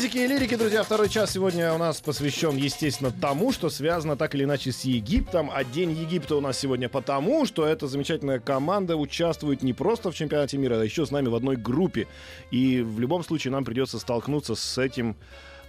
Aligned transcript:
Физики 0.00 0.16
и 0.16 0.26
лирики, 0.26 0.54
друзья, 0.56 0.82
второй 0.82 1.10
час 1.10 1.32
сегодня 1.32 1.74
у 1.74 1.76
нас 1.76 2.00
посвящен, 2.00 2.56
естественно, 2.56 3.12
тому, 3.12 3.52
что 3.52 3.68
связано 3.68 4.16
так 4.16 4.34
или 4.34 4.44
иначе 4.44 4.72
с 4.72 4.86
Египтом. 4.86 5.50
А 5.52 5.62
День 5.62 5.90
Египта 5.90 6.36
у 6.36 6.40
нас 6.40 6.58
сегодня 6.58 6.88
потому, 6.88 7.44
что 7.44 7.66
эта 7.66 7.86
замечательная 7.86 8.40
команда 8.40 8.96
участвует 8.96 9.62
не 9.62 9.74
просто 9.74 10.10
в 10.10 10.14
чемпионате 10.14 10.56
мира, 10.56 10.80
а 10.80 10.84
еще 10.84 11.04
с 11.04 11.10
нами 11.10 11.28
в 11.28 11.34
одной 11.34 11.56
группе. 11.56 12.06
И 12.50 12.80
в 12.80 12.98
любом 12.98 13.22
случае 13.22 13.52
нам 13.52 13.62
придется 13.62 13.98
столкнуться 13.98 14.54
с 14.54 14.78
этим 14.78 15.16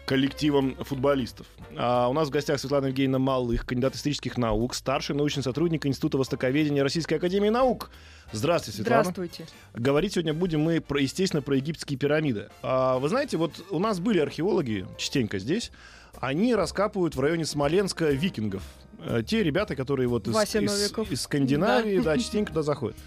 коллективом 0.05 0.75
футболистов. 0.83 1.47
А 1.77 2.07
у 2.09 2.13
нас 2.13 2.27
в 2.27 2.31
гостях 2.31 2.59
Светлана 2.59 2.87
Евгеньевна 2.87 3.19
Малых, 3.19 3.65
кандидат 3.65 3.95
исторических 3.95 4.37
наук, 4.37 4.75
старший 4.75 5.15
научный 5.15 5.43
сотрудник 5.43 5.85
Института 5.85 6.17
Востоковедения 6.17 6.83
Российской 6.83 7.15
Академии 7.15 7.49
Наук. 7.49 7.91
Здравствуйте, 8.33 8.77
Светлана. 8.77 9.03
Здравствуйте. 9.03 9.45
Говорить 9.73 10.13
сегодня 10.13 10.33
будем 10.33 10.61
мы, 10.61 10.81
про, 10.81 10.99
естественно, 10.99 11.41
про 11.41 11.55
египетские 11.55 11.97
пирамиды. 11.97 12.49
А, 12.61 12.97
вы 12.99 13.09
знаете, 13.09 13.37
вот 13.37 13.63
у 13.69 13.79
нас 13.79 13.99
были 13.99 14.19
археологи 14.19 14.85
частенько 14.97 15.39
здесь. 15.39 15.71
Они 16.19 16.55
раскапывают 16.55 17.15
в 17.15 17.19
районе 17.21 17.45
Смоленска 17.45 18.09
викингов. 18.11 18.63
Э, 18.99 19.23
Те 19.25 19.43
ребята, 19.43 19.75
которые 19.75 20.07
вот 20.09 20.27
из, 20.27 20.33
из- 20.65 20.91
из 21.11 21.21
Скандинавии, 21.21 21.99
да, 21.99 22.17
частенько 22.17 22.49
туда 22.51 22.63
заходят. 22.63 22.97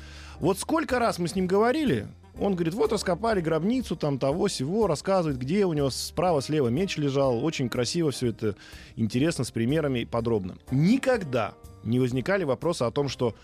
Вот 0.41 0.59
сколько 0.59 0.99
раз 0.99 1.19
мы 1.19 1.29
с 1.29 1.35
ним 1.35 1.47
говорили, 1.47 2.07
он 2.39 2.55
говорит, 2.55 2.75
вот 2.75 2.93
раскопали 2.93 3.41
гробницу 3.41 3.97
там 3.97 4.19
того 4.19 4.49
сего, 4.49 4.87
рассказывает, 4.87 5.39
где 5.39 5.65
у 5.65 5.73
него 5.73 5.91
справа, 5.91 6.43
слева 6.43 6.69
меч 6.69 6.97
лежал. 6.97 7.45
Очень 7.45 7.69
красиво 7.69 8.11
все 8.11 8.29
это, 8.29 8.57
интересно, 8.97 9.45
с 9.45 9.51
примерами 9.51 10.01
и 10.01 10.05
подробно. 10.05 10.57
Никогда 10.71 11.55
не 11.85 12.01
возникали 12.01 12.45
вопросы 12.45 12.83
о 12.83 12.91
том, 12.91 13.09
что 13.09 13.35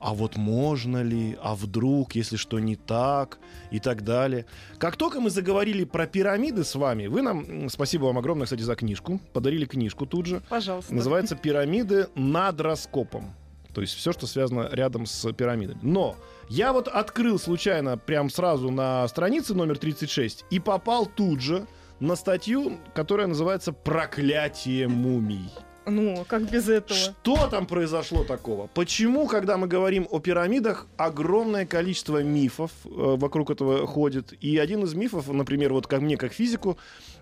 а 0.00 0.14
вот 0.14 0.36
можно 0.36 1.02
ли, 1.02 1.36
а 1.42 1.54
вдруг, 1.54 2.14
если 2.14 2.36
что 2.36 2.58
не 2.58 2.74
так, 2.74 3.38
и 3.70 3.78
так 3.78 4.02
далее. 4.02 4.46
Как 4.78 4.96
только 4.96 5.20
мы 5.20 5.28
заговорили 5.28 5.84
про 5.84 6.06
пирамиды 6.06 6.64
с 6.64 6.74
вами, 6.74 7.06
вы 7.06 7.20
нам, 7.20 7.68
спасибо 7.68 8.06
вам 8.06 8.16
огромное, 8.16 8.46
кстати, 8.46 8.62
за 8.62 8.76
книжку, 8.76 9.20
подарили 9.34 9.66
книжку 9.66 10.06
тут 10.06 10.24
же. 10.24 10.42
Пожалуйста. 10.48 10.94
Называется 10.94 11.36
«Пирамиды 11.36 12.08
над 12.14 12.60
раскопом». 12.62 13.34
То 13.74 13.80
есть 13.80 13.94
все, 13.94 14.12
что 14.12 14.26
связано 14.26 14.68
рядом 14.72 15.06
с 15.06 15.32
пирамидами. 15.32 15.78
Но 15.82 16.16
я 16.48 16.72
вот 16.72 16.88
открыл 16.88 17.38
случайно 17.38 17.96
прям 17.96 18.30
сразу 18.30 18.70
на 18.70 19.06
странице 19.08 19.54
номер 19.54 19.78
36 19.78 20.44
и 20.50 20.58
попал 20.58 21.06
тут 21.06 21.40
же 21.40 21.66
на 22.00 22.16
статью, 22.16 22.78
которая 22.94 23.26
называется 23.26 23.72
«Проклятие 23.72 24.88
мумий». 24.88 25.50
Ну, 25.86 26.24
как 26.28 26.48
без 26.50 26.68
этого? 26.68 26.98
Что 26.98 27.48
там 27.48 27.66
произошло 27.66 28.22
такого? 28.24 28.68
Почему, 28.68 29.26
когда 29.26 29.56
мы 29.56 29.66
говорим 29.66 30.06
о 30.10 30.20
пирамидах, 30.20 30.86
огромное 30.96 31.66
количество 31.66 32.22
мифов 32.22 32.70
э, 32.84 32.88
вокруг 32.88 33.50
этого 33.50 33.86
ходит? 33.86 34.32
И 34.40 34.58
один 34.58 34.84
из 34.84 34.94
мифов, 34.94 35.28
например, 35.28 35.72
вот 35.72 35.86
как 35.86 36.00
мне, 36.00 36.16
как 36.16 36.32
физику, 36.32 36.78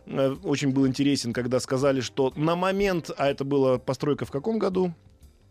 э, 0.06 0.36
очень 0.42 0.70
был 0.70 0.86
интересен, 0.86 1.32
когда 1.32 1.60
сказали, 1.60 2.00
что 2.00 2.32
на 2.36 2.56
момент, 2.56 3.10
а 3.16 3.28
это 3.28 3.44
была 3.44 3.78
постройка 3.78 4.24
в 4.26 4.30
каком 4.30 4.58
году? 4.58 4.92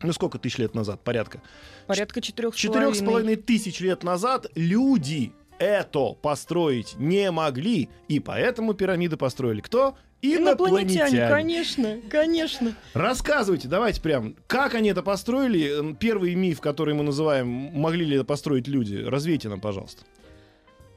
Ну, 0.01 0.13
сколько 0.13 0.37
тысяч 0.37 0.57
лет 0.59 0.75
назад? 0.75 1.01
Порядка. 1.03 1.41
Порядка 1.87 2.21
четырех 2.21 2.53
с 2.53 2.57
Четырех 2.57 2.95
с 2.95 2.99
половиной. 3.01 3.35
тысяч 3.35 3.79
лет 3.79 4.03
назад 4.03 4.47
люди 4.55 5.31
это 5.59 6.13
построить 6.13 6.95
не 6.99 7.31
могли, 7.31 7.89
и 8.07 8.19
поэтому 8.19 8.73
пирамиды 8.73 9.17
построили 9.17 9.61
кто? 9.61 9.97
Инопланетяне, 10.21 11.27
конечно, 11.27 11.99
конечно. 12.09 12.75
Рассказывайте, 12.93 13.67
давайте 13.67 14.01
прям, 14.01 14.35
как 14.47 14.73
они 14.75 14.89
это 14.89 15.03
построили? 15.03 15.93
Первый 15.95 16.33
миф, 16.35 16.59
который 16.61 16.93
мы 16.95 17.03
называем, 17.03 17.47
могли 17.47 18.03
ли 18.05 18.15
это 18.15 18.25
построить 18.25 18.67
люди, 18.67 18.95
развейте 18.95 19.47
нам, 19.49 19.61
пожалуйста. 19.61 20.03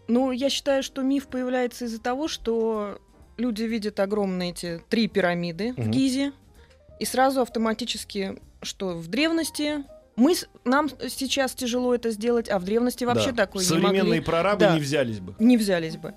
Ну, 0.08 0.30
я 0.32 0.50
считаю, 0.50 0.82
что 0.82 1.02
миф 1.02 1.26
появляется 1.28 1.84
из-за 1.84 2.00
того, 2.00 2.28
что 2.28 2.98
люди 3.36 3.62
видят 3.62 4.00
огромные 4.00 4.50
эти 4.50 4.82
три 4.88 5.06
пирамиды 5.06 5.74
в 5.74 5.78
Мгм. 5.78 5.90
Гизе, 5.90 6.32
и 7.00 7.04
сразу 7.04 7.40
автоматически, 7.40 8.36
что 8.62 8.90
в 8.90 9.08
древности 9.08 9.84
мы 10.16 10.34
нам 10.64 10.88
сейчас 11.08 11.52
тяжело 11.54 11.94
это 11.94 12.10
сделать, 12.10 12.48
а 12.50 12.58
в 12.58 12.64
древности 12.64 13.04
вообще 13.04 13.32
Да. 13.32 13.46
такое 13.46 13.62
не 13.62 13.68
Современные 13.68 14.02
могли. 14.04 14.20
прорабы 14.20 14.60
Да. 14.60 14.74
не 14.74 14.80
взялись 14.80 15.18
бы. 15.20 15.34
не 15.38 15.56
взялись 15.56 15.96
бы. 15.96 16.14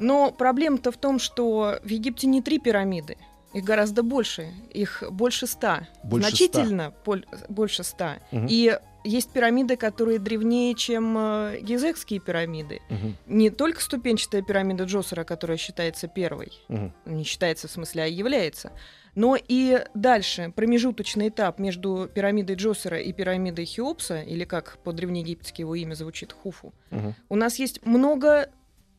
Но 0.00 0.32
проблема-то 0.32 0.90
в 0.90 0.96
том, 0.96 1.18
что 1.20 1.78
в 1.84 1.88
Египте 1.88 2.26
не 2.26 2.42
три 2.42 2.58
пирамиды, 2.58 3.16
их 3.52 3.62
гораздо 3.62 4.02
больше, 4.02 4.48
их 4.72 5.04
больше 5.10 5.46
ста, 5.46 5.86
Больше 6.02 6.28
значительно 6.28 6.92
поль- 7.04 7.24
больше 7.48 7.84
ста. 7.84 8.16
Мгм. 8.32 8.48
И 8.50 8.76
есть 9.04 9.30
пирамиды, 9.30 9.76
которые 9.76 10.18
древнее, 10.18 10.74
чем 10.74 11.14
э, 11.16 11.58
гизекские 11.60 12.18
пирамиды. 12.18 12.80
Мгм, 12.90 13.16
Не 13.26 13.50
только 13.50 13.80
ступенчатая 13.80 14.42
пирамида 14.42 14.84
Джосера, 14.84 15.22
которая 15.22 15.58
считается 15.58 16.08
первой, 16.08 16.50
мгм. 16.68 16.92
не 17.04 17.22
считается 17.22 17.68
в 17.68 17.70
смысле, 17.70 18.02
а 18.02 18.06
является, 18.06 18.72
но 19.14 19.36
и 19.36 19.84
дальше 19.94 20.52
промежуточный 20.54 21.28
этап 21.28 21.58
между 21.58 22.10
пирамидой 22.12 22.56
Джосера 22.56 22.98
и 22.98 23.12
пирамидой 23.12 23.64
Хеопса, 23.64 24.22
или 24.22 24.44
как 24.44 24.78
по-древнеегипетски 24.84 25.60
его 25.62 25.74
имя 25.74 25.94
звучит, 25.94 26.32
Хуфу, 26.32 26.72
Мгм. 26.90 27.14
у 27.28 27.36
нас 27.36 27.58
есть 27.58 27.84
много 27.86 28.50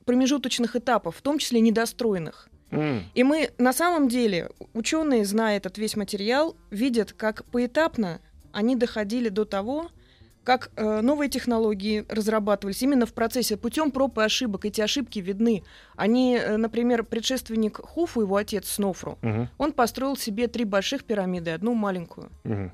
промежуточных 0.05 0.75
этапов, 0.75 1.15
в 1.17 1.21
том 1.21 1.39
числе 1.39 1.59
недостроенных. 1.61 2.49
И 3.13 3.23
мы 3.23 3.51
на 3.57 3.71
самом 3.73 4.09
деле, 4.09 4.49
ученые, 4.73 5.23
зная 5.23 5.57
этот 5.57 5.77
весь 5.77 5.95
материал, 5.95 6.57
видят, 6.71 7.13
как 7.13 7.45
поэтапно 7.45 8.19
они 8.51 8.75
доходили 8.75 9.29
до 9.29 9.45
того, 9.45 9.89
как 10.45 10.71
э, 10.77 11.01
новые 11.01 11.29
технологии 11.29 12.05
разрабатывались 12.07 12.81
именно 12.83 13.05
в 13.05 13.13
процессе 13.13 13.57
путем 13.57 13.91
проб 13.91 14.17
и 14.19 14.21
ошибок. 14.21 14.63
Эти 14.65 14.79
ошибки 14.79 15.19
видны. 15.19 15.63
Они, 15.97 16.37
э, 16.37 16.55
например, 16.55 17.03
предшественник 17.03 17.77
Хуфу, 17.77 18.21
его 18.21 18.37
отец 18.37 18.69
Снофру, 18.69 19.17
мгм, 19.21 19.49
он 19.57 19.73
построил 19.73 20.15
себе 20.15 20.47
три 20.47 20.63
больших 20.63 21.03
пирамиды, 21.03 21.49
и 21.49 21.53
одну 21.53 21.73
маленькую. 21.73 22.29
мгм. 22.45 22.71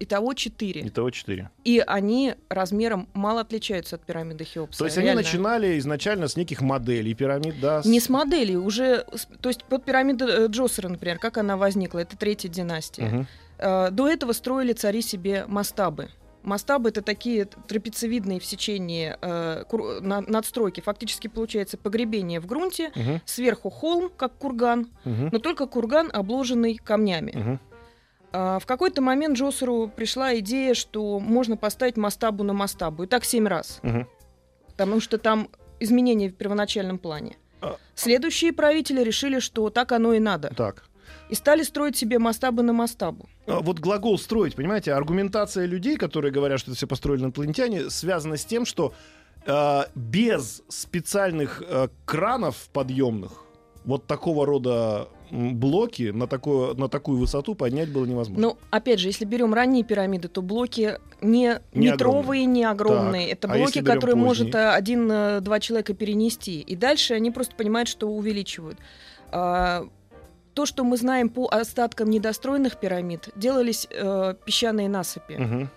Итого 0.00 0.34
четыре. 0.34 0.80
Итого 0.88 1.10
четыре. 1.10 1.50
И 1.62 1.78
они 1.86 2.34
размером 2.48 3.08
мало 3.14 3.42
отличаются 3.42 3.94
от 3.94 4.02
пирамиды 4.04 4.44
Хеопса. 4.44 4.80
То 4.80 4.84
есть 4.86 4.98
они 4.98 5.04
реально. 5.06 5.22
начинали 5.22 5.78
изначально 5.78 6.26
с 6.26 6.36
неких 6.36 6.62
моделей 6.62 7.14
пирамид, 7.14 7.60
да? 7.60 7.80
с- 7.80 7.86
Не 7.86 8.00
с 8.00 8.08
моделей, 8.08 8.56
уже... 8.56 9.06
То 9.40 9.48
есть 9.50 9.62
под 9.64 9.84
пирамида 9.84 10.24
э, 10.26 10.46
Джосера, 10.48 10.88
например, 10.88 11.18
как 11.20 11.38
она 11.38 11.56
возникла, 11.56 12.00
это 12.00 12.16
третья 12.16 12.48
династия. 12.48 13.28
Э, 13.58 13.90
До 13.92 14.08
этого 14.08 14.32
строили 14.32 14.72
цари 14.72 15.00
себе 15.00 15.44
мастабы. 15.46 16.08
Мастабы 16.44 16.90
это 16.90 17.00
такие 17.02 17.46
трапециевидные 17.46 18.38
в 18.38 18.44
сечении 18.44 19.16
э, 19.20 19.64
кур- 19.68 20.00
на- 20.02 20.20
надстройки. 20.20 20.80
Фактически 20.80 21.28
получается 21.28 21.78
погребение 21.78 22.38
в 22.40 22.46
грунте, 22.46 22.92
мгм, 22.94 23.20
сверху 23.24 23.70
холм, 23.70 24.10
как 24.16 24.34
курган, 24.36 24.88
мгм, 25.04 25.30
но 25.32 25.38
только 25.38 25.66
курган, 25.66 26.10
обложенный 26.12 26.76
камнями. 26.76 27.32
мгм. 27.34 27.60
А, 28.32 28.58
В 28.58 28.66
какой-то 28.66 29.00
момент 29.00 29.38
Джосеру 29.38 29.88
пришла 29.94 30.36
идея, 30.40 30.74
что 30.74 31.18
можно 31.20 31.56
поставить 31.56 31.96
мастабу 31.96 32.44
на 32.44 32.52
мастабу. 32.52 33.04
И 33.04 33.06
так 33.06 33.24
семь 33.24 33.46
раз. 33.48 33.78
Мгм. 33.82 34.06
Потому 34.68 35.00
что 35.00 35.18
там 35.18 35.48
изменения 35.80 36.28
в 36.28 36.34
первоначальном 36.34 36.98
плане. 36.98 37.36
А- 37.62 37.76
Следующие 37.94 38.52
правители 38.52 39.02
решили, 39.02 39.38
что 39.38 39.70
так 39.70 39.92
оно 39.92 40.12
и 40.14 40.18
надо. 40.18 40.52
Так. 40.56 40.84
И 41.34 41.36
стали 41.36 41.64
строить 41.64 41.96
себе 41.96 42.20
мастабы 42.20 42.62
на 42.62 42.72
мастабу. 42.72 43.26
А, 43.48 43.58
Вот 43.58 43.80
глагол 43.80 44.16
строить, 44.20 44.54
понимаете, 44.54 44.92
аргументация 44.92 45.66
людей, 45.66 45.96
которые 45.96 46.30
говорят, 46.30 46.60
что 46.60 46.70
это 46.70 46.76
все 46.76 46.86
построили 46.86 47.22
инопланетяне, 47.22 47.90
связана 47.90 48.36
с 48.36 48.44
тем, 48.44 48.64
что 48.64 48.94
э, 49.44 49.80
без 49.96 50.62
специальных 50.68 51.60
э, 51.66 51.88
кранов 52.04 52.68
подъемных 52.72 53.32
вот 53.84 54.06
такого 54.06 54.46
рода 54.46 55.08
блоки 55.32 56.12
на, 56.12 56.28
такое, 56.28 56.74
на 56.74 56.88
такую 56.88 57.18
высоту 57.18 57.56
поднять 57.56 57.90
было 57.90 58.04
невозможно. 58.06 58.40
Но, 58.40 58.58
опять 58.70 59.00
же, 59.00 59.08
если 59.08 59.24
берем 59.24 59.52
ранние 59.54 59.82
пирамиды, 59.82 60.28
то 60.28 60.40
блоки 60.40 61.00
не 61.20 61.60
Не 61.72 61.88
метровые, 61.88 62.44
не 62.44 62.62
огромные. 62.62 63.30
Так, 63.34 63.38
Это 63.38 63.52
а 63.52 63.58
блоки, 63.58 63.80
берем 63.80 63.92
которые 63.92 64.14
может 64.14 64.52
поздние? 64.52 64.66
э, 64.66 64.70
один-два 64.70 65.58
человека 65.58 65.94
перенести. 65.94 66.60
И 66.60 66.76
дальше 66.76 67.14
они 67.14 67.32
просто 67.32 67.56
понимают, 67.56 67.88
что 67.88 68.08
увеличивают. 68.08 68.78
То, 70.54 70.66
что 70.66 70.84
мы 70.84 70.96
знаем 70.96 71.28
по 71.28 71.48
остаткам 71.50 72.10
недостроенных 72.10 72.76
пирамид, 72.78 73.28
делались 73.36 73.88
э, 73.90 74.34
песчаные 74.44 74.88
насыпи, 74.88 75.32
Мгм. 75.34 75.68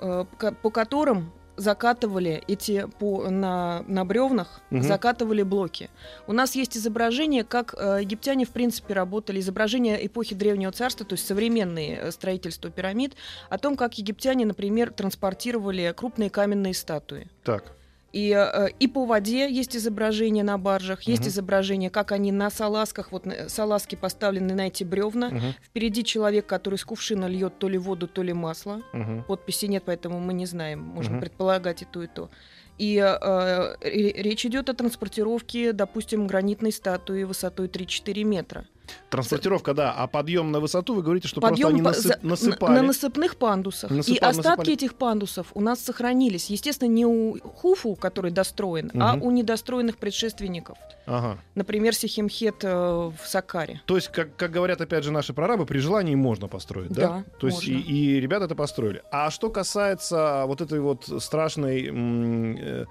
э, 0.00 0.24
по- 0.40 0.52
по 0.52 0.70
которым 0.70 1.30
закатывали 1.56 2.42
эти 2.46 2.86
по, 3.00 3.28
на, 3.28 3.82
на 3.88 4.04
бревнах, 4.04 4.60
Мгм. 4.70 4.82
закатывали 4.84 5.42
блоки. 5.42 5.90
У 6.28 6.32
нас 6.32 6.54
есть 6.54 6.76
изображение, 6.76 7.42
как 7.44 7.74
э, 7.76 7.98
египтяне 8.00 8.44
в 8.44 8.50
принципе 8.50 8.94
работали, 8.94 9.40
изображения 9.40 9.96
эпохи 10.06 10.34
Древнего 10.36 10.70
Царства, 10.72 11.04
то 11.04 11.14
есть 11.14 11.26
современные 11.26 11.98
э, 11.98 12.10
строительства 12.12 12.70
пирамид, 12.70 13.14
о 13.50 13.58
том, 13.58 13.76
как 13.76 13.98
египтяне, 13.98 14.46
например, 14.46 14.90
транспортировали 14.92 15.92
крупные 15.96 16.30
каменные 16.30 16.74
статуи. 16.74 17.26
Так. 17.42 17.64
И, 18.12 18.30
э, 18.34 18.68
и 18.80 18.88
по 18.88 19.04
воде 19.04 19.50
есть 19.50 19.76
изображения 19.76 20.42
на 20.42 20.56
баржах, 20.56 21.02
есть 21.02 21.22
Мгм. 21.22 21.28
изображения, 21.28 21.90
как 21.90 22.10
они 22.12 22.32
на 22.32 22.48
салазках, 22.50 23.12
вот 23.12 23.26
на- 23.26 23.48
салазки 23.50 23.96
поставлены 23.96 24.54
на 24.54 24.68
эти 24.68 24.82
бревна. 24.82 25.28
Мгм, 25.28 25.54
Впереди 25.62 26.02
человек, 26.04 26.46
который 26.46 26.76
из 26.76 26.84
кувшина 26.86 27.26
льет 27.26 27.58
то 27.58 27.68
ли 27.68 27.76
воду, 27.76 28.08
то 28.08 28.22
ли 28.22 28.32
масло. 28.32 28.80
мгм. 28.94 29.24
Подписи 29.24 29.66
нет, 29.66 29.82
поэтому 29.84 30.20
мы 30.20 30.32
не 30.32 30.46
знаем, 30.46 30.80
можем 30.80 31.14
Мгм. 31.14 31.20
предполагать 31.20 31.82
и 31.82 31.84
то, 31.84 32.02
и 32.02 32.06
то. 32.06 32.30
И 32.78 32.96
э, 32.96 33.74
ре- 33.82 34.12
речь 34.22 34.46
идет 34.46 34.70
о 34.70 34.74
транспортировке, 34.74 35.72
допустим, 35.72 36.26
гранитной 36.26 36.72
статуи 36.72 37.24
высотой 37.24 37.68
3-4 37.68 38.24
метра. 38.24 38.64
Транспортировка, 39.10 39.74
да. 39.74 39.92
А 39.92 40.06
подъем 40.06 40.50
на 40.52 40.60
высоту, 40.60 40.94
вы 40.94 41.02
говорите, 41.02 41.28
что 41.28 41.40
Подъем 41.40 41.82
просто 41.82 42.12
они 42.14 42.16
насып- 42.22 42.26
насыпали. 42.26 42.74
На, 42.74 42.82
насыпных 42.82 43.36
пандусах. 43.36 43.90
Насыпа- 43.90 44.10
и 44.14 44.18
остатки 44.18 44.46
насыпали. 44.48 44.72
этих 44.72 44.94
пандусов 44.94 45.46
у 45.54 45.60
нас 45.60 45.80
сохранились. 45.80 46.50
Естественно, 46.50 46.88
не 46.88 47.06
у 47.06 47.38
Хуфу, 47.40 47.94
который 47.96 48.30
достроен, 48.30 48.90
а 49.00 49.16
Мгм. 49.16 49.22
у 49.26 49.30
недостроенных 49.30 49.96
предшественников. 49.98 50.76
Ага. 51.06 51.38
Например, 51.54 51.94
Сихимхет 51.94 52.62
э, 52.64 52.68
в 52.70 53.14
Сакаре. 53.26 53.80
То 53.86 53.96
есть, 53.96 54.08
как, 54.08 54.36
как 54.36 54.50
говорят, 54.50 54.80
опять 54.80 55.04
же, 55.04 55.10
наши 55.10 55.32
прорабы, 55.32 55.64
при 55.64 55.78
желании 55.78 56.14
можно 56.14 56.48
построить, 56.48 56.90
да? 56.90 57.00
Да, 57.08 57.24
То 57.40 57.46
есть, 57.46 57.66
и, 57.66 57.74
можно. 57.74 57.88
и 57.88 58.20
ребята 58.20 58.44
это 58.44 58.54
построили. 58.54 59.02
А 59.10 59.30
что 59.30 59.48
касается 59.50 60.44
вот 60.46 60.60
этой 60.60 60.80
вот 60.80 61.08
страшной, 61.22 61.88
э, 61.90 62.84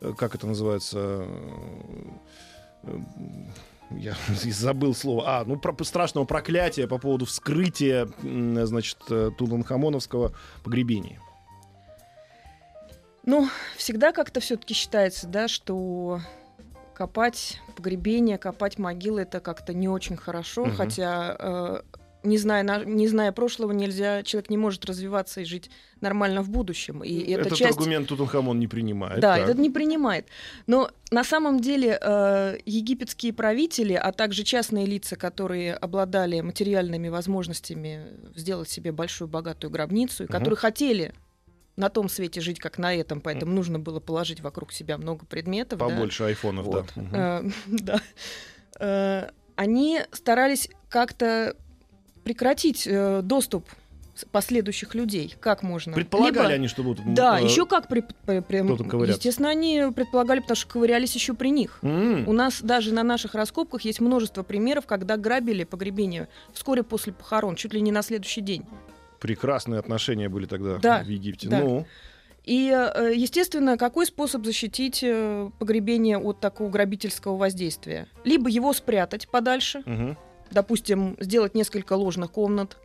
э, 0.00 0.12
как 0.16 0.34
это 0.36 0.46
называется, 0.46 1.26
э, 2.84 2.98
я 3.90 4.14
забыл 4.28 4.94
слово, 4.94 5.24
а, 5.40 5.44
ну, 5.44 5.58
про- 5.58 5.84
страшного 5.84 6.24
проклятия 6.24 6.86
по 6.86 6.98
поводу 6.98 7.24
вскрытия, 7.26 8.08
значит, 8.22 8.98
э, 9.10 9.30
Тутанхамоновского 9.36 10.32
погребения. 10.64 11.20
Ну, 13.24 13.48
всегда 13.76 14.12
как-то 14.12 14.40
все-таки 14.40 14.72
считается, 14.74 15.26
да, 15.26 15.48
что 15.48 16.20
копать 16.94 17.60
погребение, 17.76 18.38
копать 18.38 18.78
могилы 18.78 19.22
это 19.22 19.40
как-то 19.40 19.74
не 19.74 19.88
очень 19.88 20.16
хорошо, 20.16 20.64
Мгм. 20.66 20.76
хотя 20.76 21.36
э, 21.38 21.80
не 22.26 22.38
зная, 22.38 22.62
на- 22.62 22.84
не 22.84 23.08
зная 23.08 23.32
прошлого, 23.32 23.72
нельзя, 23.72 24.22
человек 24.22 24.50
не 24.50 24.56
может 24.56 24.84
развиваться 24.84 25.40
и 25.40 25.44
жить 25.44 25.70
нормально 26.00 26.42
в 26.42 26.50
будущем. 26.50 27.02
И 27.02 27.18
это 27.32 27.42
Этот 27.48 27.54
часть... 27.58 27.76
аргумент 27.78 28.08
Тутанхамон 28.08 28.58
не 28.60 28.66
принимает. 28.68 29.20
Да, 29.20 29.36
так. 29.36 29.44
этот 29.44 29.58
не 29.58 29.70
принимает. 29.70 30.26
Но 30.66 30.90
на 31.10 31.24
самом 31.24 31.60
деле 31.60 31.98
э, 32.00 32.58
египетские 32.66 33.32
правители, 33.32 33.94
а 33.94 34.12
также 34.12 34.42
частные 34.44 34.84
лица, 34.86 35.16
которые 35.16 35.74
обладали 35.74 36.40
материальными 36.40 37.08
возможностями 37.08 38.06
сделать 38.34 38.68
себе 38.68 38.92
большую 38.92 39.28
богатую 39.28 39.70
гробницу, 39.70 40.24
и 40.24 40.26
Мгм. 40.26 40.32
которые 40.32 40.56
хотели 40.56 41.14
на 41.76 41.90
том 41.90 42.08
свете 42.08 42.40
жить, 42.40 42.58
как 42.58 42.78
на 42.78 42.94
этом, 42.94 43.20
поэтому 43.20 43.52
нужно 43.52 43.78
было 43.78 44.00
положить 44.00 44.40
вокруг 44.40 44.72
себя 44.72 44.96
много 44.98 45.26
предметов. 45.26 45.78
да. 45.78 45.84
Побольше 45.86 46.24
айфонов, 46.24 46.66
Вот. 46.66 46.86
да. 46.96 47.02
Мгм. 47.02 47.14
Э, 47.14 47.50
да. 47.66 48.00
Э, 48.80 49.30
Они 49.56 50.00
старались 50.12 50.68
как-то 50.90 51.56
прекратить 52.36 52.88
э, 52.88 53.20
доступ 53.22 53.64
последующих 54.32 54.94
людей. 54.96 55.36
Как 55.38 55.62
можно? 55.62 55.92
Предполагали 55.92 56.46
Либо- 56.46 56.54
они, 56.54 56.66
что 56.68 56.82
будут... 56.82 57.14
да, 57.14 57.38
э, 57.38 57.44
еще 57.44 57.66
как 57.66 57.86
при, 57.86 58.00
при- 58.24 58.40
при- 58.40 59.08
естественно, 59.08 59.48
они 59.50 59.84
предполагали, 59.94 60.40
потому 60.40 60.56
что 60.56 60.66
ковырялись 60.68 61.14
еще 61.14 61.34
при 61.34 61.50
них. 61.50 61.78
м, 61.82 62.26
У 62.28 62.32
нас 62.32 62.60
даже 62.62 62.92
на 62.92 63.04
наших 63.04 63.34
раскопках 63.36 63.82
есть 63.82 64.00
множество 64.00 64.42
примеров, 64.42 64.86
когда 64.86 65.16
грабили 65.16 65.62
погребение 65.62 66.26
вскоре 66.52 66.82
после 66.82 67.12
похорон, 67.12 67.54
чуть 67.54 67.72
ли 67.74 67.80
не 67.80 67.92
на 67.92 68.02
следующий 68.02 68.40
день. 68.40 68.64
Прекрасные 69.20 69.78
отношения 69.78 70.28
были 70.28 70.46
тогда 70.46 70.78
Да, 70.78 71.02
в 71.04 71.08
Египте. 71.08 71.48
да. 71.48 71.60
Ну, 71.60 71.86
И, 72.44 72.70
э, 72.72 73.12
естественно, 73.14 73.76
какой 73.76 74.06
способ 74.06 74.44
защитить 74.44 75.00
э, 75.02 75.50
погребение 75.58 76.16
от 76.18 76.40
такого 76.40 76.70
грабительского 76.70 77.36
воздействия? 77.36 78.06
Либо 78.24 78.48
его 78.48 78.72
спрятать 78.72 79.28
подальше, 79.28 79.82
мгм. 79.84 80.16
Допустим, 80.50 81.16
сделать 81.20 81.54
несколько 81.54 81.94
ложных 81.94 82.30
комнат, 82.32 82.76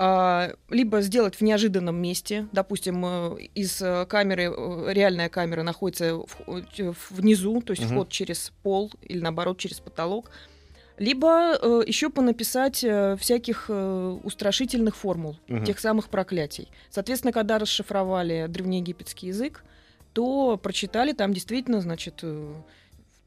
а, 0.00 0.52
либо 0.70 1.00
сделать 1.00 1.34
в 1.34 1.40
неожиданном 1.40 1.96
месте, 1.96 2.46
допустим, 2.52 3.04
э, 3.04 3.36
из 3.56 3.82
э, 3.82 4.06
камеры, 4.06 4.44
э, 4.44 4.92
реальная 4.92 5.28
камера 5.28 5.64
находится 5.64 6.20
внизу, 7.10 7.60
то 7.62 7.72
есть 7.72 7.82
Мгм. 7.82 7.90
вход 7.92 8.08
через 8.08 8.52
пол 8.62 8.92
или 9.02 9.18
наоборот 9.20 9.58
через 9.58 9.80
потолок, 9.80 10.30
либо 10.98 11.54
еще 11.86 12.10
понаписать 12.10 12.82
э, 12.84 13.16
всяких 13.16 13.66
э, 13.68 14.18
устрашительных 14.22 14.96
формул, 14.96 15.36
Мгм. 15.48 15.64
тех 15.64 15.78
самых 15.80 16.08
проклятий. 16.10 16.68
Соответственно, 16.90 17.32
когда 17.32 17.58
расшифровали 17.58 18.46
древнеегипетский 18.48 19.28
язык, 19.28 19.64
то 20.12 20.56
прочитали 20.62 21.12
там 21.12 21.32
действительно, 21.34 21.80
значит, 21.80 22.20
э, 22.22 22.54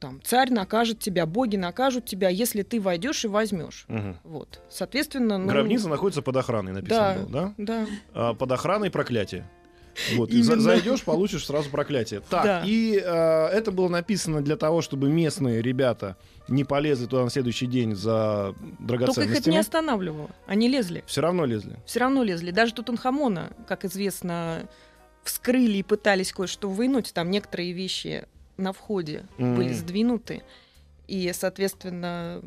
там 0.02 0.20
царь 0.24 0.52
накажет 0.52 1.00
тебя, 1.00 1.26
боги 1.28 1.56
накажут 1.58 2.06
тебя, 2.06 2.28
если 2.30 2.64
ты 2.64 2.82
войдешь 2.82 3.24
и 3.24 3.28
возьмешь. 3.28 3.86
Мгм. 3.88 4.18
Вот. 4.24 4.60
Соответственно, 4.70 5.38
ну, 5.38 5.48
Гробница 5.48 5.88
находится 5.88 6.22
под 6.24 6.36
охраной, 6.38 6.74
написано 6.74 7.00
Да. 7.00 7.16
было, 7.16 7.30
да? 7.30 7.54
Да. 7.58 7.88
А, 8.14 8.34
под 8.34 8.52
охраной 8.52 8.90
проклятие. 8.90 9.48
Вот, 10.16 10.32
Именно. 10.32 10.60
зайдешь, 10.62 11.04
получишь 11.04 11.46
сразу 11.46 11.70
проклятие. 11.70 12.22
Так, 12.30 12.44
Да. 12.46 12.64
и 12.66 12.96
э, 12.98 13.02
это 13.48 13.72
было 13.72 13.90
написано 13.90 14.42
для 14.42 14.56
того, 14.56 14.82
чтобы 14.82 15.10
местные 15.10 15.62
ребята 15.62 16.16
не 16.48 16.64
полезли 16.64 17.06
туда 17.06 17.26
на 17.26 17.30
следующий 17.30 17.68
день 17.68 17.94
за 17.94 18.56
Только 18.56 18.64
их 18.64 18.72
это 18.74 18.84
драгоценностями. 18.88 19.54
не 19.54 19.60
останавливало. 19.60 20.30
Они 20.48 20.68
лезли. 20.70 21.04
Все 21.08 21.22
равно 21.22 21.46
лезли. 21.46 21.76
Все 21.86 22.00
равно 22.00 22.24
лезли. 22.24 22.52
Даже 22.52 22.74
Тутанхамона, 22.74 23.52
как 23.68 23.84
известно, 23.86 24.68
вскрыли 25.24 25.78
и 25.78 25.84
пытались 25.84 26.32
кое-что 26.34 26.70
вынуть. 26.70 27.14
Там 27.14 27.30
некоторые 27.30 27.74
вещи 27.74 28.26
на 28.58 28.74
входе 28.74 29.26
М. 29.38 29.56
были 29.56 29.74
сдвинуты. 29.74 30.44
И, 31.08 31.32
соответственно, 31.34 32.42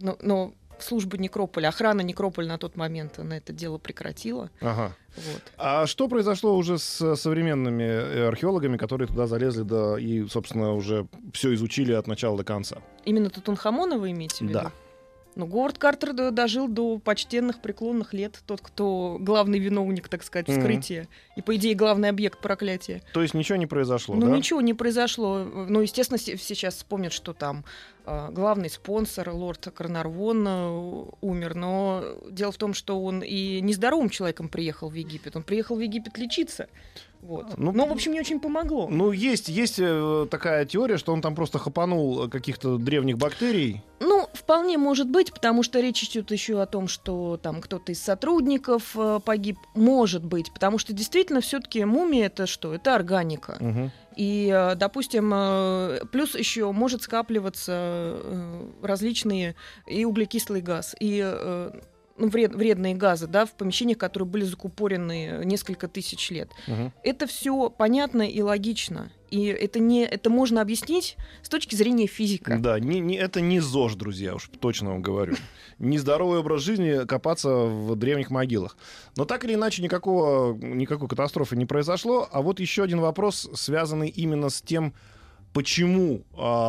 но, 0.00 0.16
но 0.20 0.54
служба 0.78 1.18
некрополя, 1.18 1.68
охрана 1.68 2.00
некрополя 2.00 2.48
на 2.48 2.58
тот 2.58 2.76
момент 2.76 3.18
на 3.18 3.34
это 3.34 3.52
дело 3.52 3.78
прекратила. 3.78 4.50
Ага. 4.60 4.94
Вот. 5.16 5.42
А 5.56 5.86
что 5.86 6.08
произошло 6.08 6.56
уже 6.56 6.78
с 6.78 7.16
современными 7.16 7.84
э, 7.84 8.28
археологами, 8.28 8.76
которые 8.76 9.08
туда 9.08 9.26
залезли 9.26 9.62
да, 9.62 9.98
и, 9.98 10.26
собственно, 10.28 10.72
уже 10.72 11.06
все 11.32 11.54
изучили 11.54 11.92
от 11.92 12.06
начала 12.06 12.36
до 12.36 12.44
конца? 12.44 12.78
Именно 13.04 13.30
Тутанхамона 13.30 13.98
вы 13.98 14.10
имеете 14.10 14.38
в 14.38 14.42
виду? 14.42 14.54
Да. 14.54 14.72
Ну, 15.36 15.46
Говард 15.46 15.78
Картер 15.78 16.12
д- 16.12 16.30
дожил 16.30 16.68
до 16.68 16.98
почтенных 16.98 17.60
преклонных 17.60 18.14
лет. 18.14 18.40
Тот, 18.46 18.60
кто 18.60 19.16
главный 19.20 19.58
виновник, 19.58 20.08
так 20.08 20.22
сказать, 20.22 20.48
вскрытия. 20.48 21.08
И, 21.36 21.42
по 21.42 21.56
идее, 21.56 21.74
главный 21.74 22.08
объект 22.08 22.40
проклятия. 22.40 23.02
То 23.12 23.20
есть 23.22 23.34
ничего 23.34 23.56
не 23.56 23.66
произошло, 23.66 24.14
Ну, 24.14 24.26
да? 24.28 24.36
ничего 24.36 24.60
не 24.60 24.74
произошло. 24.74 25.44
Ну, 25.44 25.80
естественно, 25.80 26.18
се- 26.18 26.36
сейчас 26.38 26.76
вспомнят, 26.76 27.12
что 27.12 27.32
там 27.32 27.64
э, 28.06 28.28
главный 28.32 28.68
спонсор, 28.70 29.30
лорд 29.30 29.66
Карнарвон, 29.74 30.46
э, 30.46 31.04
умер. 31.22 31.54
Но 31.54 32.04
дело 32.30 32.52
в 32.52 32.56
том, 32.56 32.74
что 32.74 33.02
он 33.02 33.22
и 33.24 33.60
нездоровым 33.60 34.10
человеком 34.10 34.48
приехал 34.48 34.88
в 34.90 34.94
Египет. 34.94 35.34
Он 35.36 35.42
приехал 35.42 35.76
в 35.76 35.80
Египет 35.80 36.16
лечиться. 36.18 36.68
Вот. 37.22 37.56
Ну, 37.56 37.72
Но, 37.72 37.86
в 37.86 37.92
общем, 37.92 38.12
не 38.12 38.20
очень 38.20 38.38
помогло. 38.38 38.86
Ну, 38.90 39.10
есть, 39.10 39.48
есть 39.48 39.78
э, 39.78 40.26
такая 40.30 40.66
теория, 40.66 40.98
что 40.98 41.12
он 41.14 41.22
там 41.22 41.34
просто 41.34 41.58
хапанул 41.58 42.26
э, 42.26 42.28
каких-то 42.28 42.76
древних 42.76 43.16
бактерий. 43.16 43.80
Ну, 44.00 44.23
вполне 44.34 44.78
может 44.78 45.08
быть, 45.08 45.32
потому 45.32 45.62
что 45.62 45.80
речь 45.80 46.02
идет 46.04 46.30
еще 46.30 46.60
о 46.60 46.66
том, 46.66 46.88
что 46.88 47.38
там 47.42 47.60
кто-то 47.60 47.92
из 47.92 48.02
сотрудников 48.02 48.96
э, 48.96 49.20
погиб. 49.24 49.58
Может 49.74 50.24
быть, 50.24 50.52
потому 50.52 50.78
что 50.78 50.92
действительно 50.92 51.40
все-таки 51.40 51.84
мумия 51.84 52.26
это 52.26 52.46
что? 52.46 52.74
Это 52.74 52.94
органика. 52.94 53.56
Мгм. 53.60 53.90
И, 54.16 54.50
э, 54.52 54.74
допустим, 54.74 55.32
э, 55.34 56.00
плюс 56.12 56.34
еще 56.34 56.70
может 56.72 57.02
скапливаться 57.02 58.18
различные 58.82 59.54
и 59.86 60.04
углекислый 60.04 60.60
газ, 60.60 60.94
и 61.00 61.72
ну, 62.16 62.28
вред- 62.28 62.54
вредные 62.54 62.94
газы, 62.94 63.26
да, 63.26 63.44
в 63.44 63.52
помещениях, 63.54 63.98
которые 63.98 64.28
были 64.28 64.44
закупорены 64.44 65.40
несколько 65.44 65.88
тысяч 65.88 66.30
лет. 66.30 66.48
Мгм. 66.66 66.92
Это 67.02 67.26
все 67.26 67.70
понятно 67.70 68.22
и 68.22 68.40
логично. 68.40 69.10
И 69.30 69.46
это, 69.46 69.80
не, 69.80 70.04
это 70.04 70.30
можно 70.30 70.60
объяснить 70.60 71.16
с 71.42 71.48
точки 71.48 71.74
зрения 71.74 72.06
физика. 72.06 72.56
Да, 72.58 72.78
не, 72.78 73.00
не- 73.00 73.16
это 73.16 73.40
не 73.40 73.58
ЗОЖ, 73.58 73.96
друзья, 73.96 74.34
уж 74.36 74.48
точно 74.60 74.90
вам 74.90 75.02
говорю. 75.02 75.34
Нездоровый 75.80 76.38
образ 76.38 76.62
жизни 76.62 77.04
копаться 77.04 77.48
в 77.48 77.96
древних 77.96 78.30
могилах. 78.30 78.76
Но 79.16 79.24
так 79.24 79.44
или 79.44 79.54
иначе 79.54 79.82
никакого, 79.82 80.54
никакой 80.54 81.08
катастрофы 81.08 81.56
не 81.56 81.66
произошло. 81.66 82.28
А 82.30 82.42
вот 82.42 82.60
еще 82.60 82.84
один 82.84 83.00
вопрос, 83.00 83.50
связанный 83.54 84.08
именно 84.08 84.50
с 84.50 84.62
тем, 84.62 84.94
почему 85.54 86.22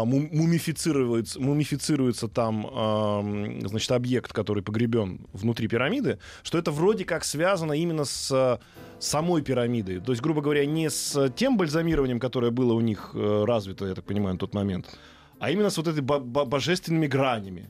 му- 0.06 0.30
мумифицируется, 0.32 1.39
мумифицируется 1.42 2.27
там 2.27 2.65
м, 2.68 3.68
значит, 3.68 3.92
объект, 3.92 4.32
который 4.32 4.63
погребен 4.63 5.20
внутри 5.34 5.68
пирамиды, 5.68 6.20
что 6.44 6.58
это 6.58 6.72
вроде 6.72 7.04
как 7.04 7.25
связано 7.25 7.74
именно 7.74 8.06
с 8.06 8.32
а, 8.32 8.60
самой 9.00 9.42
пирамидой. 9.42 10.00
То 10.00 10.12
есть, 10.13 10.22
грубо 10.22 10.42
говоря, 10.42 10.65
не 10.65 10.89
с 10.89 11.30
тем 11.36 11.58
бальзамированием, 11.58 12.20
которое 12.20 12.51
было 12.51 12.74
у 12.74 12.82
них 12.82 13.12
э, 13.13 13.44
развито, 13.46 13.88
я 13.88 13.96
так 13.96 14.06
понимаю, 14.06 14.34
на 14.36 14.39
тот 14.39 14.54
момент, 14.54 14.98
а 15.39 15.51
именно 15.51 15.70
с 15.70 15.77
вот 15.77 15.88
этой 15.88 16.01
бо- 16.01 16.20
бо- 16.20 16.46
божественными 16.46 17.08
гранями. 17.08 17.68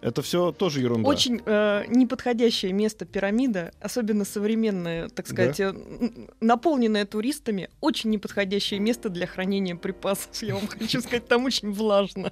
Это 0.00 0.22
все 0.22 0.52
тоже 0.52 0.80
ерунда. 0.80 1.08
Очень 1.08 1.40
э, 1.44 1.84
неподходящее 1.88 2.72
место 2.72 3.04
пирамида, 3.04 3.72
особенно 3.80 4.24
современное, 4.24 5.08
так 5.08 5.26
сказать, 5.26 5.60
э, 5.60 5.64
н- 5.68 6.30
наполненное 6.40 7.04
туристами, 7.04 7.68
очень 7.80 8.10
неподходящее 8.10 8.80
место 8.80 9.08
для 9.10 9.26
хранения 9.26 9.76
припасов. 9.76 10.30
Я 10.42 10.54
вам 10.54 10.66
хочу 10.66 11.00
сказать, 11.02 11.26
там 11.28 11.44
очень 11.44 11.70
влажно. 11.72 12.30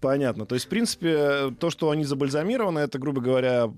Понятно. 0.00 0.46
То 0.46 0.54
есть, 0.54 0.66
в 0.66 0.68
принципе, 0.68 1.50
то, 1.58 1.70
что 1.70 1.90
они 1.90 2.04
забальзамированы, 2.04 2.80
это, 2.80 2.98
грубо 2.98 3.20
говоря, 3.20 3.70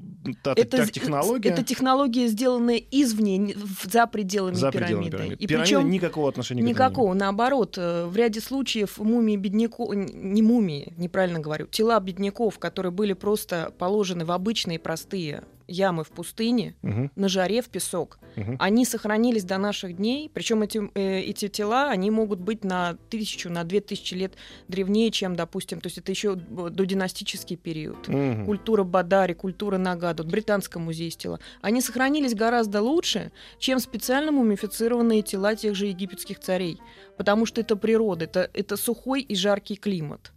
та, 0.43 0.53
Это, 0.57 0.79
та 0.79 0.87
технология. 0.87 1.51
это 1.51 1.63
технология, 1.63 2.29
сделанная 2.29 2.81
извне, 2.91 3.55
за 3.85 4.07
пределами 4.07 4.55
за 4.55 4.71
пределами 4.71 5.11
пирамиды. 5.11 5.11
пирамиды. 5.17 5.35
И 5.45 5.47
Пирамида 5.47 5.65
причем 5.77 5.91
никакого 5.91 6.29
отношения 6.29 6.63
к 6.63 6.65
этому 6.65 6.75
Никакого, 6.75 7.15
наоборот, 7.15 7.77
э, 7.77 8.07
в 8.07 8.17
ряде 8.17 8.41
случаев 8.41 8.99
мумии 8.99 9.37
бедняков, 9.37 9.95
не 9.95 10.43
мумии, 10.43 10.93
неправильно 10.97 11.41
говорю, 11.41 11.67
тела 11.67 12.01
бедняков, 12.01 12.59
которые 12.59 12.84
были 12.91 13.13
просто 13.13 13.73
положены 13.79 14.25
в 14.25 14.33
обычные 14.33 14.79
простые 14.79 15.45
ямы 15.67 16.05
в 16.05 16.11
пустыне. 16.11 16.75
Мгм, 16.83 17.11
на 17.17 17.29
жаре 17.29 17.63
в 17.63 17.69
песок, 17.69 18.19
мгм. 18.37 18.57
они 18.59 18.85
сохранились 18.85 19.45
до 19.45 19.59
наших 19.59 19.97
дней, 19.97 20.31
причем 20.33 20.63
эти, 20.63 20.91
э, 20.95 21.21
эти 21.21 21.49
тела, 21.49 21.91
они 21.91 22.11
могут 22.11 22.41
быть 22.41 22.65
на 22.65 22.99
тысячу, 23.11 23.51
на 23.51 23.65
две 23.65 23.81
тысячи 23.81 24.15
лет 24.15 24.35
древнее, 24.69 25.11
чем, 25.11 25.37
допустим, 25.37 25.81
то 25.81 25.87
есть 25.87 25.99
это 25.99 26.13
еще 26.13 26.35
додинастический 26.35 27.57
период. 27.57 28.09
Мгм. 28.09 28.45
Культура 28.45 28.85
Бадари, 28.85 29.33
культура 29.33 29.79
Нагада, 29.79 30.23
вот 30.23 30.31
Британском 30.31 30.83
музее 30.83 31.11
тела. 31.11 31.41
Они 31.63 31.81
сохранились 31.81 32.35
гораздо 32.35 32.83
лучше, 32.83 33.33
чем 33.59 33.79
специально 33.79 34.33
мумифицированные 34.33 35.23
тела 35.23 35.57
тех 35.57 35.75
же 35.75 35.87
египетских 35.87 36.41
царей. 36.41 36.81
Потому 37.17 37.47
что 37.47 37.61
это 37.61 37.77
природа, 37.77 38.25
это, 38.25 38.51
это 38.53 38.77
сухой 38.77 39.23
и 39.23 39.35
жаркий 39.37 39.77
климат. 39.77 40.34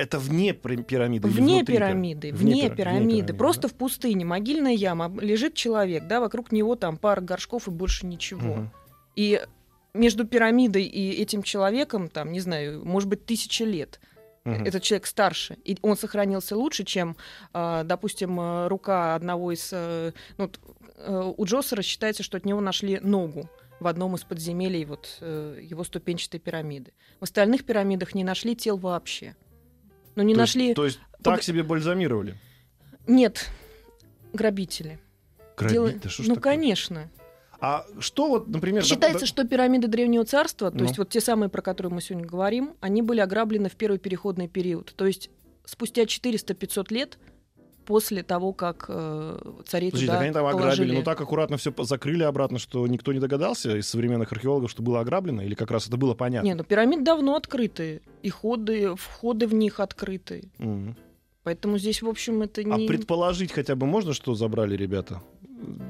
Это 0.00 0.18
вне 0.18 0.54
пи- 0.54 0.82
пирамиды? 0.82 1.28
Вне 1.28 1.64
пирамиды, 1.64 2.32
Вне 2.32 2.52
вне, 2.52 2.68
пира- 2.68 2.74
пирамиды, 2.76 3.34
просто 3.34 3.62
да? 3.62 3.68
в 3.68 3.74
пустыне, 3.74 4.24
могильная 4.24 4.72
яма, 4.72 5.12
лежит 5.20 5.54
человек, 5.54 6.06
да, 6.06 6.20
вокруг 6.20 6.52
него 6.52 6.74
там 6.76 6.96
пара 6.96 7.20
горшков 7.20 7.68
и 7.68 7.70
больше 7.70 8.06
ничего. 8.06 8.54
Мгм. 8.54 8.70
И 9.16 9.40
между 9.92 10.26
пирамидой 10.26 10.84
и 10.84 11.20
этим 11.20 11.42
человеком, 11.42 12.08
там, 12.08 12.32
не 12.32 12.40
знаю, 12.40 12.84
может 12.84 13.08
быть, 13.08 13.26
тысяча 13.26 13.64
лет. 13.64 14.00
Мгм. 14.44 14.64
Этот 14.64 14.82
человек 14.82 15.06
старше, 15.06 15.58
и 15.64 15.76
он 15.82 15.98
сохранился 15.98 16.56
лучше, 16.56 16.84
чем, 16.84 17.16
а, 17.52 17.84
допустим, 17.84 18.40
э, 18.40 18.68
рука 18.68 19.14
одного 19.14 19.52
из... 19.52 19.68
э, 19.70 20.12
ну, 20.38 20.50
э, 20.96 21.32
у 21.36 21.44
Джосера 21.44 21.82
считается, 21.82 22.22
что 22.22 22.38
от 22.38 22.46
него 22.46 22.60
нашли 22.62 23.00
ногу 23.00 23.50
в 23.80 23.86
одном 23.86 24.14
из 24.14 24.24
подземелий 24.24 24.84
вот, 24.84 25.18
его 25.20 25.84
ступенчатой 25.84 26.38
пирамиды. 26.38 26.92
В 27.18 27.24
остальных 27.24 27.64
пирамидах 27.64 28.14
не 28.14 28.24
нашли 28.24 28.54
тел 28.54 28.76
вообще. 28.76 29.36
Ну, 30.16 30.22
не 30.22 30.34
то 30.34 30.40
есть- 30.42 30.54
нашли... 30.56 30.74
То 30.74 30.84
есть 30.84 31.00
так 31.22 31.42
себе 31.42 31.62
бальзамировали? 31.62 32.36
Нет, 33.06 33.48
грабители. 34.32 34.98
Грабить? 35.56 35.74
Дела- 35.74 35.92
Да 36.02 36.08
что 36.08 36.22
ж 36.22 36.28
ну, 36.28 36.34
такое? 36.36 36.52
конечно. 36.54 37.10
А 37.60 37.84
что 37.98 38.28
вот, 38.28 38.48
например... 38.48 38.82
Считается, 38.84 39.20
да- 39.20 39.26
что 39.26 39.46
пирамиды 39.46 39.86
Древнего 39.86 40.24
Царства, 40.24 40.70
то 40.70 40.78
Ну. 40.78 40.84
есть 40.84 40.96
вот 40.96 41.10
те 41.10 41.20
самые, 41.20 41.50
про 41.50 41.60
которые 41.60 41.92
мы 41.92 42.00
сегодня 42.00 42.26
говорим, 42.26 42.74
они 42.80 43.02
были 43.02 43.20
ограблены 43.20 43.68
в 43.68 43.76
первый 43.76 43.98
переходный 43.98 44.48
период. 44.48 44.92
То 44.96 45.06
есть 45.06 45.30
спустя 45.66 46.02
400-500 46.04 46.86
лет 46.92 47.18
после 47.84 48.22
того, 48.22 48.52
как 48.54 48.86
э, 48.88 49.38
царей 49.66 49.90
Подожди, 49.90 50.06
туда 50.06 50.18
так 50.18 50.22
они 50.24 50.32
там 50.32 50.46
ограбили, 50.46 50.62
положили. 50.62 50.96
но 50.96 51.02
так 51.02 51.20
аккуратно 51.20 51.56
все 51.58 51.74
закрыли 51.80 52.22
обратно, 52.22 52.58
что 52.58 52.86
никто 52.86 53.12
не 53.12 53.18
догадался 53.18 53.76
из 53.76 53.88
современных 53.88 54.32
археологов, 54.32 54.70
что 54.70 54.82
было 54.82 55.00
ограблено, 55.00 55.42
или 55.42 55.54
как 55.54 55.70
раз 55.70 55.86
это 55.88 55.96
было 55.96 56.14
понятно? 56.14 56.46
Не, 56.46 56.54
ну 56.54 56.62
пирамиды 56.64 57.02
давно 57.02 57.34
открыты, 57.36 58.00
и 58.22 58.30
ходы, 58.30 58.94
входы 58.96 59.46
в 59.46 59.54
них 59.54 59.80
открыты. 59.80 60.50
Мгм. 60.58 60.96
Поэтому 61.42 61.78
здесь, 61.78 62.02
в 62.02 62.08
общем, 62.08 62.42
это 62.42 62.60
А 62.60 62.64
не... 62.78 62.86
предположить 62.86 63.50
хотя 63.52 63.74
бы 63.74 63.86
можно, 63.86 64.12
что 64.12 64.34
забрали 64.34 64.76
ребята? 64.76 65.22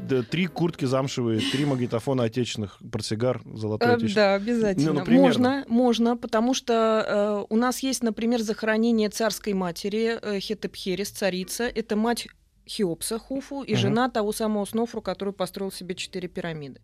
Да, 0.08 0.22
три 0.22 0.46
куртки 0.46 0.84
замшевые, 0.84 1.40
три 1.40 1.64
магнитофона 1.64 2.25
отечественных, 2.25 2.78
портсигар 2.92 3.40
золотой 3.54 3.88
Э, 3.88 3.92
отечественный. 3.94 4.14
Да, 4.14 4.34
обязательно. 4.34 4.92
Ну, 4.92 4.99
ну, 5.00 5.04
примерно. 5.04 5.26
можно, 5.28 5.64
можно, 5.68 6.16
потому 6.16 6.54
что 6.54 7.44
э, 7.49 7.52
у 7.52 7.56
нас 7.56 7.80
есть, 7.80 8.02
например, 8.02 8.40
захоронение 8.42 9.08
царской 9.10 9.52
матери 9.52 10.18
э, 10.20 10.40
Хетепхерес, 10.40 11.10
царица. 11.10 11.64
Это 11.64 11.94
мать 11.96 12.28
Хеопса 12.66 13.18
Хуфу 13.18 13.62
и 13.62 13.72
Мгм. 13.72 13.80
жена 13.80 14.08
того 14.08 14.32
самого 14.32 14.64
Снофру, 14.64 15.02
который 15.02 15.32
построил 15.32 15.70
себе 15.72 15.94
четыре 15.94 16.28
пирамиды. 16.28 16.80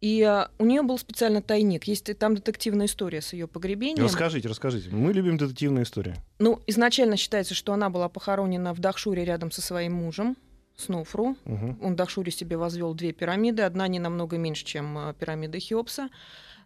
И 0.00 0.20
э, 0.22 0.46
у 0.58 0.64
нее 0.64 0.82
был 0.82 0.98
специально 0.98 1.42
тайник. 1.42 1.84
Есть 1.84 2.16
там 2.18 2.34
детективная 2.34 2.86
история 2.86 3.20
с 3.20 3.32
ее 3.32 3.48
погребением. 3.48 4.04
Расскажите, 4.04 4.48
расскажите. 4.48 4.90
Мы 4.90 5.12
любим 5.12 5.36
детективные 5.36 5.82
истории. 5.82 6.14
Ну, 6.38 6.62
изначально 6.66 7.16
считается, 7.16 7.54
что 7.54 7.72
она 7.72 7.90
была 7.90 8.08
похоронена 8.08 8.74
в 8.74 8.78
Дахшуре 8.78 9.24
рядом 9.24 9.50
со 9.50 9.60
своим 9.60 9.94
мужем 9.94 10.36
Снофру. 10.76 11.36
Мгм. 11.44 11.78
Он 11.82 11.94
в 11.94 11.96
Дахшуре 11.96 12.30
себе 12.30 12.56
возвел 12.56 12.94
две 12.94 13.12
пирамиды. 13.12 13.62
Одна 13.62 13.88
не 13.88 13.98
намного 13.98 14.38
меньше, 14.38 14.64
чем 14.64 14.96
э, 14.96 15.14
пирамида 15.18 15.58
Хеопса. 15.58 16.08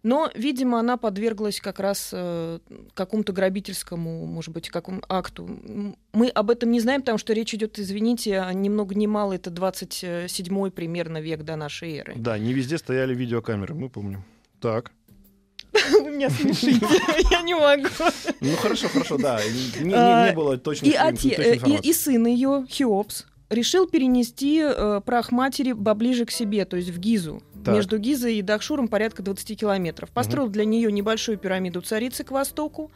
Но, 0.03 0.29
видимо, 0.35 0.79
она 0.79 0.97
подверглась 0.97 1.61
как 1.61 1.79
раз 1.79 2.09
э, 2.11 2.59
какому-то 2.93 3.31
грабительскому, 3.31 4.25
может 4.25 4.53
быть, 4.53 4.69
какому 4.69 5.01
акту. 5.07 5.49
Мы 6.11 6.27
об 6.27 6.49
этом 6.49 6.71
не 6.71 6.81
знаем, 6.81 7.01
потому 7.01 7.17
что 7.17 7.31
речь 7.31 7.53
идет, 7.53 7.79
извините, 7.79 8.41
о 8.41 8.53
ни 8.53 8.67
много 8.67 8.95
ни 8.95 9.07
мало, 9.07 9.33
это 9.33 9.49
27 9.49 10.71
примерно 10.71 11.21
век 11.21 11.43
до 11.43 11.55
нашей 11.55 11.97
эры. 11.97 12.13
Да, 12.17 12.37
не 12.37 12.51
везде 12.53 12.77
стояли 12.77 13.15
видеокамеры, 13.15 13.73
мы 13.73 13.89
помним. 13.89 14.25
Так. 14.59 14.91
Вы 15.73 16.11
меня 16.11 16.29
смешите, 16.29 16.85
я 17.31 17.41
не 17.41 17.55
могу. 17.55 17.87
Ну 18.41 18.55
хорошо, 18.57 18.89
хорошо, 18.89 19.17
да. 19.17 19.39
Не, 19.81 19.93
А, 19.93 20.29
не 20.29 20.35
было 20.35 20.53
И, 20.53 20.57
точной 20.57 20.89
э, 20.89 21.79
и, 21.81 21.93
сын 21.93 22.25
ее, 22.27 22.65
Хеопс, 22.69 23.25
решил 23.49 23.87
перенести 23.87 24.61
э, 24.63 25.01
прах 25.05 25.31
матери 25.31 25.73
поближе 25.73 26.25
к 26.25 26.31
себе, 26.31 26.65
то 26.65 26.77
есть 26.77 26.89
в 26.89 26.99
Гизу. 26.99 27.41
Так. 27.63 27.73
Между 27.75 27.97
Гизой 27.97 28.35
и 28.35 28.41
Дахшуром 28.41 28.87
порядка 28.87 29.23
20 29.23 29.59
километров. 29.59 30.09
Построил 30.11 30.47
для 30.47 30.65
нее 30.65 30.91
небольшую 30.91 31.37
пирамиду 31.37 31.81
царицы 31.81 32.23
к 32.23 32.31
востоку. 32.31 32.91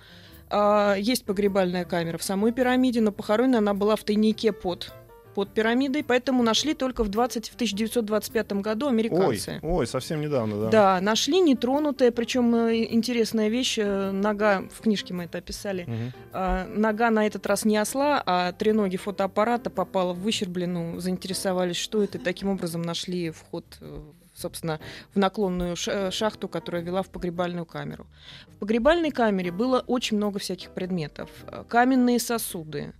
А, 0.50 0.96
есть 0.96 1.26
погребальная 1.26 1.86
камера 1.86 2.18
в 2.18 2.24
самой 2.24 2.52
пирамиде, 2.52 3.02
но 3.02 3.12
похоронена 3.12 3.58
она 3.58 3.74
была 3.74 3.96
в 3.96 4.04
тайнике 4.04 4.54
под, 4.54 4.94
под 5.38 5.50
пирамидой, 5.50 6.04
поэтому 6.04 6.42
нашли 6.42 6.74
только 6.74 7.04
в, 7.04 7.10
20, 7.10 7.50
в 7.50 7.56
1925 7.56 8.54
году 8.54 8.88
Ой, 8.88 8.92
американцы. 8.92 9.60
ой, 9.62 9.86
совсем 9.86 10.22
недавно, 10.22 10.62
да. 10.62 10.70
Да, 10.70 11.02
нашли 11.02 11.42
нетронутая, 11.42 12.12
причем 12.12 12.56
э, 12.56 12.86
интересная 12.90 13.50
вещь, 13.50 13.78
э, 13.78 14.12
нога, 14.12 14.64
в 14.72 14.82
книжке 14.82 15.14
мы 15.14 15.26
это 15.26 15.38
описали, 15.38 16.14
а, 16.32 16.66
нога 16.68 17.12
на 17.12 17.28
этот 17.28 17.46
раз 17.46 17.66
не 17.66 17.78
осла, 17.78 18.24
а 18.26 18.54
треноги 18.54 18.98
фотоаппарата 18.98 19.70
попала 19.70 20.14
в 20.14 20.22
выщербленную, 20.22 21.00
заинтересовались, 21.02 21.78
что 21.78 22.02
это, 22.02 22.20
таким 22.20 22.50
образом 22.50 22.82
нашли 22.82 23.30
вход, 23.32 23.66
э, 23.82 24.02
собственно, 24.38 24.80
в 25.14 25.18
наклонную 25.20 25.76
ша- 25.76 26.12
шахту, 26.12 26.48
которая 26.48 26.84
вела 26.84 27.02
в 27.02 27.10
погребальную 27.10 27.66
камеру. 27.66 28.06
В 28.48 28.58
погребальной 28.60 29.12
камере 29.12 29.52
было 29.52 29.80
очень 29.88 30.18
много 30.18 30.40
всяких 30.40 30.70
предметов. 30.72 31.30
Э, 31.48 31.64
Каменные 31.68 32.20
сосуды, 32.20 32.94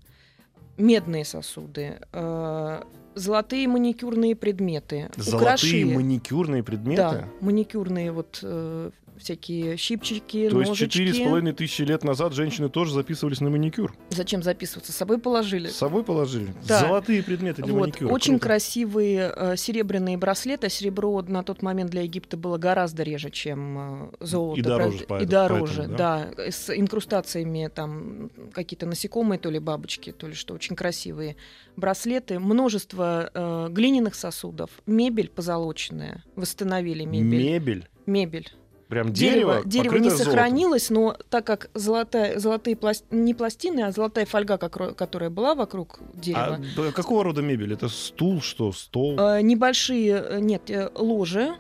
медные 0.78 1.26
сосуды, 1.26 2.00
э, 2.12 2.84
золотые 3.16 3.68
маникюрные 3.68 4.36
предметы, 4.36 5.10
Золотые 5.16 5.38
украшения. 5.38 5.96
маникюрные 5.96 6.64
предметы. 6.64 6.98
Да, 7.02 7.24
маникюрные 7.42 8.12
вот 8.12 8.40
э, 8.44 8.92
всякие 9.20 9.78
щипчики, 9.78 10.50
То 10.50 10.60
есть 10.60 10.70
ножички. 10.72 10.92
четыре 11.00 11.14
с 11.14 11.20
половиной 11.28 11.54
тысячи 11.54 11.82
лет 11.82 12.04
назад 12.04 12.34
женщины 12.34 12.70
тоже 12.70 12.94
записывались 12.94 13.42
на 13.42 13.50
маникюр. 13.50 13.96
Зачем 14.10 14.44
записываться? 14.44 14.92
С 14.92 14.96
собой 14.96 15.18
положили. 15.20 15.68
С 15.68 15.76
собой 15.76 16.04
положили. 16.04 16.54
Да. 16.68 16.80
Золотые 16.80 17.24
предметы 17.24 17.62
для 17.64 17.74
Вот, 17.74 17.80
маникюра. 17.82 18.12
очень 18.14 18.34
Круто. 18.34 18.46
красивые 18.46 19.34
э, 19.36 19.56
серебряные 19.58 20.18
браслеты. 20.18 20.70
Серебро 20.70 21.22
на 21.28 21.44
тот 21.44 21.62
момент 21.62 21.92
для 21.92 22.02
Египта 22.04 22.38
было 22.38 22.58
гораздо 22.58 23.04
реже, 23.04 23.30
чем 23.30 24.10
э, 24.12 24.26
золото. 24.26 24.60
И 24.60 24.64
дороже 24.64 24.98
правда? 25.00 25.06
поэтому- 25.08 25.22
И 25.22 25.26
дороже, 25.32 25.74
поэтому, 25.78 25.98
да. 25.98 26.28
С 26.52 26.70
инкрустациями 26.76 27.70
там 27.74 28.30
какие-то 28.54 28.86
насекомые, 28.86 29.40
то 29.40 29.50
ли 29.50 29.60
бабочки, 29.60 30.12
то 30.12 30.28
ли 30.28 30.34
что. 30.34 30.54
Очень 30.54 30.76
красивые 30.76 31.36
браслеты. 31.76 32.40
Множество 32.40 33.30
э, 33.34 33.68
глиняных 33.72 34.16
сосудов. 34.16 34.70
Мебель 34.86 35.30
позолоченная. 35.30 36.24
Восстановили 36.36 37.04
мебель. 37.06 37.44
Мебель. 37.44 37.88
Мебель. 38.06 38.52
Прям 38.88 39.12
дерево, 39.12 39.64
дерево, 39.66 39.70
дерево 39.70 39.96
не 39.98 40.10
золотом. 40.10 40.26
сохранилось, 40.26 40.90
но 40.90 41.18
так 41.30 41.46
как 41.46 41.70
золотая, 41.74 42.40
золотые 42.40 42.78
пласт... 42.78 43.04
не 43.12 43.34
пластины, 43.34 43.82
а 43.82 43.92
золотая 43.92 44.26
фольга, 44.26 44.58
которая 44.58 45.30
была 45.30 45.56
вокруг 45.56 46.00
дерева, 46.14 46.60
А 46.78 46.92
какого 46.94 47.24
рода 47.26 47.42
мебель? 47.42 47.74
Это 47.74 47.90
стул, 47.90 48.42
что, 48.42 48.72
стол? 48.72 49.20
э, 49.20 49.42
небольшие, 49.42 50.24
э, 50.30 50.40
нет, 50.40 50.70
э, 50.70 50.90
ложи, 50.96 51.54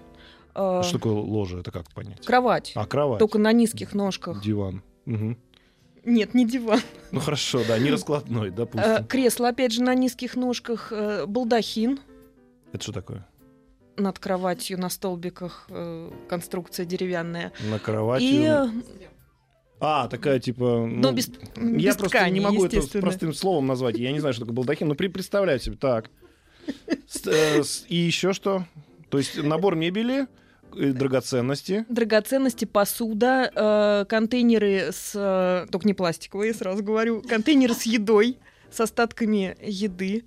э, 0.56 0.82
Что 0.84 0.94
такое 0.94 1.14
ложе? 1.14 1.60
Это 1.60 1.72
как 1.72 1.92
понять? 1.94 2.26
кровать, 2.26 2.72
А, 2.76 2.86
кровать. 2.86 3.20
только 3.20 3.40
на 3.40 3.52
низких 3.52 3.94
ножках. 3.94 4.42
Диван. 4.42 4.82
Мгм. 5.06 5.38
Нет, 6.06 6.34
не 6.34 6.48
диван. 6.48 6.80
Ну 7.12 7.20
хорошо, 7.20 7.60
да, 7.68 7.78
не 7.78 7.90
раскладной, 7.92 8.48
Э, 8.48 8.52
допустим. 8.52 9.06
кресло, 9.08 9.50
опять 9.50 9.74
же, 9.74 9.84
на 9.84 9.94
низких 9.96 10.38
ножках, 10.38 10.94
э, 10.94 11.26
балдахин 11.26 12.00
Это 12.72 12.82
что 12.84 12.94
такое? 12.94 13.28
Над 13.98 14.20
кроватью 14.20 14.80
на 14.80 14.89
столбиках, 14.89 15.66
э, 15.70 16.12
конструкция 16.30 16.86
деревянная. 16.86 17.51
На 17.70 17.80
кровати. 17.80 18.24
И 18.24 18.44
э, 18.44 18.68
А, 19.80 20.08
такая 20.08 20.39
типа... 20.39 20.86
Но 20.88 21.10
ну, 21.10 21.12
без, 21.12 21.30
я 21.56 21.63
без 21.63 21.96
просто 21.98 22.18
ткани, 22.18 22.34
не 22.36 22.39
могу 22.39 22.66
это 22.66 23.00
простым 23.00 23.34
словом 23.34 23.68
назвать. 23.68 23.98
Я 23.98 24.12
не 24.12 24.20
знаю, 24.20 24.34
что 24.34 24.42
такое 24.44 24.56
балдахин, 24.56 24.88
но 24.88 24.96
при- 24.96 25.08
представляю 25.08 25.60
себе. 25.60 25.77
Так. 25.77 26.10
С- 27.08 27.27
э, 27.27 27.63
с- 27.63 27.86
И 27.88 27.96
еще 27.96 28.34
что? 28.34 28.66
То 29.10 29.18
есть 29.18 29.42
набор 29.42 29.75
мебели, 29.75 30.27
э, 30.75 30.92
драгоценности. 30.92 31.86
Драгоценности, 31.89 32.66
посуда, 32.66 33.51
э, 33.54 34.06
контейнеры 34.10 34.92
с... 34.92 35.12
э, 35.16 35.68
только 35.72 35.88
не 35.88 35.94
пластиковые, 35.94 36.54
сразу 36.54 36.84
говорю. 36.84 37.22
Контейнеры 37.22 37.74
с 37.74 37.84
едой, 37.84 38.38
с 38.72 38.80
остатками 38.82 39.56
еды. 39.62 40.25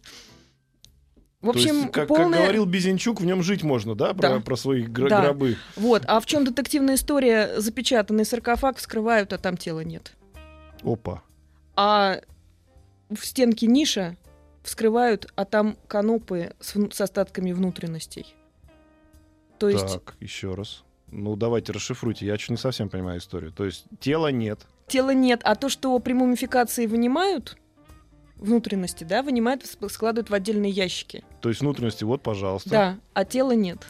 В 1.43 1.53
То 1.53 1.59
есть, 1.59 1.71
общем, 1.71 1.85
как, 1.85 1.93
как 1.93 2.09
полная... 2.09 2.41
говорил 2.41 2.67
Безенчук, 2.67 3.21
в 3.21 3.25
нем 3.25 3.43
жить 3.43 3.63
можно, 3.63 3.95
да? 3.95 4.13
Про, 4.13 4.29
Да. 4.29 4.41
про 4.41 4.57
свои 4.57 4.85
гро- 4.85 5.09
Да. 5.09 5.23
гробы. 5.23 5.57
Вот. 5.77 6.03
А 6.07 6.21
в 6.21 6.27
чем 6.27 6.45
детективная 6.45 6.97
история? 6.97 7.59
Запечатанный 7.59 8.27
саркофаг 8.27 8.77
вскрывают, 8.77 9.33
а 9.33 9.39
там 9.39 9.57
тела 9.57 9.81
нет. 9.81 10.13
Опа. 10.83 11.23
А 11.77 12.21
в 13.09 13.25
стенке 13.25 13.67
ниша 13.67 14.17
вскрывают, 14.63 15.33
а 15.35 15.47
там 15.47 15.79
канопы 15.89 16.53
с, 16.61 16.75
с 16.93 17.01
остатками 17.01 17.53
внутренностей. 17.53 18.35
То 19.59 19.69
есть 19.71 19.87
Так, 19.87 20.15
еще 20.21 20.55
раз. 20.55 20.85
Ну, 21.11 21.37
давайте 21.37 21.73
расшифруйте. 21.73 22.27
Я 22.27 22.39
что 22.39 22.53
не 22.53 22.59
совсем 22.59 22.89
понимаю 22.91 23.19
историю. 23.19 23.51
То 23.53 23.65
есть 23.65 23.85
тела 23.99 24.29
нет. 24.29 24.61
тела 24.89 25.15
нет, 25.15 25.41
а 25.45 25.55
то, 25.55 25.69
что 25.71 25.99
при 26.01 26.13
мумификации 26.13 26.87
вынимают 26.87 27.57
внутренности, 28.41 29.05
да, 29.05 29.23
вынимают, 29.23 29.63
ск- 29.63 29.89
складывают 29.89 30.31
в 30.31 30.35
отдельные 30.35 30.71
ящики. 30.73 31.23
То 31.41 31.49
есть 31.49 31.61
внутренности, 31.61 32.05
вот, 32.05 32.23
пожалуйста. 32.23 32.71
Да, 32.71 32.99
а 33.15 33.25
тела 33.25 33.53
нет. 33.53 33.87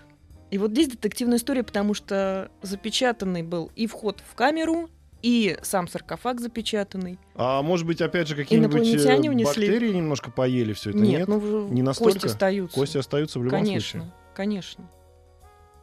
И 0.51 0.59
вот 0.59 0.73
здесь 0.73 0.89
детективная 0.89 1.39
история, 1.39 1.63
потому 1.63 1.95
что 1.95 2.51
запечатанный 2.63 3.43
был 3.43 3.71
и 3.77 3.87
вход 3.87 4.21
в 4.29 4.35
камеру, 4.35 4.91
и 5.23 5.57
сам 5.63 5.87
саркофаг 5.87 6.41
запечатанный. 6.41 7.19
А 7.35 7.63
может 7.63 7.87
быть, 7.87 8.01
опять 8.01 8.27
же, 8.27 8.35
какие-нибудь 8.35 8.75
Инопланетяне 8.77 9.29
э, 9.29 9.45
бактерии 9.45 9.93
немножко 9.93 10.31
поели 10.31 10.73
все 10.73 10.91
это? 10.91 10.99
нет, 10.99 11.21
Нет. 11.21 11.29
ну 11.29 11.69
Не 11.69 11.83
настолько? 11.83 12.15
кости 12.15 12.27
остаются. 12.27 12.75
Кости 12.75 12.99
остаются 12.99 13.39
в 13.39 13.45
любом 13.45 13.61
конечно, 13.61 14.01
случае. 14.01 14.15
конечно. 14.35 14.91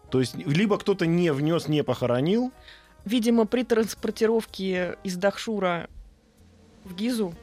То 0.09 0.19
есть 0.19 0.35
либо 0.35 0.77
кто-то 0.77 1.05
не 1.05 1.31
внес, 1.31 1.67
не 1.67 1.83
похоронил. 1.83 2.51
Видимо, 3.05 3.45
при 3.45 3.63
транспортировке 3.63 4.97
из 5.03 5.15
Дахшура 5.17 5.87
в 6.83 6.95
Гизу 6.95 7.33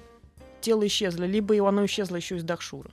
тело 0.64 0.87
исчезло, 0.87 1.25
либо 1.25 1.68
оно 1.68 1.85
исчезло 1.85 2.16
еще 2.16 2.37
из 2.37 2.42
Дахшура. 2.42 2.90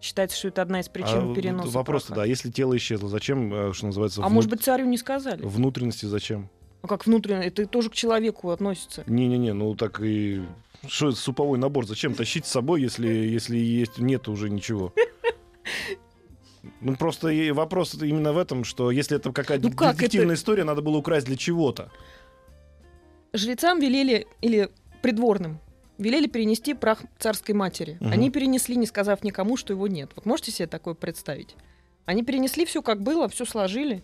Считается, 0.00 0.36
что 0.36 0.48
это 0.48 0.60
одна 0.62 0.80
из 0.80 0.88
причин 0.88 1.18
а 1.18 1.20
вот 1.20 1.36
переноса. 1.36 1.70
вопрос 1.70 2.04
праха. 2.04 2.20
да, 2.20 2.24
если 2.26 2.50
тело 2.50 2.76
исчезло, 2.76 3.08
зачем, 3.08 3.54
э, 3.54 3.72
что 3.72 3.86
называется, 3.86 4.20
А 4.20 4.24
внут- 4.24 4.32
может 4.34 4.50
быть, 4.50 4.62
царю 4.62 4.84
не 4.86 4.98
сказали? 4.98 5.40
внутренности 5.42 6.06
зачем? 6.06 6.50
А 6.82 6.88
как 6.88 7.06
внутренне? 7.06 7.46
Это 7.46 7.64
тоже 7.66 7.88
к 7.88 7.94
человеку 7.94 8.50
относится. 8.50 9.04
Не-не-не, 9.06 9.54
ну 9.54 9.74
так 9.74 10.00
и... 10.02 10.42
Что 10.86 11.08
это 11.08 11.16
суповой 11.16 11.58
набор? 11.58 11.86
Зачем 11.86 12.12
тащить 12.14 12.44
с 12.44 12.50
собой, 12.50 12.82
если, 12.82 13.08
если 13.08 13.56
есть, 13.56 13.98
нет 13.98 14.28
уже 14.28 14.50
ничего? 14.50 14.92
Ну, 16.80 16.96
просто 16.96 17.28
и 17.28 17.50
вопрос 17.52 17.94
именно 17.94 18.32
в 18.34 18.38
этом, 18.38 18.64
что 18.64 18.90
если 18.90 19.16
это 19.16 19.32
какая-то 19.32 19.68
Ну 19.68 19.74
как 19.74 19.96
детективная 19.96 20.34
история, 20.34 20.64
надо 20.64 20.82
было 20.82 20.98
украсть 20.98 21.26
для 21.26 21.36
чего-то. 21.36 21.90
Жрецам 23.32 23.80
велели, 23.80 24.26
или 24.42 24.68
придворным, 25.02 25.60
велели 25.98 26.26
перенести 26.26 26.74
прах 26.74 27.02
царской 27.18 27.54
матери. 27.54 27.96
Мгм. 28.00 28.12
Они 28.12 28.30
перенесли, 28.30 28.76
не 28.76 28.86
сказав 28.86 29.22
никому, 29.24 29.56
что 29.56 29.72
его 29.72 29.86
нет. 29.88 30.10
Вот 30.16 30.26
можете 30.26 30.50
себе 30.52 30.66
такое 30.66 30.94
представить? 30.94 31.56
Они 32.06 32.22
перенесли 32.22 32.64
все 32.64 32.82
как 32.82 33.02
было, 33.02 33.28
все 33.28 33.44
сложили. 33.44 34.02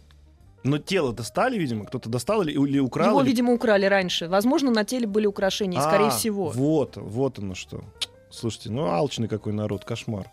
Но 0.62 0.78
тело 0.78 1.12
достали, 1.12 1.58
видимо, 1.58 1.86
кто-то 1.86 2.10
достал 2.10 2.42
или, 2.42 2.52
или 2.52 2.78
украл. 2.78 3.10
Его, 3.10 3.20
или- 3.22 3.28
видимо, 3.28 3.52
украли 3.54 3.86
раньше. 3.86 4.28
Возможно, 4.28 4.70
на 4.70 4.84
теле 4.84 5.06
были 5.06 5.26
украшения, 5.26 5.80
скорее 5.80 6.08
А, 6.08 6.10
всего. 6.10 6.50
Вот, 6.50 6.96
вот 6.96 7.38
оно 7.38 7.54
что. 7.54 7.82
Слушайте, 8.30 8.70
ну 8.70 8.86
алчный 8.86 9.28
какой 9.28 9.52
народ, 9.52 9.84
кошмар. 9.84 10.30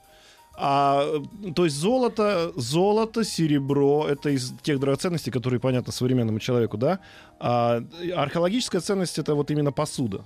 А, 0.59 1.03
э, 1.45 1.51
то 1.53 1.65
есть 1.65 1.75
золото, 1.77 2.51
золото, 2.55 3.23
серебро, 3.23 4.07
это 4.07 4.29
из 4.29 4.53
тех 4.63 4.79
драгоценностей, 4.79 5.31
которые 5.31 5.59
понятны 5.59 5.93
современному 5.93 6.39
человеку, 6.39 6.77
да? 6.77 6.99
А 7.39 7.83
археологическая 8.15 8.81
ценность 8.81 9.19
это 9.19 9.35
вот 9.35 9.51
именно 9.51 9.71
посуда. 9.71 10.25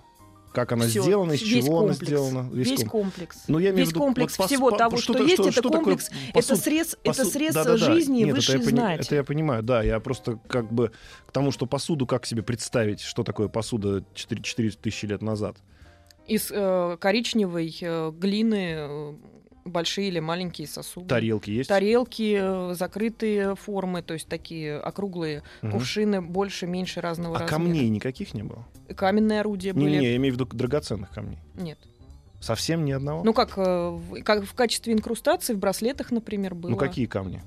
Как 0.53 0.71
она 0.73 0.85
Всё, 0.85 1.01
сделана, 1.01 1.31
из 1.31 1.41
весь 1.41 1.63
чего 1.65 1.79
она 1.79 1.87
комплекс. 1.93 2.07
сделана. 2.07 2.49
Весь, 2.51 2.79
ком- 2.81 2.89
комплекс. 2.89 3.37
Ну, 3.47 3.59
я 3.59 3.69
имею 3.69 3.75
в 3.75 3.79
Весь 3.79 3.89
виду, 3.89 3.99
комплекс 4.01 4.37
вот 4.37 4.47
всего 4.47 4.69
по- 4.71 4.77
того, 4.77 4.97
что 4.97 5.13
что, 5.13 5.23
есть, 5.23 5.33
что- 5.35 5.43
это 5.43 5.51
что 5.53 5.61
такое 5.61 5.79
комплекс, 5.95 6.09
это 6.33 6.39
посуд- 6.39 6.57
срез, 6.57 6.97
это 7.03 7.23
Посу- 7.23 7.31
срез 7.31 7.53
да-да-да. 7.53 7.77
жизни 7.93 8.17
Нет, 8.17 8.27
это 8.27 8.35
высшей 8.35 8.59
я 8.59 8.65
пони- 8.65 8.69
знати. 8.75 9.01
Это 9.01 9.15
я 9.15 9.23
понимаю, 9.23 9.63
да. 9.63 9.81
Я 9.83 9.99
просто 10.01 10.39
как 10.49 10.71
бы 10.73 10.91
к 11.25 11.31
тому, 11.31 11.51
что 11.51 11.65
посуду, 11.67 12.05
как 12.05 12.25
себе 12.25 12.43
представить, 12.43 12.99
что 13.01 13.23
такое 13.23 13.47
посуда 13.47 14.03
4, 14.13 14.41
4 14.43 14.71
тысячи 14.71 15.05
лет 15.05 15.21
назад. 15.21 15.55
Из 16.27 16.51
э, 16.51 16.97
коричневой 16.99 17.75
э, 17.81 18.11
глины 18.11 18.73
э, 18.77 19.13
большие 19.65 20.07
или 20.07 20.19
маленькие 20.19 20.67
сосуды. 20.67 21.07
Тарелки 21.07 21.49
есть? 21.51 21.69
Тарелки, 21.69 22.37
э, 22.41 22.73
закрытые 22.73 23.55
формы, 23.55 24.01
то 24.01 24.13
есть 24.13 24.27
такие 24.27 24.77
округлые 24.77 25.43
Мгм. 25.61 25.71
кувшины, 25.73 26.21
больше, 26.21 26.67
меньше 26.67 27.01
разного 27.01 27.35
А 27.37 27.39
размера. 27.41 27.57
камней 27.63 27.89
никаких 27.89 28.33
не 28.33 28.43
было? 28.43 28.65
Каменные 28.95 29.39
орудия 29.41 29.73
были. 29.73 29.85
Не-не, 29.91 30.09
я 30.11 30.15
имею 30.17 30.33
в 30.33 30.37
виду 30.37 30.45
драгоценных 30.45 31.11
камней. 31.11 31.39
Нет. 31.55 31.77
Совсем 32.39 32.85
ни 32.85 32.91
одного? 32.91 33.23
Ну 33.23 33.33
как, 33.33 33.53
э, 33.57 33.99
как 34.25 34.43
в 34.45 34.53
качестве 34.53 34.93
инкрустации 34.93 35.53
в 35.53 35.59
браслетах, 35.59 36.11
например, 36.11 36.55
было. 36.55 36.71
Ну, 36.71 36.77
какие 36.77 37.05
камни? 37.05 37.41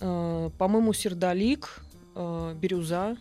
Э, 0.00 0.50
по-моему, 0.58 0.92
сердолик, 0.92 1.80
бирюза, 2.14 3.16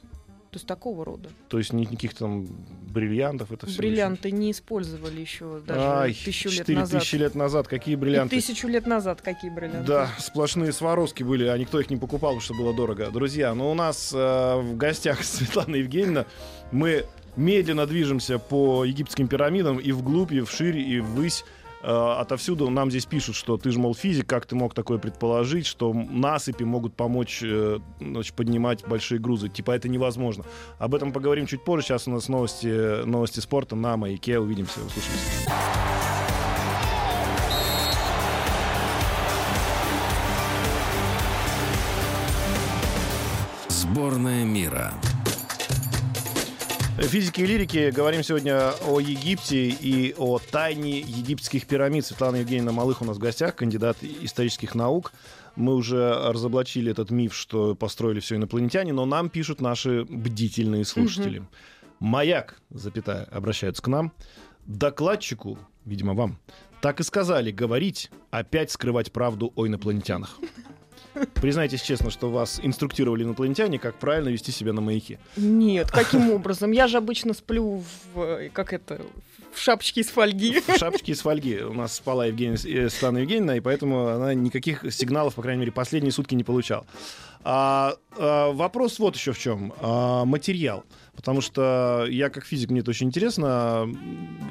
то 0.53 0.57
есть 0.57 0.67
такого 0.67 1.03
рода. 1.03 1.29
То 1.49 1.57
есть 1.57 1.73
ни- 1.73 1.81
никаких 1.81 2.13
там 2.13 2.45
бриллиантов, 2.91 3.51
это 3.51 3.65
все. 3.65 3.77
Бриллианты 3.79 4.29
не 4.29 4.51
использовали 4.51 5.19
еще 5.19 5.61
даже 5.65 5.79
Ай, 5.81 6.13
тысячу 6.13 6.49
лет 6.49 6.57
4 6.59 6.77
назад. 6.79 7.01
тысячи 7.01 7.15
лет 7.15 7.33
назад. 7.35 7.67
Какие 7.67 7.93
И 7.93 7.97
бриллианты? 7.97 8.35
тысячу 8.35 8.67
лет 8.67 8.85
назад 8.85 9.21
какие 9.23 9.49
бриллианты? 9.49 9.87
Да, 9.87 10.09
сплошные 10.19 10.71
сваровски 10.71 11.23
были, 11.23 11.45
а 11.47 11.57
никто 11.57 11.79
их 11.79 11.89
не 11.89 11.97
покупал, 11.97 12.33
потому 12.35 12.41
что 12.41 12.53
было 12.53 12.71
дорого. 12.75 13.09
Друзья, 13.09 13.55
ну 13.55 13.71
у 13.71 13.73
нас 13.73 14.13
э, 14.13 14.55
в 14.61 14.77
гостях 14.77 15.23
Светлана 15.23 15.75
Евгеньевна. 15.77 16.25
Мы 16.71 17.05
медленно 17.35 17.87
движемся 17.87 18.37
по 18.37 18.85
египетским 18.85 19.27
пирамидам 19.27 19.79
и 19.79 19.91
вглубь, 19.91 20.31
и 20.31 20.41
вширь, 20.41 20.77
и 20.77 20.99
ввысь. 20.99 21.43
Э, 21.83 22.15
отовсюду 22.19 22.69
нам 22.69 22.89
здесь 22.89 23.05
пишут, 23.05 23.35
что 23.35 23.57
ты 23.57 23.69
же, 23.69 23.79
мол, 23.79 23.93
физик, 23.93 24.25
как 24.27 24.45
ты 24.45 24.55
мог 24.55 24.73
такое 24.73 24.99
предположить, 24.99 25.65
что 25.65 25.93
насыпи 25.93 26.63
могут 26.63 26.95
помочь 26.95 27.41
э, 27.43 27.79
значит, 27.99 28.33
поднимать 28.35 28.87
большие 28.87 29.19
грузы. 29.19 29.49
Типа 29.49 29.71
это 29.71 29.89
невозможно. 29.89 30.45
Об 30.79 30.95
этом 30.95 31.11
поговорим 31.11 31.45
чуть 31.45 31.63
позже. 31.65 31.87
Сейчас 31.87 32.07
у 32.07 32.11
нас 32.11 32.29
новости, 32.29 33.03
новости 33.05 33.41
спорта 33.41 33.75
на 33.75 33.97
маяке. 33.97 34.39
Увидимся, 34.39 34.79
услышимся. 34.79 35.51
Сборная 43.67 44.45
мира. 44.45 44.93
Физики 46.99 47.41
и 47.41 47.45
лирики. 47.45 47.91
Говорим 47.91 48.23
сегодня 48.23 48.71
о 48.85 48.99
Египте 48.99 49.67
и 49.67 50.13
о 50.17 50.39
тайне 50.39 50.99
египетских 50.99 51.65
пирамид. 51.65 52.05
Светлана 52.05 52.37
Евгеньевна 52.37 52.71
Малых 52.71 53.01
у 53.01 53.05
нас 53.05 53.17
в 53.17 53.19
гостях, 53.19 53.55
кандидат 53.55 53.97
исторических 54.01 54.75
наук. 54.75 55.11
Мы 55.55 55.75
уже 55.75 56.13
разоблачили 56.31 56.91
этот 56.91 57.09
миф, 57.09 57.33
что 57.35 57.75
построили 57.75 58.19
все 58.19 58.35
инопланетяне, 58.35 58.93
но 58.93 59.05
нам 59.05 59.29
пишут 59.29 59.59
наши 59.59 60.05
бдительные 60.05 60.85
слушатели. 60.85 61.43
Маяк, 61.99 62.61
запятая, 62.69 63.23
обращаются 63.25 63.81
к 63.81 63.87
нам. 63.87 64.11
Докладчику, 64.65 65.57
видимо, 65.85 66.13
вам, 66.13 66.39
так 66.81 66.99
и 66.99 67.03
сказали 67.03 67.51
говорить, 67.51 68.11
опять 68.29 68.71
скрывать 68.71 69.11
правду 69.11 69.51
о 69.55 69.67
инопланетянах. 69.67 70.39
Признайтесь 71.35 71.81
честно, 71.81 72.09
что 72.09 72.29
вас 72.29 72.59
инструктировали 72.63 73.23
инопланетяне, 73.23 73.79
как 73.79 73.95
правильно 73.95 74.29
вести 74.29 74.51
себя 74.51 74.73
на 74.73 74.81
маяке. 74.81 75.19
Нет, 75.37 75.91
каким 75.91 76.31
образом? 76.31 76.71
Я 76.71 76.87
же 76.87 76.97
обычно 76.97 77.33
сплю 77.33 77.83
в, 78.13 78.19
э, 78.21 78.49
как 78.51 78.73
это, 78.73 79.01
в 79.53 79.59
шапочке 79.59 80.01
из 80.01 80.09
фольги. 80.09 80.59
в 80.59 80.77
шапочке 80.77 81.11
из 81.11 81.21
фольги. 81.21 81.61
У 81.61 81.73
нас 81.73 81.95
спала 81.95 82.25
Евгения, 82.25 82.55
э, 82.55 82.89
Светлана 82.89 83.19
Евгеньевна, 83.19 83.57
и 83.57 83.59
поэтому 83.59 84.07
она 84.07 84.33
никаких 84.33 84.91
сигналов, 84.91 85.35
по 85.35 85.41
крайней 85.41 85.61
мере, 85.61 85.71
последние 85.71 86.11
сутки 86.11 86.35
не 86.35 86.43
получала. 86.43 86.85
А, 87.43 87.95
а, 88.17 88.51
вопрос 88.51 88.99
вот 88.99 89.15
еще 89.15 89.33
в 89.33 89.39
чем. 89.39 89.73
А, 89.81 90.25
материал. 90.25 90.85
Потому 91.15 91.41
что 91.41 92.05
я 92.09 92.29
как 92.29 92.45
физик, 92.45 92.71
мне 92.71 92.79
это 92.79 92.89
очень 92.89 93.07
интересно. 93.07 93.87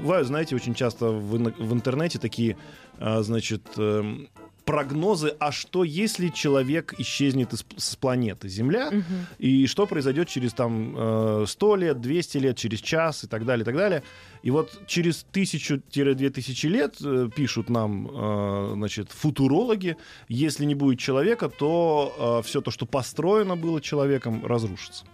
Бывают, 0.00 0.28
знаете, 0.28 0.54
очень 0.54 0.74
часто 0.74 1.06
в, 1.06 1.32
в 1.32 1.72
интернете 1.72 2.18
такие, 2.18 2.56
а, 2.98 3.22
значит, 3.22 3.62
эм, 3.76 4.28
прогнозы, 4.64 5.34
а 5.38 5.52
что 5.52 5.84
если 5.84 6.28
человек 6.28 6.94
исчезнет 6.98 7.52
из, 7.52 7.64
с 7.76 7.96
планеты 7.96 8.48
Земля, 8.48 8.90
Мгм. 8.90 9.04
и 9.38 9.66
что 9.66 9.86
произойдет 9.86 10.28
через 10.28 10.52
там 10.54 10.94
э, 10.96 11.44
100 11.46 11.76
лет, 11.76 12.00
200 12.00 12.38
лет, 12.38 12.56
через 12.56 12.80
час 12.80 13.24
и 13.24 13.26
так 13.26 13.44
далее, 13.44 13.62
и 13.62 13.64
так 13.64 13.76
далее. 13.76 14.02
И 14.42 14.50
вот 14.50 14.86
через 14.86 15.24
тысячу-две 15.30 16.30
тысячи 16.30 16.66
лет 16.66 16.96
э, 17.04 17.28
пишут 17.34 17.68
нам, 17.70 18.08
э, 18.10 18.72
значит, 18.74 19.10
футурологи, 19.10 19.96
если 20.28 20.64
не 20.64 20.74
будет 20.74 20.98
человека, 20.98 21.48
то 21.48 22.40
все 22.44 22.60
то, 22.60 22.70
что 22.70 22.86
построено 22.86 23.56
было 23.56 23.80
человеком, 23.80 24.44
разрушится. 24.46 25.04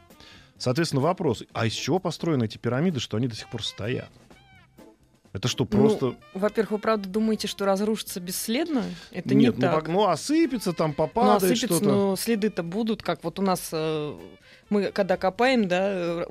Соответственно, 0.57 1.03
вопрос, 1.03 1.45
а 1.53 1.67
из 1.67 1.73
чего 1.73 1.99
построены 1.99 2.45
эти 2.45 2.59
пирамиды, 2.59 2.99
что 3.01 3.17
они 3.17 3.29
до 3.29 3.37
сих 3.37 3.49
пор 3.49 3.63
стоят? 3.65 4.11
Это 5.33 5.47
что, 5.49 5.67
Ну, 5.71 5.79
просто... 5.79 6.17
Во-первых, 6.35 6.71
вы 6.73 6.79
правда 6.79 7.09
думаете, 7.09 7.49
что 7.49 7.64
разрушится 7.67 8.19
бесследно? 8.21 8.85
Это 9.11 9.35
Нет, 9.35 9.57
не 9.59 9.67
ну, 9.67 9.73
так. 9.73 9.88
ну, 9.88 10.07
осыпется, 10.09 10.73
там 10.73 10.88
Ну, 10.91 10.95
попадает 10.95 11.43
осыпется, 11.43 11.67
что-то. 11.67 11.85
но 11.85 12.17
следы-то 12.17 12.62
будут, 12.62 13.03
как 13.03 13.23
вот 13.25 13.38
у 13.38 13.43
нас 13.43 13.69
э, 13.73 14.17
мы 14.71 14.91
когда 14.93 15.17
копаем, 15.17 15.69
да, 15.69 15.88
э, 15.91 16.27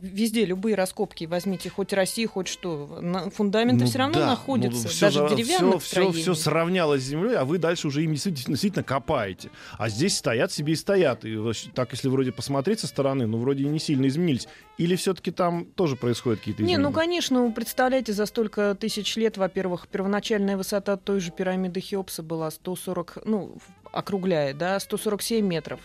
везде 0.00 0.44
любые 0.44 0.74
раскопки 0.74 1.24
возьмите, 1.24 1.70
хоть 1.70 1.92
России, 1.92 2.26
хоть 2.26 2.48
что, 2.48 2.98
на- 3.00 3.30
фундаменты 3.30 3.84
Ну 3.84 3.90
все 3.90 3.98
равно 3.98 4.18
да, 4.20 4.26
находятся, 4.26 4.82
ну, 4.84 4.88
всё 4.88 5.06
даже 5.06 5.28
за- 5.28 5.34
деревянных 5.36 5.82
все, 5.82 6.00
все, 6.00 6.10
строениях. 6.10 6.38
сравнялось 6.38 7.02
с 7.02 7.06
землей, 7.06 7.36
а 7.36 7.44
вы 7.44 7.58
дальше 7.58 7.88
уже 7.88 8.02
им 8.04 8.12
действительно, 8.12 8.52
действительно 8.54 8.82
копаете. 8.84 9.50
А 9.78 9.88
здесь 9.88 10.16
стоят 10.16 10.52
себе 10.52 10.72
и 10.72 10.76
стоят. 10.76 11.24
И 11.24 11.36
так, 11.74 11.92
если 11.92 12.08
вроде 12.08 12.32
посмотреть 12.32 12.80
со 12.80 12.86
стороны, 12.86 13.26
ну, 13.26 13.38
вроде 13.38 13.64
и 13.64 13.68
не 13.68 13.78
сильно 13.78 14.06
изменились. 14.08 14.48
Или 14.78 14.96
все-таки 14.96 15.30
там 15.30 15.66
тоже 15.66 15.96
происходят 15.96 16.40
какие-то 16.40 16.62
Не, 16.62 16.68
изменения? 16.74 16.88
ну, 16.88 16.92
конечно, 16.94 17.50
представляете, 17.50 18.12
за 18.12 18.26
столько 18.26 18.74
тысяч 18.78 19.16
лет, 19.16 19.36
во-первых, 19.36 19.88
первоначальная 19.88 20.56
высота 20.56 20.96
той 20.96 21.20
же 21.20 21.30
пирамиды 21.30 21.80
Хеопса 21.80 22.22
была 22.22 22.50
140, 22.50 23.18
ну, 23.24 23.58
округляя, 23.92 24.54
да, 24.54 24.80
147 24.80 25.44
метров, 25.46 25.80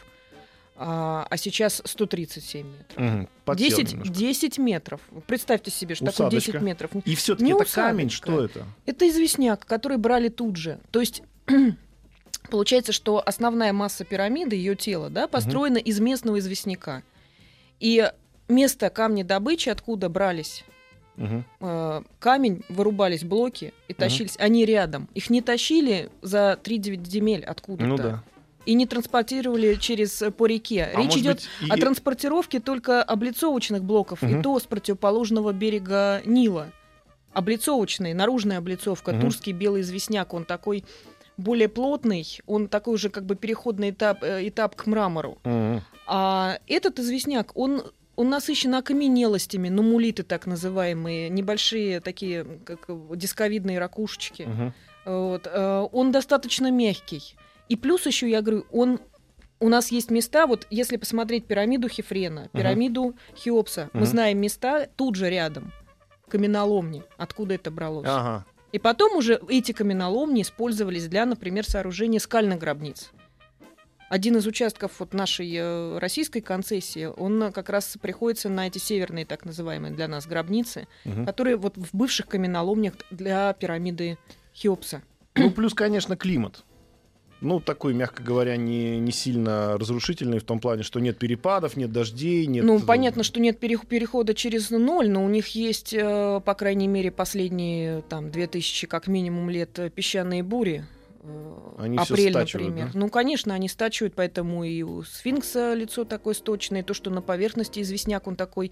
а, 0.77 1.25
а 1.29 1.37
сейчас 1.37 1.81
137 1.85 2.65
метров. 2.67 2.97
Мгм, 2.97 3.29
подсел 3.45 3.69
10, 3.69 3.91
немножко. 3.93 4.13
10 4.13 4.57
метров. 4.57 5.01
Представьте 5.27 5.71
себе, 5.71 5.95
что 5.95 6.05
такое 6.05 6.27
Усадочка. 6.27 6.51
10 6.53 6.61
метров. 6.63 6.91
И 7.05 7.15
все-таки 7.15 7.45
это 7.51 7.55
усадочка. 7.63 7.81
камень, 7.81 8.09
что 8.09 8.43
это? 8.43 8.65
Это 8.85 9.07
известняк, 9.09 9.65
который 9.65 9.97
брали 9.97 10.29
тут 10.29 10.57
же. 10.57 10.79
То 10.91 10.99
есть 10.99 11.23
получается, 12.49 12.91
что 12.91 13.21
основная 13.25 13.73
масса 13.73 14.03
пирамиды, 14.05 14.55
ее 14.55 14.75
тело, 14.75 15.09
да, 15.09 15.27
построена 15.27 15.77
из 15.77 15.99
местного 15.99 16.39
известняка. 16.39 17.03
И 17.79 18.09
место 18.47 18.89
камня 18.89 19.23
добычи, 19.23 19.69
откуда 19.69 20.09
брались 20.09 20.63
Мгм. 21.17 21.45
э, 21.61 22.01
камень, 22.19 22.63
вырубались 22.67 23.23
блоки 23.23 23.73
и 23.87 23.93
тащились, 23.93 24.35
они 24.37 24.65
рядом. 24.65 25.07
Их 25.13 25.29
не 25.29 25.41
тащили 25.41 26.09
за 26.21 26.59
3-9 26.61 27.05
земель 27.07 27.43
откуда-то. 27.45 27.87
Ну 27.87 27.97
да. 27.97 28.23
И 28.65 28.73
не 28.73 28.85
транспортировали 28.87 29.75
через 29.75 30.21
э, 30.21 30.31
по 30.31 30.45
реке. 30.47 30.89
А 30.93 30.99
Речь 31.01 31.17
идет 31.17 31.35
быть, 31.35 31.47
и- 31.67 31.71
о 31.71 31.77
транспортировке 31.77 32.59
только 32.59 33.03
облицовочных 33.03 33.83
блоков, 33.83 34.23
и 34.23 34.27
Мгм. 34.27 34.41
то 34.41 34.59
с 34.59 34.63
противоположного 34.63 35.51
берега 35.53 36.21
Нила. 36.25 36.71
Облицовочный, 37.33 38.13
наружная 38.13 38.57
облицовка, 38.59 39.11
Мгм. 39.11 39.21
турский 39.21 39.51
белый 39.53 39.81
известняк, 39.81 40.33
он 40.33 40.45
такой 40.45 40.83
более 41.37 41.67
плотный, 41.67 42.25
он 42.47 42.67
такой 42.69 42.93
уже 42.95 43.09
как 43.09 43.25
бы 43.25 43.35
переходный 43.35 43.89
этап, 43.89 44.23
э, 44.23 44.47
этап 44.47 44.75
к 44.75 44.85
мрамору. 44.87 45.37
Мгм. 45.43 45.81
А 46.07 46.59
этот 46.67 46.97
известняк, 46.99 47.51
он, 47.57 47.83
он 48.15 48.29
насыщен 48.29 48.73
окаменелостями, 48.73 49.67
нумулиты 49.69 50.23
так 50.23 50.45
называемые, 50.47 51.29
небольшие 51.29 51.99
такие, 51.99 52.45
как 52.63 52.87
дисковидные 53.17 53.79
ракушечки. 53.79 54.43
Мгм. 54.43 54.73
Вот, 55.05 55.45
э, 55.45 55.87
он 55.91 56.11
достаточно 56.11 56.71
мягкий. 56.71 57.35
И 57.69 57.75
плюс 57.75 58.05
еще, 58.05 58.29
я 58.29 58.41
говорю, 58.41 58.65
он 58.71 58.99
у 59.59 59.69
нас 59.69 59.91
есть 59.91 60.11
места, 60.11 60.47
вот 60.47 60.67
если 60.69 60.97
посмотреть 60.97 61.45
пирамиду 61.45 61.87
Хефрена, 61.87 62.49
пирамиду 62.53 63.15
Хеопса, 63.35 63.89
мы 63.93 64.01
Мгм. 64.01 64.07
знаем 64.09 64.37
места 64.39 64.87
тут 64.95 65.15
же 65.15 65.29
рядом, 65.29 65.71
каменоломни, 66.27 67.03
откуда 67.17 67.55
это 67.55 67.71
бралось. 67.71 68.07
Ага. 68.09 68.45
И 68.73 68.79
потом 68.79 69.15
уже 69.15 69.39
эти 69.47 69.71
каменоломни 69.71 70.41
использовались 70.41 71.07
для, 71.07 71.25
например, 71.25 71.65
сооружения 71.65 72.19
скальных 72.19 72.59
гробниц. 72.59 73.11
Один 74.09 74.37
из 74.37 74.45
участков 74.45 74.91
вот 74.99 75.13
нашей 75.13 75.51
э, 75.55 75.97
российской 75.97 76.41
концессии, 76.41 77.05
он 77.05 77.51
как 77.51 77.69
раз 77.69 77.97
приходится 77.99 78.49
на 78.49 78.67
эти 78.67 78.77
северные, 78.77 79.25
так 79.25 79.45
называемые 79.45 79.93
для 79.93 80.07
нас 80.07 80.27
гробницы, 80.27 80.87
Мгм. 81.05 81.25
которые 81.25 81.55
вот 81.55 81.75
в 81.77 81.89
бывших 81.95 82.27
каменоломнях 82.27 82.93
для 83.09 83.51
пирамиды 83.53 84.17
Хеопса. 84.53 85.01
Ну, 85.35 85.49
плюс, 85.49 85.73
конечно, 85.73 86.15
климат. 86.17 86.63
Ну, 87.41 87.59
такой, 87.59 87.93
мягко 87.93 88.23
говоря, 88.23 88.55
не, 88.55 88.97
не 88.99 89.11
сильно 89.11 89.77
разрушительный 89.77 90.39
в 90.39 90.43
том 90.43 90.59
плане, 90.59 90.83
что 90.83 90.99
нет 90.99 91.17
перепадов, 91.17 91.75
нет 91.75 91.91
дождей, 91.91 92.45
нет... 92.47 92.63
Ну, 92.63 92.79
понятно, 92.79 93.23
что 93.23 93.39
нет 93.39 93.61
перех- 93.61 93.85
перехода 93.85 94.33
через 94.33 94.69
ноль, 94.71 95.09
но 95.09 95.23
у 95.23 95.27
них 95.29 95.49
есть, 95.49 95.93
э, 95.93 96.41
по 96.43 96.53
крайней 96.53 96.87
мере, 96.87 97.11
последние 97.11 98.01
там 98.03 98.31
2000 98.31 98.87
как 98.87 99.07
минимум 99.07 99.49
лет 99.49 99.77
э, 99.79 99.89
песчаные 99.89 100.43
бури. 100.43 100.85
Э, 101.23 101.75
Они 101.79 101.97
Апрель, 101.97 102.33
например. 102.33 102.89
да? 102.93 102.99
Ну, 102.99 103.09
конечно, 103.09 103.53
они 103.53 103.67
стачивают, 103.67 104.13
поэтому 104.15 104.63
и 104.63 104.81
у 104.83 105.03
сфинкса 105.03 105.73
лицо 105.73 106.05
такое 106.05 106.33
сточное, 106.35 106.83
то, 106.83 106.93
что 106.93 107.09
на 107.11 107.21
поверхности 107.21 107.81
известняк, 107.81 108.27
он 108.27 108.37
такой, 108.37 108.71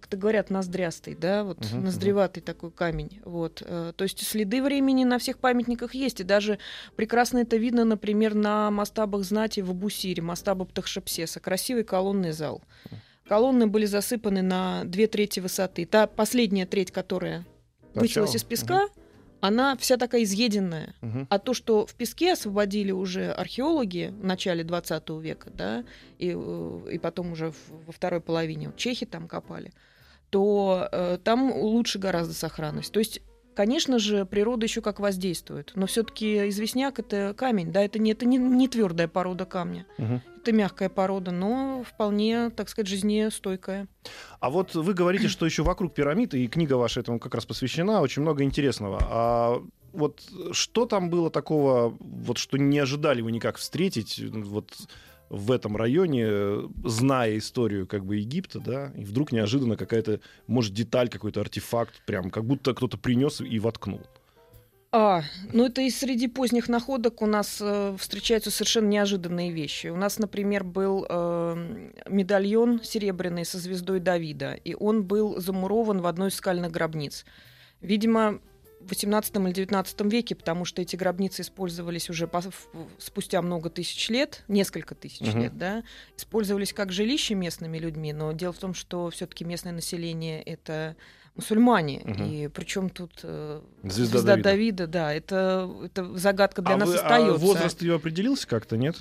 как-то 0.00 0.16
говорят, 0.16 0.50
ноздрястый, 0.50 1.14
да, 1.14 1.44
вот 1.44 1.58
Мгм, 1.72 1.84
ноздреватый 1.84 2.42
такой 2.42 2.70
камень. 2.70 3.20
Вот. 3.24 3.62
э, 3.64 3.92
То 3.94 4.04
есть 4.04 4.26
следы 4.26 4.62
времени 4.62 5.04
на 5.04 5.18
всех 5.18 5.38
памятниках 5.38 5.94
есть, 5.94 6.20
и 6.20 6.24
даже 6.24 6.58
прекрасно 6.96 7.38
это 7.38 7.56
видно, 7.56 7.84
например, 7.84 8.34
на 8.34 8.70
мастабах 8.70 9.24
знати 9.24 9.60
в 9.60 9.70
Абусире, 9.70 10.22
мастаба 10.22 10.64
Птахшепсеса, 10.64 11.38
красивый 11.40 11.84
колонный 11.84 12.32
зал. 12.32 12.62
Колонны 13.28 13.66
были 13.68 13.84
засыпаны 13.86 14.42
на 14.42 14.82
две 14.84 15.06
трети 15.06 15.38
высоты. 15.38 15.86
Та 15.86 16.06
последняя 16.08 16.66
треть, 16.66 16.90
которая 16.90 17.46
высилась 17.94 18.32
Торчала? 18.32 18.36
из 18.36 18.44
песка, 18.44 18.88
она 19.40 19.76
вся 19.76 19.96
такая 19.96 20.24
изъеденная. 20.24 20.94
Мгм. 21.00 21.26
А 21.30 21.38
то, 21.38 21.54
что 21.54 21.86
в 21.86 21.94
песке 21.94 22.32
освободили 22.32 22.90
уже 22.92 23.30
археологи 23.30 24.12
в 24.20 24.24
начале 24.24 24.64
20 24.64 25.20
века, 25.20 25.50
да, 25.50 25.84
и, 26.18 26.34
э, 26.36 26.80
и 26.92 26.98
потом 26.98 27.32
уже 27.32 27.52
во 27.86 27.92
второй 27.92 28.20
половине 28.20 28.70
чехи 28.76 29.06
там 29.06 29.28
копали, 29.28 29.72
то 30.30 30.88
э, 30.90 31.18
там 31.22 31.52
лучше 31.52 31.98
гораздо 31.98 32.34
сохранность. 32.34 32.92
То 32.92 33.00
есть, 33.00 33.20
конечно 33.54 33.98
же, 33.98 34.24
природа 34.24 34.64
еще 34.66 34.80
как 34.80 35.00
воздействует, 35.00 35.72
но 35.74 35.86
все-таки 35.86 36.48
известняк 36.48 36.98
это 36.98 37.34
камень, 37.36 37.72
да, 37.72 37.82
это 37.82 37.98
не, 37.98 38.12
это 38.12 38.26
не, 38.26 38.38
не 38.38 38.68
твердая 38.68 39.08
порода 39.08 39.44
камня, 39.44 39.86
Мгм. 39.98 40.22
это 40.40 40.52
мягкая 40.52 40.88
порода, 40.88 41.30
но 41.32 41.84
вполне, 41.86 42.50
так 42.50 42.68
сказать, 42.68 42.88
жизнестойкая. 42.88 43.88
А 44.38 44.50
вот 44.50 44.74
вы 44.74 44.94
говорите, 44.94 45.28
что 45.28 45.44
еще 45.46 45.62
вокруг 45.62 45.94
пирамид, 45.94 46.32
и 46.34 46.46
книга 46.48 46.74
ваша 46.74 47.00
этому 47.00 47.18
как 47.18 47.34
раз 47.34 47.44
посвящена, 47.44 48.00
очень 48.00 48.22
много 48.22 48.44
интересного. 48.44 48.98
А 49.02 49.62
вот 49.92 50.22
что 50.52 50.86
там 50.86 51.10
было 51.10 51.30
такого, 51.30 51.96
вот 51.98 52.38
что 52.38 52.56
не 52.56 52.78
ожидали 52.78 53.22
вы 53.22 53.32
никак 53.32 53.56
встретить 53.58 54.20
вот 54.20 54.72
в 55.30 55.52
этом 55.52 55.76
районе, 55.76 56.68
зная 56.84 57.38
историю 57.38 57.86
как 57.86 58.04
бы 58.04 58.16
Египта, 58.16 58.60
да, 58.60 58.92
и 58.96 59.04
вдруг 59.04 59.32
неожиданно 59.32 59.76
какая-то, 59.76 60.20
может, 60.48 60.74
деталь, 60.74 61.08
какой-то 61.08 61.40
артефакт, 61.40 62.04
прям 62.04 62.30
как 62.30 62.44
будто 62.44 62.74
кто-то 62.74 62.98
принес 62.98 63.40
и 63.40 63.58
воткнул. 63.60 64.02
А, 64.92 65.22
ну 65.52 65.66
это 65.66 65.82
и 65.82 65.90
среди 65.90 66.26
поздних 66.26 66.68
находок 66.68 67.22
у 67.22 67.26
нас 67.26 67.58
э, 67.60 67.96
встречаются 67.96 68.50
совершенно 68.50 68.88
неожиданные 68.88 69.52
вещи. 69.52 69.86
У 69.86 69.96
нас, 69.96 70.18
например, 70.18 70.64
был 70.64 71.06
э, 71.08 71.90
медальон 72.08 72.82
серебряный 72.82 73.44
со 73.44 73.58
звездой 73.58 74.00
Давида, 74.00 74.54
и 74.54 74.74
он 74.74 75.04
был 75.04 75.40
замурован 75.40 76.00
в 76.00 76.06
одной 76.06 76.30
из 76.30 76.34
скальных 76.34 76.72
гробниц. 76.72 77.24
Видимо, 77.80 78.40
18 78.88 79.36
или 79.36 79.52
19 79.52 80.00
веке, 80.12 80.34
потому 80.34 80.64
что 80.64 80.82
эти 80.82 80.96
гробницы 80.96 81.42
использовались 81.42 82.08
уже 82.10 82.26
по- 82.26 82.42
спустя 82.98 83.42
много 83.42 83.70
тысяч 83.70 84.08
лет, 84.08 84.42
несколько 84.48 84.94
тысяч 84.94 85.20
Мгм. 85.26 85.40
лет, 85.42 85.58
да, 85.58 85.82
использовались 86.16 86.72
как 86.72 86.90
жилище 86.92 87.34
местными 87.34 87.78
людьми, 87.78 88.12
но 88.12 88.32
дело 88.32 88.52
в 88.52 88.58
том, 88.58 88.74
что 88.74 89.10
все-таки 89.10 89.44
местное 89.44 89.72
население 89.72 90.42
это 90.42 90.96
мусульмане, 91.36 92.02
Мгм. 92.04 92.24
и 92.24 92.48
причем 92.48 92.90
тут 92.90 93.20
э, 93.22 93.60
Звезда 93.84 94.18
звезда, 94.18 94.36
Давида. 94.36 94.42
Давида. 94.42 94.86
да, 94.86 95.14
это, 95.14 95.70
это 95.84 96.18
загадка 96.18 96.62
для 96.62 96.74
а 96.74 96.78
нас 96.78 96.88
вы- 96.88 96.96
а 96.96 97.00
остается. 97.02 97.36
возраст 97.46 97.82
ее 97.82 97.94
определился 97.94 98.46
как-то, 98.48 98.76
нет? 98.76 98.96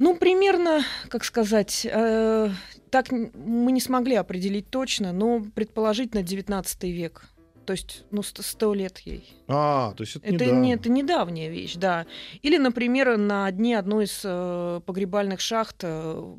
Ну, 0.00 0.16
примерно, 0.16 0.82
как 1.08 1.22
сказать, 1.24 1.86
э, 1.88 2.50
так 2.90 3.12
мы 3.12 3.70
не 3.70 3.80
смогли 3.80 4.16
определить 4.16 4.68
точно, 4.68 5.12
но 5.12 5.40
предположительно 5.54 6.22
19 6.22 6.90
век. 6.90 7.28
То 7.66 7.72
есть, 7.72 8.04
ну, 8.10 8.22
сто- 8.22 8.74
лет 8.74 8.98
ей. 9.00 9.32
А, 9.48 9.92
то 9.96 10.02
есть 10.02 10.16
это, 10.16 10.26
Это, 10.26 10.34
недавно. 10.44 10.60
не, 10.60 10.74
это 10.74 10.88
недавняя 10.90 11.48
вещь, 11.50 11.74
да. 11.76 12.06
Или, 12.42 12.58
например, 12.58 13.16
на 13.16 13.50
дне 13.50 13.78
одной 13.78 14.04
из 14.04 14.20
э, 14.24 14.80
погребальных 14.84 15.40
шахт 15.40 15.76
э, 15.82 16.34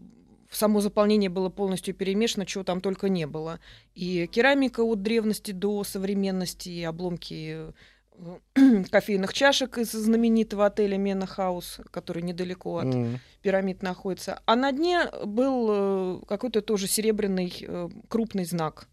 само 0.51 0.81
заполнение 0.81 1.29
было 1.29 1.49
полностью 1.49 1.93
перемешано, 1.95 2.45
чего 2.45 2.63
там 2.63 2.79
только 2.81 3.09
не 3.09 3.25
было. 3.27 3.59
И 3.95 4.27
керамика 4.27 4.81
от 4.83 5.01
древности 5.01 5.51
до 5.51 5.83
современности, 5.83 6.69
и 6.69 6.83
обломки 6.83 7.71
э, 8.17 8.83
кофейных 8.91 9.33
чашек 9.33 9.77
из 9.77 9.91
знаменитого 9.91 10.67
отеля 10.67 10.97
Мена 10.97 11.25
Хаус, 11.25 11.79
который 11.91 12.21
недалеко 12.23 12.77
от 12.77 12.85
М. 12.93 13.19
пирамид 13.41 13.81
находится. 13.83 14.39
А 14.45 14.55
на 14.55 14.71
дне 14.71 15.09
был 15.25 15.67
э, 15.69 16.19
какой-то 16.27 16.61
тоже 16.61 16.88
серебряный 16.88 17.53
э, 17.61 17.89
крупный 18.07 18.45
знак. 18.45 18.88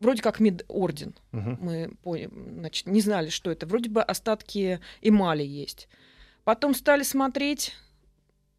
Вроде 0.00 0.22
как 0.22 0.40
мид-орден 0.40 1.14
Мгм. 1.32 1.58
мы 1.62 1.90
значит, 2.58 2.86
не 2.86 3.00
знали, 3.00 3.28
что 3.30 3.50
это. 3.50 3.66
Вроде 3.66 3.88
бы 3.90 4.02
остатки 4.02 4.80
эмали 5.00 5.42
есть. 5.42 5.88
Потом 6.44 6.74
стали 6.74 7.02
смотреть, 7.02 7.72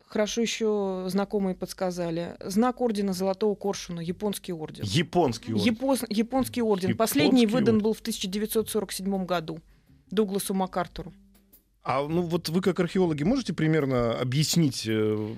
хорошо 0.06 0.42
еще 0.42 1.06
знакомые 1.10 1.56
подсказали. 1.56 2.36
Знак 2.44 2.82
ордена 2.82 3.14
Золотого 3.14 3.56
Коршуна, 3.56 4.00
японский 4.02 4.52
орден. 4.52 4.84
Японский 4.86 5.54
орден. 5.54 5.74
Япон- 5.74 6.06
японский 6.10 6.62
орден. 6.62 6.90
Японский 6.90 6.98
Последний 6.98 7.46
выдан 7.46 7.76
орден. 7.76 7.84
был 7.84 7.94
в 7.94 8.00
1947 8.02 9.26
году 9.26 9.60
Дугласу 10.10 10.54
МакАртуру. 10.54 11.14
А 11.84 12.06
ну 12.08 12.22
вот 12.22 12.50
вы 12.50 12.62
как 12.62 12.80
археологи 12.80 13.24
можете 13.24 13.54
примерно 13.54 14.18
объяснить 14.20 14.86
э, 14.88 15.36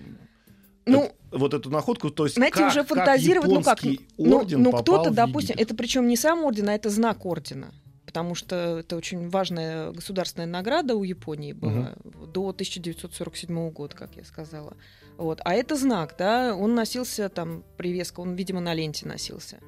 Ну, 0.91 1.11
вот 1.31 1.53
эту 1.53 1.69
находку? 1.69 2.09
То 2.09 2.25
есть 2.25 2.35
знаете, 2.35 2.57
как, 2.57 2.67
уже 2.69 2.79
как 2.79 2.89
фантазировать, 2.89 3.49
ну 3.49 3.61
как, 3.61 3.83
японский 3.83 4.07
ну, 4.17 4.37
орден 4.37 4.63
ну 4.63 4.71
попал 4.71 4.83
кто-то, 4.83 5.11
допустим, 5.11 5.55
это 5.57 5.75
причем 5.75 6.07
не 6.07 6.17
сам 6.17 6.43
орден, 6.43 6.69
а 6.69 6.73
это 6.73 6.89
знак 6.89 7.25
ордена. 7.25 7.71
Потому 8.05 8.33
что 8.33 8.79
это 8.79 8.95
очень 8.95 9.29
важная 9.29 9.91
государственная 9.91 10.47
награда 10.47 10.95
у 10.95 11.03
Японии 11.03 11.53
была 11.53 11.93
до 12.03 12.49
1947 12.49 13.69
года, 13.69 13.95
как 13.95 14.15
я 14.15 14.25
сказала. 14.25 14.75
Вот. 15.17 15.41
А 15.45 15.53
это 15.53 15.75
знак, 15.75 16.15
да, 16.17 16.55
он 16.55 16.73
носился 16.73 17.29
там, 17.29 17.63
привеска, 17.77 18.21
он, 18.21 18.33
видимо, 18.33 18.61
на 18.61 18.73
ленте 18.73 19.07
носился. 19.07 19.59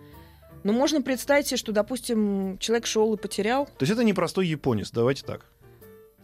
Но 0.64 0.74
можно 0.74 1.04
представить 1.04 1.48
себе, 1.48 1.58
что, 1.58 1.72
допустим, 1.72 2.58
человек 2.58 2.88
шел 2.88 3.14
и 3.14 3.18
потерял, 3.18 3.66
То 3.66 3.84
есть 3.84 3.92
это 3.92 4.04
не 4.04 4.14
простой 4.14 4.48
японец, 4.48 4.90
давайте 4.92 5.24
так. 5.24 5.46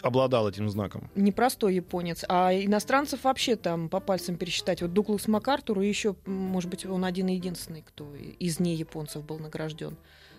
Обладал 0.08 0.50
этим 0.50 0.70
знаком. 0.70 1.10
не 1.16 1.32
простой 1.32 1.76
японец, 1.76 2.24
а 2.30 2.54
иностранцев 2.54 3.24
вообще 3.24 3.56
там 3.56 3.90
по 3.90 4.00
пальцам 4.00 4.38
пересчитать. 4.38 4.82
Вот 4.82 4.94
Дуглас 4.94 5.28
МакАртур, 5.28 5.82
и 5.82 5.88
еще, 5.88 6.16
может 6.26 6.70
быть, 6.70 6.86
он 6.86 7.04
один 7.04 7.28
единственный, 7.28 7.82
кто 7.82 8.16
из 8.16 8.60
не 8.60 8.76
японцев 8.76 9.26
был 9.26 9.38
награжден. 9.40 9.98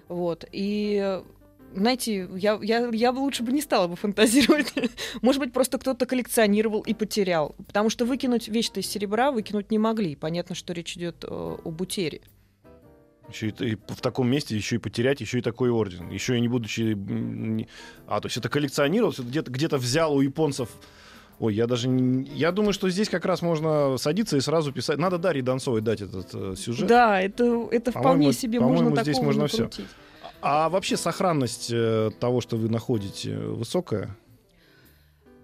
Вот. 0.09 0.47
И 0.53 1.21
знаете, 1.75 2.29
я, 2.35 2.59
я, 2.63 2.89
я 2.89 3.13
бы 3.13 3.19
лучше 3.19 3.43
бы 3.43 3.53
не 3.53 3.61
стала 3.61 3.89
бы 3.89 3.97
фантазировать. 3.97 4.73
Может 5.23 5.41
быть, 5.41 5.53
просто 5.53 5.79
кто-то 5.79 6.07
коллекционировал 6.07 6.81
и 6.81 6.95
потерял. 6.95 7.55
Потому 7.67 7.91
что 7.91 8.05
выкинуть 8.05 8.49
вещь-то 8.49 8.81
из 8.81 8.87
серебра 8.87 9.31
выкинуть 9.31 9.71
не 9.71 9.79
могли. 9.79 10.17
Понятно, 10.17 10.55
что 10.55 10.73
речь 10.73 10.97
идет 10.97 11.25
э, 11.25 11.57
об 11.65 11.81
утере. 11.81 12.23
Еще 13.31 13.49
и, 13.49 13.73
и 13.73 13.75
в 13.75 14.01
таком 14.01 14.31
месте 14.31 14.57
еще 14.57 14.77
и 14.77 14.79
потерять, 14.79 15.21
еще 15.21 15.39
и 15.39 15.43
такой 15.43 15.71
орден. 15.71 16.11
Еще 16.11 16.37
и 16.37 16.41
не 16.41 16.49
будучи... 16.49 16.97
А, 18.07 18.21
то 18.21 18.27
есть 18.27 18.37
это 18.39 18.49
коллекционировалось, 18.49 19.19
это 19.19 19.29
где-то 19.29 19.51
где 19.51 19.69
взял 19.69 20.15
у 20.15 20.21
японцев... 20.21 20.71
Ой, 21.41 21.55
я 21.55 21.69
даже 21.69 21.87
не... 21.87 22.29
Я 22.31 22.51
думаю, 22.51 22.73
что 22.73 22.91
здесь 22.91 23.09
как 23.09 23.25
раз 23.25 23.43
можно 23.43 23.97
садиться 23.97 24.37
и 24.37 24.41
сразу 24.41 24.73
писать. 24.73 24.99
Надо 24.99 25.19
Дарье 25.19 25.43
Донцовой 25.43 25.83
дать 25.83 26.01
этот 26.01 26.31
э, 26.35 26.55
сюжет. 26.57 26.89
Да, 26.89 27.21
это, 27.21 27.69
это 27.71 27.93
вполне 27.93 28.33
себе 28.33 28.59
по-моему, 28.59 28.91
можно 28.91 29.03
здесь 29.05 29.21
можно 29.21 29.47
всё. 29.47 29.65
накрутить. 29.65 29.87
А 30.41 30.69
вообще 30.69 30.97
сохранность 30.97 31.71
э, 31.73 32.11
того, 32.19 32.41
что 32.41 32.57
вы 32.57 32.69
находите, 32.69 33.37
высокая? 33.37 34.17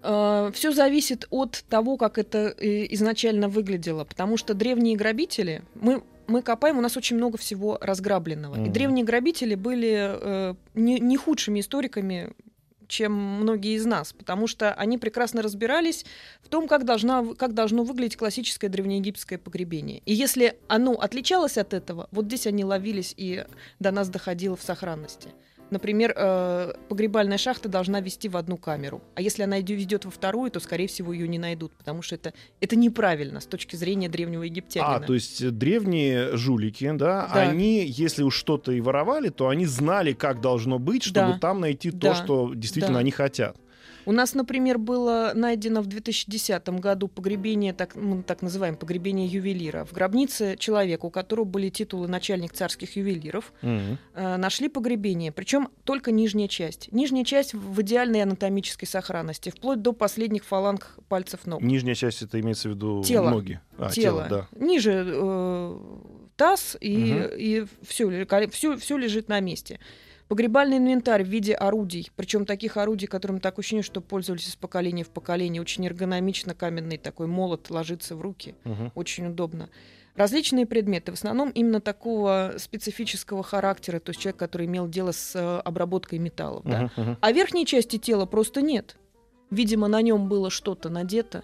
Все 0.01 0.71
зависит 0.71 1.25
от 1.31 1.63
того, 1.67 1.97
как 1.97 2.17
это 2.17 2.53
э, 2.57 2.93
изначально 2.93 3.47
выглядело, 3.47 4.03
потому 4.03 4.37
что 4.37 4.53
древние 4.53 4.95
грабители, 4.95 5.63
мы 5.75 6.03
мы 6.27 6.41
копаем, 6.41 6.77
у 6.77 6.81
нас 6.81 6.97
очень 6.97 7.15
много 7.15 7.37
всего 7.37 7.77
разграбленного. 7.81 8.55
И 8.55 8.59
Мгм. 8.61 8.73
древние 8.73 9.05
грабители 9.05 9.55
были 9.55 9.95
э, 9.97 10.55
не, 10.73 10.99
не 10.99 11.17
худшими 11.17 11.59
историками, 11.59 12.31
чем 12.87 13.13
многие 13.13 13.75
из 13.75 13.85
нас, 13.85 14.13
потому 14.13 14.45
что 14.45 14.71
они 14.73 14.99
прекрасно 14.99 15.41
разбирались 15.41 16.05
в 16.43 16.49
том, 16.49 16.67
как, 16.67 16.85
должна, 16.85 17.25
как 17.33 17.53
должно 17.55 17.83
выглядеть 17.83 18.15
классическое 18.15 18.69
древнеегипетское 18.69 19.39
погребение. 19.39 20.03
И 20.05 20.13
если 20.13 20.57
оно 20.67 20.91
отличалось 20.93 21.57
от 21.57 21.73
этого, 21.73 22.07
вот 22.11 22.25
здесь 22.25 22.45
они 22.45 22.63
ловились 22.63 23.13
и 23.17 23.45
до 23.79 23.91
нас 23.91 24.09
доходило 24.09 24.55
в 24.55 24.61
сохранности. 24.61 25.29
Например, 25.71 26.13
э, 26.15 26.73
погребальная 26.89 27.37
шахта 27.37 27.67
должна 27.69 27.99
вести 27.99 28.29
в 28.29 28.37
одну 28.37 28.57
камеру. 28.57 29.01
А 29.15 29.21
если 29.21 29.43
она 29.43 29.59
ведет 29.59 30.05
во 30.05 30.11
вторую, 30.11 30.51
то, 30.51 30.59
скорее 30.59 30.87
всего, 30.87 31.11
ее 31.11 31.27
не 31.27 31.39
найдут, 31.39 31.73
потому 31.75 32.01
что 32.01 32.15
это, 32.15 32.33
это 32.61 32.75
неправильно 32.75 33.39
с 33.39 33.45
точки 33.45 33.75
зрения 33.75 34.07
древнего 34.07 34.43
египтянина. 34.43 34.95
А, 34.95 34.99
то 34.99 35.13
есть 35.13 35.41
э, 35.41 35.49
древние 35.49 36.37
жулики, 36.37 36.91
да, 36.93 37.29
Да. 37.33 37.41
они, 37.41 37.83
если 37.85 38.23
уж 38.23 38.35
что-то 38.35 38.71
и 38.71 38.79
воровали, 38.81 39.29
то 39.29 39.49
они 39.49 39.65
знали, 39.65 40.13
как 40.13 40.39
должно 40.39 40.77
быть, 40.79 41.03
чтобы 41.03 41.33
Да. 41.33 41.39
там 41.39 41.61
найти 41.61 41.91
то, 41.91 41.97
Да. 41.97 42.15
что 42.15 42.53
действительно 42.53 42.95
Да. 42.95 42.99
они 42.99 43.11
хотят. 43.11 43.57
У 44.05 44.11
нас, 44.11 44.33
например, 44.35 44.77
было 44.77 45.31
найдено 45.33 45.81
в 45.81 45.87
2010 45.87 46.67
году 46.79 47.07
погребение, 47.07 47.73
так, 47.73 47.95
мы 47.95 48.21
так 48.23 48.41
называем 48.41 48.75
погребение 48.75 49.27
ювелира. 49.27 49.83
В 49.85 49.93
гробнице 49.93 50.55
человека, 50.57 51.05
у 51.05 51.09
которого 51.09 51.45
были 51.45 51.69
титулы 51.69 52.07
начальник 52.07 52.53
царских 52.53 52.95
ювелиров, 52.95 53.51
Мгм. 53.61 53.97
э, 54.13 54.37
нашли 54.37 54.69
погребение, 54.69 55.31
причем 55.31 55.69
только 55.83 56.11
нижняя 56.11 56.47
часть. 56.47 56.91
Нижняя 56.91 57.25
часть 57.25 57.53
в 57.53 57.81
идеальной 57.81 58.21
анатомической 58.23 58.87
сохранности, 58.87 59.49
вплоть 59.49 59.81
до 59.81 59.91
последних 59.93 60.45
фаланг 60.45 60.95
пальцев 61.09 61.45
ног. 61.47 61.61
Нижняя 61.61 61.95
часть 61.95 62.21
это 62.21 62.39
имеется 62.39 62.69
в 62.69 62.73
виду 62.73 63.03
Тело. 63.03 63.29
ноги. 63.29 63.59
А, 63.77 63.89
тело. 63.89 64.27
да. 64.29 64.47
Ниже 64.57 65.03
э, 65.05 65.79
таз, 66.35 66.77
и, 66.79 66.97
Мгм. 66.97 67.29
и 67.37 67.65
все, 67.87 68.77
все, 68.77 68.97
лежит 68.97 69.29
на 69.29 69.39
месте. 69.39 69.79
Погребальный 70.27 70.77
инвентарь 70.77 71.23
в 71.23 71.27
виде 71.27 71.53
орудий, 71.53 72.11
причем 72.15 72.45
таких 72.47 72.77
орудий, 72.77 73.07
которым 73.07 73.39
так 73.39 73.59
ощущение, 73.59 73.83
что 73.83 74.01
пользовались 74.01 74.47
из 74.47 74.55
поколения 74.55 75.03
в 75.03 75.09
поколение. 75.09 75.61
Очень 75.61 75.85
эргономично 75.85 76.55
каменный 76.55 76.97
такой 76.97 77.27
молот 77.27 77.69
ложится 77.69 78.15
в 78.15 78.21
руки. 78.21 78.55
Мгм. 78.63 78.91
Очень 78.95 79.27
удобно. 79.27 79.69
Различные 80.15 80.65
предметы, 80.65 81.11
в 81.11 81.15
основном 81.15 81.49
именно 81.49 81.79
такого 81.81 82.53
специфического 82.57 83.43
характера, 83.43 83.99
то 83.99 84.11
есть 84.11 84.21
человек, 84.21 84.37
который 84.39 84.65
имел 84.65 84.87
дело 84.87 85.11
с 85.11 85.35
э, 85.35 85.59
обработкой 85.59 86.19
металлов. 86.19 86.63
да. 86.63 86.83
Мгм, 86.83 86.91
мгм. 86.95 87.17
А 87.21 87.31
верхней 87.31 87.65
части 87.65 87.97
тела 87.97 88.25
просто 88.25 88.61
нет. 88.61 88.97
Видимо, 89.51 89.87
на 89.87 90.01
нем 90.01 90.27
было 90.27 90.49
что-то 90.49 90.89
надето. 90.89 91.43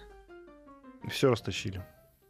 Все 1.08 1.30
растащили. 1.30 1.82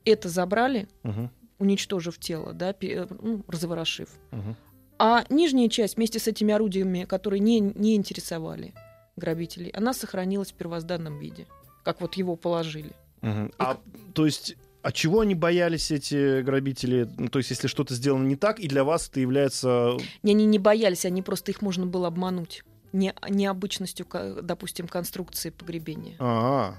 Это 0.05 0.29
забрали, 0.29 0.89
Мгм, 1.05 1.31
уничтожив 1.59 2.19
тело, 2.19 2.53
да, 2.53 2.75
э, 2.83 3.07
ну, 3.23 3.43
разворошив. 3.49 4.09
мгм. 4.33 4.57
А 5.05 5.25
нижняя 5.31 5.69
часть 5.69 5.97
вместе 5.97 6.21
с 6.21 6.29
этими 6.29 6.55
орудиями, 6.55 7.07
которые 7.07 7.41
не, 7.41 7.59
не 7.59 7.97
интересовали 7.97 8.73
грабителей, 9.17 9.71
она 9.71 9.95
сохранилась 9.95 10.53
в 10.53 10.55
первозданном 10.55 11.19
виде, 11.19 11.49
как 11.83 12.01
вот 12.01 12.15
его 12.15 12.37
положили. 12.37 12.93
Мгм. 13.21 13.51
А 13.59 13.79
то 14.15 14.27
есть, 14.27 14.57
от 14.81 14.95
чего 14.95 15.19
они 15.19 15.35
боялись 15.35 15.91
эти 15.91 16.43
грабители? 16.43 17.11
Ну, 17.19 17.27
то 17.27 17.41
есть, 17.41 17.51
если 17.51 17.67
что-то 17.67 17.95
сделано 17.95 18.29
не 18.29 18.37
так, 18.37 18.61
и 18.61 18.69
для 18.69 18.85
вас 18.85 19.09
это 19.09 19.19
является 19.19 19.97
Не, 20.23 20.35
они 20.35 20.47
не 20.47 20.61
боялись, 20.61 21.05
они 21.05 21.21
просто 21.21 21.51
их 21.51 21.63
можно 21.63 21.85
было 21.85 22.07
обмануть. 22.07 22.63
Не, 22.93 23.13
необычностью, 23.29 24.07
допустим, 24.41 24.87
конструкции 24.87 25.51
погребения. 25.51 26.15
А, 26.21 26.77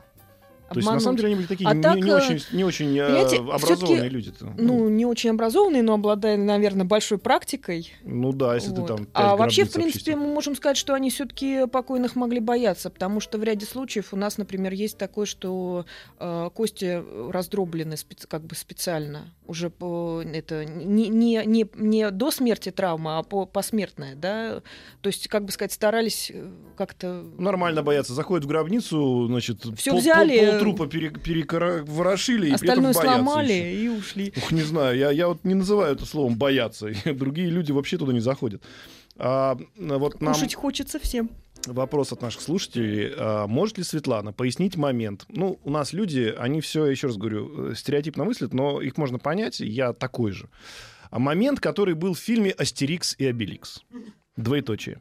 то 0.74 0.80
есть, 0.80 0.92
на 0.92 1.00
самом 1.00 1.16
деле, 1.18 1.28
они 1.28 1.36
были 1.36 1.48
такие 1.48 1.70
А 1.70 1.74
не, 1.74 1.82
так, 1.82 1.96
не 1.98 2.10
э, 2.10 2.16
очень, 2.16 2.42
не 2.52 2.64
очень 2.64 2.98
э, 2.98 3.06
образованные 3.06 3.76
всё-таки, 3.76 4.10
люди-то. 4.10 4.54
Ну, 4.58 4.90
не 4.90 5.06
очень 5.06 5.30
образованные, 5.32 5.84
но 5.84 5.94
обладая, 5.94 6.38
наверное, 6.38 6.86
большой 6.86 7.18
практикой. 7.18 7.92
Ну 8.04 8.32
да, 8.34 8.56
если 8.56 8.72
Вот. 8.72 8.88
ты 8.88 8.96
там. 8.96 9.08
а 9.14 9.36
вообще, 9.36 9.66
в 9.66 9.72
принципе, 9.72 10.12
обчистил. 10.14 10.18
мы 10.18 10.34
можем 10.34 10.56
сказать, 10.56 10.78
что 10.78 10.94
они 10.94 11.10
все-таки 11.10 11.68
покойных 11.68 12.16
могли 12.16 12.40
бояться, 12.40 12.90
потому 12.90 13.20
что 13.20 13.38
в 13.38 13.44
ряде 13.44 13.66
случаев 13.66 14.14
у 14.14 14.16
нас, 14.16 14.38
например, 14.38 14.74
есть 14.74 14.98
такое, 14.98 15.26
что 15.26 15.86
э, 16.20 16.50
кости 16.54 17.02
раздроблены 17.32 17.94
специ- 17.94 18.28
как 18.28 18.44
бы 18.44 18.56
специально 18.56 19.34
уже 19.46 19.70
по 19.70 20.22
это 20.24 20.66
не, 20.66 21.10
не, 21.10 21.42
не, 21.46 21.68
не 21.76 22.10
до 22.12 22.32
смерти 22.32 22.72
травма, 22.72 23.20
а 23.20 23.24
по 23.24 23.46
посмертная, 23.46 24.16
да, 24.16 24.62
то 25.02 25.08
есть 25.08 25.28
как 25.28 25.46
бы 25.46 25.52
сказать 25.52 25.72
старались 25.74 26.32
э, 26.34 26.50
как-то 26.78 27.24
Нормально 27.38 27.84
боятся. 27.84 28.14
Заходят 28.14 28.46
в 28.46 28.48
гробницу, 28.48 29.28
значит, 29.28 29.64
Всё 29.78 29.92
пол, 29.92 30.00
взяли, 30.00 30.38
пол- 30.52 30.60
полтрупа 30.64 30.88
пере, 30.88 31.10
переворошили, 31.12 32.50
и 32.50 32.52
остальное 32.52 32.94
сломали 32.94 33.54
и 33.54 33.88
ушли. 33.88 34.34
Ух, 34.38 34.52
не 34.52 34.62
знаю, 34.62 34.98
я, 34.98 35.12
я 35.12 35.28
вот 35.28 35.44
не 35.44 35.54
называю 35.54 35.96
это 35.96 36.06
словом 36.06 36.38
бояться. 36.38 36.92
Другие 37.06 37.50
люди 37.50 37.72
вообще 37.72 37.98
туда 37.98 38.14
не 38.14 38.20
заходят. 38.20 38.64
А, 39.18 39.58
вот 39.78 40.22
нам 40.22 40.34
Кушать 40.34 40.56
хочется 40.56 41.00
всем. 41.00 41.30
вопрос 41.68 42.12
от 42.12 42.22
наших 42.22 42.42
слушателей. 42.42 43.14
А, 43.16 43.48
может 43.48 43.78
ли 43.78 43.84
Светлана 43.84 44.34
пояснить 44.34 44.76
момент? 44.76 45.26
Ну, 45.30 45.60
у 45.64 45.70
нас 45.70 45.94
люди, 45.94 46.34
они 46.38 46.62
все, 46.62 46.86
еще 46.86 47.08
раз 47.08 47.18
говорю, 47.18 47.72
э, 47.72 47.76
стереотипно 47.76 48.24
мыслят, 48.24 48.54
но 48.54 48.82
их 48.82 48.98
можно 48.98 49.20
понять, 49.20 49.60
я 49.60 49.94
такой 49.94 50.32
же. 50.32 50.50
А 51.12 51.20
момент, 51.20 51.60
который 51.60 51.94
был 51.94 52.16
в 52.16 52.20
фильме 52.20 52.52
«Астерикс 52.52 53.16
и 53.20 53.26
Обеликс». 53.28 53.84
Двоеточие. 54.36 55.00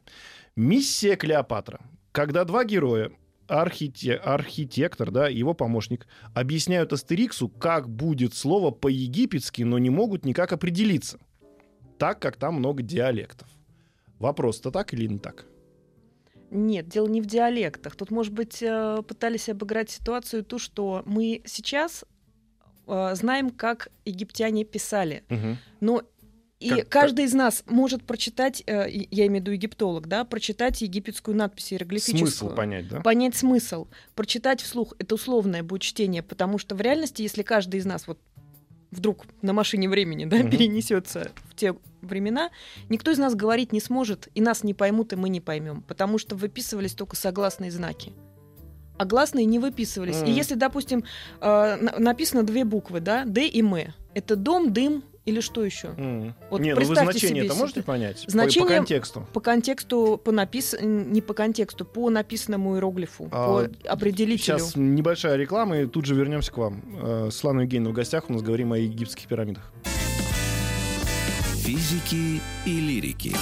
Миссия 0.55 1.15
Клеопатра. 1.15 1.79
Когда 2.11 2.43
два 2.43 2.63
героя, 2.63 3.11
архите- 3.53 4.15
архитектор, 4.15 5.11
да, 5.11 5.27
его 5.27 5.53
помощник, 5.53 6.07
объясняют 6.33 6.91
Астериксу, 6.93 7.49
как 7.49 7.87
будет 7.89 8.33
слово 8.33 8.71
по-египетски, 8.71 9.61
но 9.63 9.77
не 9.77 9.89
могут 9.89 10.25
никак 10.25 10.51
определиться, 10.53 11.19
так 11.97 12.19
как 12.19 12.37
там 12.37 12.55
много 12.55 12.81
диалектов. 12.81 13.47
Вопрос-то 14.19 14.71
так 14.71 14.93
или 14.93 15.05
не 15.05 15.19
так? 15.19 15.45
Нет, 16.49 16.87
дело 16.87 17.07
не 17.07 17.21
в 17.21 17.25
диалектах. 17.25 17.95
Тут, 17.95 18.11
может 18.11 18.31
быть, 18.33 18.61
э, 18.61 19.01
пытались 19.07 19.49
обыграть 19.49 19.89
ситуацию 19.89 20.43
ту, 20.43 20.59
что 20.59 21.01
мы 21.05 21.41
сейчас 21.45 22.05
э, 22.87 23.15
знаем, 23.15 23.49
как 23.49 23.89
египтяне 24.05 24.63
писали. 24.63 25.23
Мгм. 25.29 25.57
Но 25.79 26.03
И 26.63 26.69
Как- 26.69 26.89
каждый 26.89 27.25
из 27.25 27.33
нас 27.33 27.63
может 27.67 28.03
прочитать, 28.03 28.63
э, 28.65 28.89
и- 28.89 29.07
я 29.11 29.27
имею 29.27 29.39
в 29.39 29.41
виду 29.43 29.51
египтолог, 29.51 30.07
да, 30.07 30.23
прочитать 30.23 30.81
египетскую 30.81 31.35
надпись 31.35 31.73
иероглифическую. 31.73 32.27
Смысл 32.31 32.55
понять, 32.55 32.87
да? 32.87 33.01
понять 33.01 33.35
смысл, 33.35 33.87
прочитать 34.15 34.61
вслух, 34.61 34.93
это 34.97 35.15
условное 35.15 35.61
будет 35.61 35.81
чтение, 35.81 36.23
потому 36.23 36.57
что 36.57 36.75
в 36.75 36.81
реальности, 36.81 37.21
если 37.21 37.43
каждый 37.43 37.81
из 37.81 37.85
нас 37.85 38.07
вот 38.07 38.17
вдруг 38.91 39.25
на 39.41 39.51
машине 39.53 39.89
времени 39.89 40.23
да, 40.25 40.37
Мгм. 40.37 40.51
перенесется 40.51 41.31
в 41.49 41.55
те 41.55 41.75
времена, 42.01 42.49
никто 42.89 43.11
из 43.11 43.17
нас 43.17 43.35
говорить 43.35 43.73
не 43.73 43.79
сможет, 43.81 44.29
и 44.35 44.39
нас 44.41 44.63
не 44.63 44.73
поймут, 44.73 45.11
и 45.11 45.15
мы 45.17 45.27
не 45.29 45.41
поймем, 45.41 45.81
потому 45.81 46.17
что 46.17 46.35
выписывались 46.35 46.93
только 46.93 47.15
согласные 47.17 47.71
знаки. 47.71 48.13
А 48.97 49.05
гласные 49.05 49.45
не 49.45 49.57
выписывались. 49.59 50.19
И 50.21 50.25
Мгм. 50.25 50.33
если, 50.33 50.53
допустим, 50.55 51.03
э, 51.41 51.75
на- 51.75 51.99
написано 51.99 52.43
две 52.43 52.63
буквы, 52.63 52.99
да, 53.01 53.25
Д 53.25 53.47
и 53.47 53.61
М, 53.61 53.75
это 54.13 54.35
дом, 54.35 54.71
дым 54.71 55.03
или 55.25 55.39
что 55.39 55.63
еще? 55.63 55.89
М. 55.97 56.35
Вот 56.49 56.59
Не, 56.59 56.73
ну 56.75 56.81
вы 56.81 56.95
значение 56.95 57.45
это 57.45 57.55
можете 57.55 57.81
понять? 57.81 58.25
По- 58.25 58.31
Значение- 58.31 58.67
По, 58.69 58.75
контексту. 58.75 59.27
По 59.33 59.39
контексту, 59.39 60.21
по 60.23 60.31
напис... 60.31 60.75
не 60.81 61.21
по 61.21 61.33
контексту, 61.33 61.85
по 61.85 62.09
написанному 62.09 62.75
иероглифу, 62.75 63.29
А, 63.31 63.47
по 63.47 63.89
определителю. 63.89 64.59
Сейчас 64.59 64.75
небольшая 64.75 65.35
реклама, 65.37 65.79
и 65.79 65.85
тут 65.87 66.05
же 66.05 66.15
вернемся 66.15 66.51
к 66.51 66.57
вам. 66.57 66.81
Э, 67.01 67.29
Светлана 67.31 67.61
Евгеньевна 67.61 67.91
в 67.91 67.93
гостях, 67.93 68.29
у 68.29 68.33
нас 68.33 68.41
говорим 68.41 68.73
о 68.73 68.77
египетских 68.77 69.27
пирамидах. 69.27 69.71
Физики 71.63 72.41
и 72.65 72.79
лирики. 72.79 73.33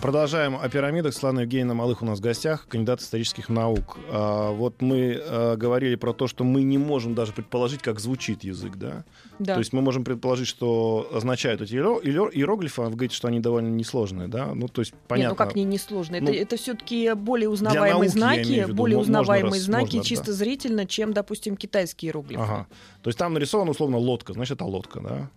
Продолжаем 0.00 0.56
о 0.56 0.68
пирамидах. 0.68 1.12
Светлана 1.12 1.40
Евгеньевна 1.40 1.74
Малых 1.74 2.02
у 2.02 2.04
нас 2.04 2.18
в 2.18 2.22
гостях, 2.22 2.66
кандидат 2.68 3.00
исторических 3.00 3.48
наук. 3.48 3.98
А, 4.10 4.52
вот 4.52 4.80
мы 4.80 5.20
э, 5.20 5.56
говорили 5.56 5.96
про 5.96 6.12
то, 6.12 6.28
что 6.28 6.44
мы 6.44 6.62
не 6.62 6.78
можем 6.78 7.14
даже 7.14 7.32
предположить, 7.32 7.82
как 7.82 7.98
звучит 7.98 8.44
язык, 8.44 8.76
да? 8.76 9.04
Да. 9.40 9.54
То 9.54 9.58
есть 9.60 9.72
мы 9.72 9.82
можем 9.82 10.04
предположить, 10.04 10.46
что 10.46 11.08
означают 11.12 11.60
эти 11.62 11.74
иеро- 11.74 12.00
иеро- 12.02 12.30
иероглифы, 12.32 12.82
а 12.82 12.84
вы 12.86 12.92
говорите, 12.92 13.16
что 13.16 13.28
они 13.28 13.40
довольно 13.40 13.68
несложные, 13.68 14.28
да? 14.28 14.54
Ну, 14.54 14.68
то 14.68 14.82
есть 14.82 14.94
понятно. 15.08 15.30
Нет, 15.30 15.38
ну 15.38 15.44
как 15.46 15.56
не 15.56 15.64
несложно? 15.64 16.18
Ну, 16.20 16.28
Это, 16.30 16.38
это 16.38 16.56
все-таки 16.56 17.12
более 17.14 17.48
узнаваемые 17.48 17.94
науки, 17.94 18.08
знаки, 18.08 18.48
виду, 18.48 18.74
более 18.74 18.98
узнаваемые 18.98 19.52
раз- 19.54 19.62
знаки 19.62 19.96
можно, 19.96 20.04
чисто 20.04 20.26
да. 20.26 20.32
зрительно, 20.32 20.86
чем, 20.86 21.12
допустим, 21.12 21.56
китайские 21.56 22.10
иероглифы. 22.10 22.40
Ага. 22.42 22.66
То 23.02 23.08
есть 23.08 23.18
там 23.18 23.34
нарисована 23.34 23.72
условно 23.72 23.98
лодка, 23.98 24.32
значит, 24.32 24.56
это 24.56 24.64
лодка, 24.64 25.00
да? 25.00 25.30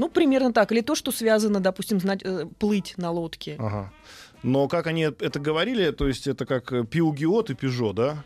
Ну, 0.00 0.08
примерно 0.08 0.50
так. 0.52 0.72
Или 0.72 0.80
то, 0.80 0.94
что 0.94 1.12
связано, 1.12 1.60
допустим, 1.60 2.00
знать, 2.00 2.20
э, 2.24 2.46
плыть 2.58 2.94
на 2.96 3.10
лодке. 3.10 3.56
Ага. 3.58 3.92
Но 4.42 4.66
как 4.66 4.86
они 4.86 5.02
это 5.02 5.38
говорили, 5.38 5.90
то 5.90 6.08
есть 6.08 6.26
это 6.26 6.46
как 6.46 6.72
э, 6.72 6.84
пиугиот 6.84 7.50
и 7.50 7.54
пежо, 7.54 7.92
да? 7.92 8.24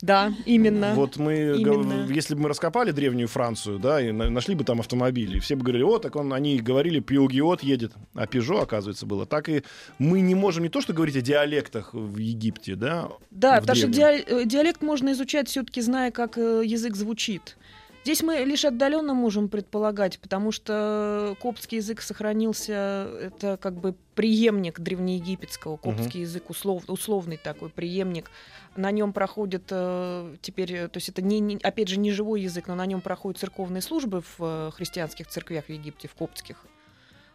Да, 0.00 0.32
именно. 0.46 0.94
Вот 0.94 1.18
мы, 1.18 1.34
Именно. 1.58 2.06
если 2.12 2.34
бы 2.34 2.40
мы 2.42 2.48
раскопали 2.48 2.90
древнюю 2.90 3.28
Францию, 3.28 3.78
да, 3.78 4.00
и 4.00 4.12
на- 4.12 4.28
нашли 4.30 4.54
бы 4.54 4.64
там 4.64 4.80
автомобили, 4.80 5.38
все 5.40 5.56
бы 5.56 5.62
говорили, 5.62 5.82
о, 5.84 5.98
так 5.98 6.16
он, 6.16 6.32
они 6.32 6.58
говорили, 6.58 7.00
пиугиот 7.00 7.62
едет, 7.62 7.92
а 8.14 8.26
пежо, 8.26 8.60
оказывается, 8.60 9.06
было. 9.06 9.24
Так 9.26 9.48
и 9.48 9.62
мы 9.98 10.20
не 10.20 10.34
можем 10.34 10.62
не 10.62 10.68
то, 10.68 10.80
что 10.80 10.92
говорить 10.94 11.16
о 11.16 11.20
диалектах 11.20 11.94
в 11.94 12.18
Египте, 12.18 12.74
да, 12.76 13.08
Да, 13.30 13.60
потому 13.60 13.76
что 13.76 13.88
древнем. 13.88 14.24
диа- 14.26 14.42
э, 14.42 14.44
диалект 14.46 14.82
можно 14.82 15.12
изучать 15.12 15.48
все-таки, 15.48 15.80
зная, 15.82 16.10
как 16.10 16.36
язык 16.38 16.96
звучит. 16.96 17.56
Здесь 18.04 18.22
мы 18.22 18.36
лишь 18.44 18.66
отдаленно 18.66 19.14
можем 19.14 19.48
предполагать, 19.48 20.18
потому 20.18 20.52
что 20.52 21.34
коптский 21.40 21.78
язык 21.78 22.02
сохранился, 22.02 23.08
это 23.18 23.56
как 23.56 23.74
бы 23.80 23.94
преемник 24.14 24.78
древнеегипетского. 24.78 25.78
Коптский 25.78 26.20
язык 26.20 26.50
услов- 26.50 26.84
условный 26.88 27.38
такой 27.38 27.70
преемник. 27.70 28.30
На 28.76 28.90
нем 28.90 29.14
проходят 29.14 29.62
э, 29.70 30.36
теперь, 30.42 30.72
э, 30.74 30.88
то 30.88 30.98
есть 30.98 31.08
это 31.08 31.22
не, 31.22 31.40
не- 31.40 31.56
опять 31.56 31.88
же 31.88 31.98
не 31.98 32.10
живой 32.12 32.42
язык, 32.42 32.68
но 32.68 32.74
на 32.74 32.84
нем 32.84 33.00
проходят 33.00 33.40
церковные 33.40 33.80
службы 33.80 34.20
в 34.20 34.34
э, 34.40 34.70
христианских 34.74 35.28
церквях 35.28 35.64
в 35.66 35.68
Египте, 35.70 36.06
в 36.06 36.14
коптских. 36.14 36.66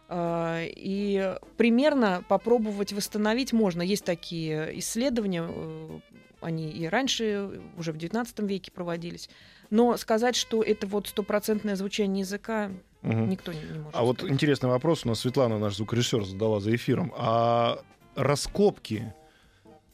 А, 0.08 0.62
И 0.64 1.34
примерно 1.56 2.22
попробовать 2.28 2.92
восстановить 2.92 3.52
можно. 3.52 3.82
Есть 3.82 4.04
такие 4.04 4.78
исследования, 4.78 5.44
э, 5.48 5.98
они 6.40 6.70
и 6.70 6.86
раньше, 6.86 7.60
уже 7.76 7.92
в 7.92 7.96
XIX 7.96 8.46
веке 8.46 8.70
проводились. 8.70 9.28
Но 9.70 9.96
сказать, 9.96 10.36
что 10.36 10.62
это 10.62 10.86
вот 10.86 11.06
стопроцентное 11.08 11.76
звучание 11.76 12.20
языка, 12.20 12.70
Мгм. 13.02 13.28
никто 13.30 13.52
не, 13.52 13.60
не 13.60 13.78
может. 13.78 13.94
А 13.94 14.02
вот 14.02 14.16
сказать. 14.18 14.34
интересный 14.34 14.68
вопрос 14.68 15.04
у 15.04 15.08
нас 15.08 15.20
Светлана, 15.20 15.58
наш 15.58 15.76
звукорежиссер, 15.76 16.24
задала 16.24 16.60
за 16.60 16.74
эфиром. 16.74 17.12
А 17.16 17.80
раскопки 18.16 19.12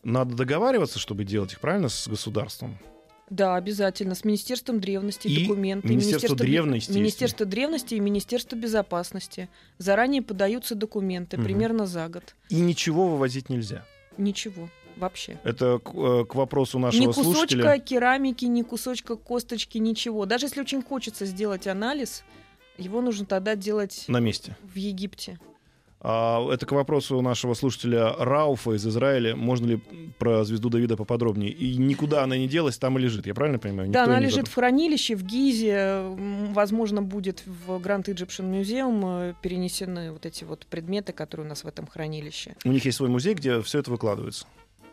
надо 0.03 0.35
договариваться, 0.35 0.99
чтобы 0.99 1.25
делать 1.25 1.53
их, 1.53 1.61
правильно, 1.61 1.89
с 1.89 2.09
государством? 2.09 2.79
Да, 3.29 3.57
обязательно. 3.57 4.15
С 4.15 4.25
Министерством 4.25 4.81
древности 4.81 5.27
И 5.27 5.43
документы. 5.47 5.89
Министерство 5.89 6.35
бе- 6.37 6.45
древности, 6.45 6.93
Министерство 6.93 7.45
древности 7.45 7.95
и 7.95 8.01
Министерство 8.01 8.55
безопасности. 8.55 9.49
Заранее 9.79 10.23
подаются 10.23 10.77
документы, 10.77 11.37
Мгм. 11.37 11.45
примерно 11.45 11.87
за 11.87 12.09
год. 12.09 12.37
И 12.51 12.61
ничего 12.61 13.09
вывозить 13.09 13.49
нельзя. 13.51 13.85
Ничего 14.17 14.69
вообще. 14.97 15.39
Это 15.45 15.79
к, 15.79 15.91
э, 15.95 16.25
к 16.25 16.35
вопросу 16.35 16.79
нашего 16.79 17.01
Ни 17.03 17.07
кусочка 17.07 17.25
слушателя. 17.33 17.79
керамики, 17.79 18.45
ни 18.47 18.63
кусочка 18.63 19.17
косточки, 19.17 19.79
ничего. 19.79 20.27
Даже 20.27 20.47
если 20.47 20.61
очень 20.61 20.83
хочется 20.83 21.27
сделать 21.27 21.67
анализ, 21.67 22.25
его 22.79 23.01
нужно 23.01 23.27
тогда 23.27 23.55
делать 23.57 24.05
На 24.09 24.21
месте. 24.21 24.57
в 24.63 24.77
Египте. 24.77 25.39
А, 26.09 26.47
это 26.53 26.67
к 26.67 26.73
вопросу 26.73 27.21
нашего 27.23 27.55
слушателя 27.55 28.13
Рауфа 28.19 28.73
из 28.77 28.87
Израиля. 28.87 29.35
Можно 29.35 29.67
ли 29.67 29.81
про 30.19 30.45
звезду 30.45 30.69
Давида 30.69 30.97
поподробнее? 30.97 31.51
И 31.51 31.77
никуда 31.79 32.23
она 32.23 32.37
не 32.37 32.47
делась, 32.47 32.77
там 32.79 32.99
и 32.99 33.01
лежит. 33.01 33.27
Я 33.27 33.35
правильно 33.35 33.59
понимаю? 33.59 33.91
да, 33.91 34.01
Никто 34.03 34.13
она 34.13 34.21
не 34.21 34.27
лежит 34.27 34.47
в 34.47 34.55
хранилище 34.55 35.17
в 35.17 35.23
Гизе. 35.25 36.03
Возможно, 36.53 37.03
будет 37.03 37.43
в 37.47 37.71
Grand 37.79 38.05
Egyptian 38.05 38.53
Museum 38.53 39.35
перенесены 39.43 40.13
вот 40.13 40.27
эти 40.27 40.45
вот 40.45 40.67
предметы, 40.67 41.13
которые 41.13 41.47
у 41.47 41.49
нас 41.49 41.65
в 41.65 41.67
этом 41.67 41.87
хранилище. 41.87 42.55
У 42.65 42.69
них 42.69 42.85
есть 42.85 42.99
свой 42.99 43.09
музей, 43.09 43.35
где 43.35 43.61
все 43.63 43.79
это 43.79 43.91
выкладывается. 43.91 44.47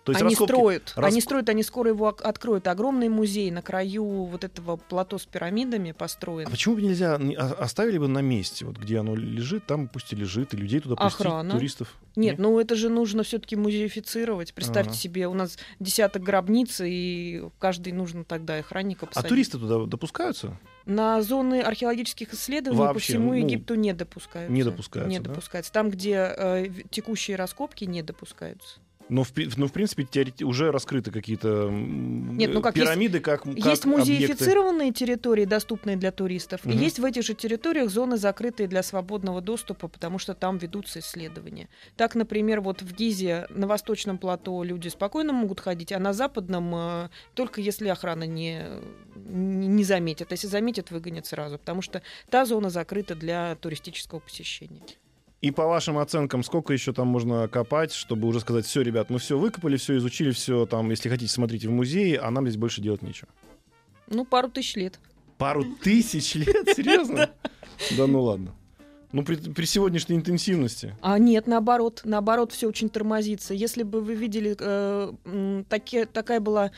То 0.04 0.12
есть 0.12 0.22
они 0.22 0.36
раскопки- 0.36 0.48
строят, 0.48 0.94
раск- 0.98 1.06
они 1.08 1.22
строят, 1.22 1.50
они 1.50 1.64
скоро 1.64 1.90
его 1.92 2.08
откроют. 2.08 2.68
Огромный 2.68 3.08
музей 3.08 3.52
на 3.52 3.62
краю 3.62 4.26
вот 4.26 4.44
этого 4.44 4.76
плато 4.76 5.18
с 5.18 5.26
пирамидами 5.26 5.94
построен. 5.94 6.46
А 6.48 6.50
почему 6.50 6.76
бы 6.76 6.82
нельзя 6.82 7.18
не- 7.18 7.36
а- 7.36 7.54
оставили 7.54 7.98
бы 7.98 8.08
на 8.10 8.20
месте, 8.20 8.66
вот 8.66 8.78
где 8.78 9.00
оно 9.00 9.16
лежит, 9.16 9.66
там 9.66 9.88
пусть 9.88 10.12
и 10.12 10.16
лежит, 10.18 10.54
и 10.54 10.58
людей 10.58 10.82
туда 10.82 10.96
пустить, 10.98 11.22
Охрана. 11.22 11.52
туристов? 11.52 11.96
Нет, 12.18 12.38
ну 12.38 12.60
это 12.60 12.76
же 12.76 12.90
нужно 12.90 13.24
все-таки 13.24 13.56
музеифицировать. 13.56 14.54
Представьте 14.54 14.92
Ага. 14.92 15.00
себе, 15.00 15.28
у 15.28 15.34
нас 15.34 15.58
десяток 15.80 16.22
гробниц, 16.22 16.82
и 16.84 17.44
каждый 17.60 17.94
нужно 17.94 18.24
тогда 18.24 18.58
охранника 18.58 19.06
А 19.06 19.08
посадить. 19.08 19.30
туристы 19.30 19.58
туда 19.58 19.86
допускаются? 19.86 20.58
На 20.86 21.22
зоны 21.22 21.62
археологических 21.62 22.34
исследований 22.34 22.78
по 22.82 22.88
Вообще, 22.88 23.14
всему 23.14 23.30
ну, 23.30 23.34
Египту 23.36 23.76
не 23.76 23.94
допускаются. 23.94 24.54
не 24.54 24.64
допускаются, 24.64 25.10
Не 25.10 25.20
да? 25.20 25.30
допускаются. 25.30 25.72
Там, 25.72 25.90
где 25.90 26.16
э, 26.38 26.68
текущие 26.90 27.38
раскопки, 27.38 27.86
не 27.86 28.02
допускаются. 28.04 28.80
Но, 29.10 29.24
в, 29.24 29.32
ну, 29.58 29.68
в 29.68 29.72
принципе, 29.72 30.08
уже 30.44 30.72
раскрыты 30.72 31.12
какие-то 31.12 31.70
Нет, 31.70 32.54
ну 32.54 32.62
как, 32.62 32.74
пирамиды, 32.74 33.20
как, 33.20 33.44
как 33.44 33.56
есть 33.56 33.86
объекты. 33.86 33.88
музеифицированные 33.88 34.92
территории, 34.92 35.46
доступные 35.46 35.98
для 35.98 36.12
туристов, 36.12 36.64
Мгм. 36.66 36.74
и 36.74 36.78
есть 36.78 37.00
в 37.00 37.06
этих 37.06 37.24
же 37.24 37.34
территориях 37.34 37.90
зоны, 37.90 38.18
закрытые 38.18 38.68
для 38.68 38.82
свободного 38.84 39.42
доступа, 39.42 39.88
потому 39.88 40.20
что 40.20 40.34
там 40.34 40.58
ведутся 40.58 41.00
исследования. 41.00 41.68
Так, 41.98 42.16
например, 42.16 42.62
вот 42.62 42.82
в 42.82 42.94
Гизе 42.96 43.48
на 43.50 43.68
восточном 43.68 44.18
плато 44.18 44.64
люди 44.64 44.88
спокойно 44.88 45.34
могут 45.34 45.60
ходить, 45.60 45.92
а 45.92 46.00
на 46.00 46.14
западном 46.14 46.74
э, 46.76 47.10
только 47.34 47.62
если 47.62 47.90
охрана 47.90 48.24
не, 48.24 48.66
не 49.16 49.68
не 49.68 49.84
заметит. 49.84 50.32
Если 50.32 50.48
заметит, 50.48 50.92
выгонят 50.92 51.26
сразу, 51.26 51.58
потому 51.58 51.82
что 51.82 52.02
та 52.30 52.46
зона 52.46 52.70
закрыта 52.70 53.16
для 53.16 53.56
туристического 53.56 54.20
посещения. 54.20 54.82
И 55.44 55.52
по 55.52 55.68
вашим 55.68 55.98
оценкам, 55.98 56.42
сколько 56.42 56.72
еще 56.72 56.94
там 56.94 57.08
можно 57.08 57.50
копать, 57.50 57.92
чтобы 57.92 58.30
уже 58.30 58.40
сказать, 58.40 58.66
все, 58.66 58.80
ребят, 58.82 59.10
мы 59.10 59.20
все 59.20 59.38
выкопали, 59.38 59.76
все 59.76 59.98
изучили, 59.98 60.32
все 60.32 60.66
там, 60.66 60.90
если 60.90 61.10
хотите, 61.10 61.34
смотрите 61.34 61.68
в 61.68 61.72
музее, 61.72 62.18
а 62.20 62.32
нам 62.32 62.46
здесь 62.48 62.56
больше 62.56 62.80
делать 62.80 63.02
нечего. 63.02 63.28
Ну, 64.08 64.24
пару 64.24 64.50
тысяч 64.50 64.78
лет. 64.78 65.02
Пару 65.38 65.66
тысяч 65.66 66.36
лет? 66.36 66.48
Серьезно? 66.78 67.30
Да 67.98 68.08
ну 68.08 68.22
ладно. 68.22 68.56
Ну, 69.12 69.26
при, 69.26 69.36
при 69.36 69.66
сегодняшней 69.66 70.16
интенсивности. 70.16 70.96
А 71.02 71.20
нет, 71.20 71.46
наоборот, 71.46 72.04
наоборот, 72.06 72.54
все 72.54 72.70
очень 72.70 72.88
тормозится. 72.90 73.54
Если 73.54 73.84
бы 73.84 74.00
вы 74.00 74.16
видели, 74.16 74.56
э, 74.58 75.64
таки- 75.68 76.06
такая 76.06 76.40
была 76.40 76.72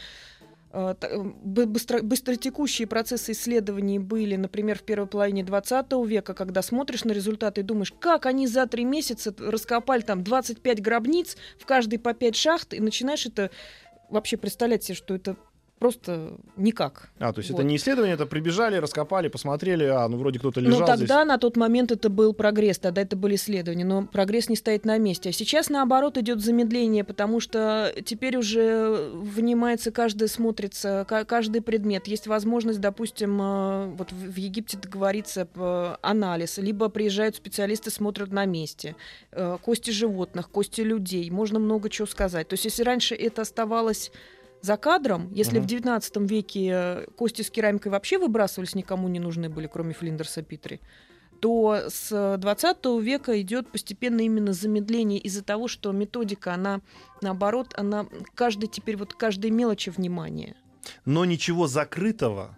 быстро, 1.43 2.01
быстротекущие 2.01 2.87
процессы 2.87 3.31
исследований 3.31 3.99
были, 3.99 4.35
например, 4.35 4.77
в 4.77 4.83
первой 4.83 5.07
половине 5.07 5.43
20 5.43 5.91
века, 6.05 6.33
когда 6.33 6.61
смотришь 6.61 7.05
на 7.05 7.13
результаты 7.13 7.61
и 7.61 7.63
думаешь, 7.63 7.93
как 7.97 8.25
они 8.25 8.45
за 8.47 8.67
три 8.67 8.83
месяца 8.83 9.33
раскопали 9.37 10.01
там 10.01 10.23
25 10.23 10.81
гробниц, 10.81 11.37
в 11.59 11.65
каждой 11.65 11.99
по 11.99 12.13
5 12.13 12.35
шахт, 12.35 12.73
и 12.73 12.79
начинаешь 12.79 13.25
это 13.25 13.51
вообще 14.09 14.37
представлять 14.37 14.83
себе, 14.83 14.95
что 14.95 15.15
это 15.15 15.37
просто 15.79 16.33
никак. 16.57 17.09
А, 17.19 17.33
то 17.33 17.39
есть 17.39 17.51
Вот. 17.51 17.59
это 17.59 17.67
не 17.67 17.75
исследование, 17.75 18.15
это 18.15 18.25
прибежали, 18.25 18.77
раскопали, 18.77 19.27
посмотрели, 19.27 19.83
а, 19.85 20.07
ну 20.07 20.17
вроде 20.17 20.39
кто-то 20.39 20.59
лежал 20.61 20.79
Ну, 20.79 20.85
тогда 20.85 20.95
здесь. 21.21 21.27
на 21.27 21.37
тот 21.37 21.57
момент 21.57 21.91
это 21.91 22.09
был 22.09 22.33
прогресс, 22.33 22.77
тогда 22.79 23.01
это 23.01 23.15
были 23.15 23.35
исследования, 23.35 23.83
но 23.85 24.05
прогресс 24.05 24.49
не 24.49 24.55
стоит 24.55 24.85
на 24.85 24.97
месте. 24.97 25.29
А 25.29 25.31
сейчас, 25.33 25.69
наоборот, 25.69 26.17
идет 26.17 26.39
замедление, 26.41 27.03
потому 27.03 27.39
что 27.39 27.93
теперь 28.05 28.37
уже 28.37 29.09
внимается 29.13 29.91
каждый, 29.91 30.27
смотрится, 30.29 31.05
ка- 31.07 31.25
каждый 31.25 31.61
предмет. 31.61 32.07
Есть 32.07 32.27
возможность, 32.27 32.79
допустим, 32.79 33.39
э, 33.41 33.85
вот 33.97 34.11
в 34.11 34.35
Египте 34.37 34.77
договориться 34.77 35.47
анализ, 36.01 36.57
либо 36.57 36.89
приезжают 36.89 37.35
специалисты, 37.35 37.91
смотрят 37.91 38.31
на 38.31 38.45
месте. 38.45 38.95
Э, 39.31 39.57
Кости 39.61 39.91
животных, 39.91 40.49
кости 40.49 40.81
людей, 40.81 41.29
можно 41.31 41.59
много 41.59 41.89
чего 41.89 42.05
сказать. 42.07 42.47
То 42.47 42.53
есть 42.53 42.65
если 42.65 42.83
раньше 42.83 43.15
это 43.15 43.41
оставалось 43.41 44.11
за 44.61 44.77
кадром, 44.77 45.31
если 45.33 45.57
Мгм. 45.59 45.63
в 45.65 45.69
19 45.69 46.17
веке 46.27 46.69
э, 46.73 47.05
кости 47.15 47.41
с 47.43 47.49
керамикой 47.49 47.91
вообще 47.91 48.17
выбрасывались, 48.17 48.75
никому 48.75 49.07
не 49.07 49.19
нужны 49.19 49.49
были, 49.49 49.67
кроме 49.67 49.93
Флиндерса 49.93 50.41
Питри, 50.41 50.79
то 51.41 51.83
с 51.89 52.37
20 52.39 52.85
века 53.01 53.39
идет 53.41 53.71
постепенно 53.71 54.21
именно 54.21 54.53
замедление 54.53 55.19
из-за 55.19 55.43
того, 55.43 55.67
что 55.67 55.91
методика, 55.91 56.53
она 56.53 56.81
наоборот, 57.21 57.73
она 57.77 58.07
каждый 58.33 58.67
теперь 58.67 58.97
вот 58.97 59.13
каждой 59.13 59.51
мелочи 59.51 59.89
внимание. 59.89 60.55
Но 61.05 61.25
ничего 61.25 61.67
закрытого, 61.67 62.57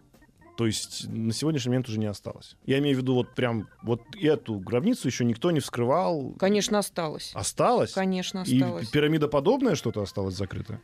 то 0.57 0.65
есть 0.65 1.07
на 1.09 1.33
сегодняшний 1.33 1.69
момент 1.69 1.89
уже 1.89 1.99
не 1.99 2.05
осталось. 2.05 2.55
Я 2.65 2.79
имею 2.79 2.95
в 2.97 2.99
виду 3.01 3.15
вот 3.15 3.35
прям 3.35 3.67
вот 3.83 4.01
эту 4.21 4.59
гробницу 4.59 5.07
еще 5.07 5.25
никто 5.25 5.51
не 5.51 5.59
вскрывал. 5.59 6.33
Конечно, 6.39 6.79
осталось. 6.79 7.31
Осталось? 7.33 7.91
Конечно, 7.93 8.43
И 8.45 8.61
осталось. 8.61 8.87
пирамидоподобное 8.89 9.75
что-то 9.75 10.01
осталось 10.01 10.35
закрытое? 10.35 10.81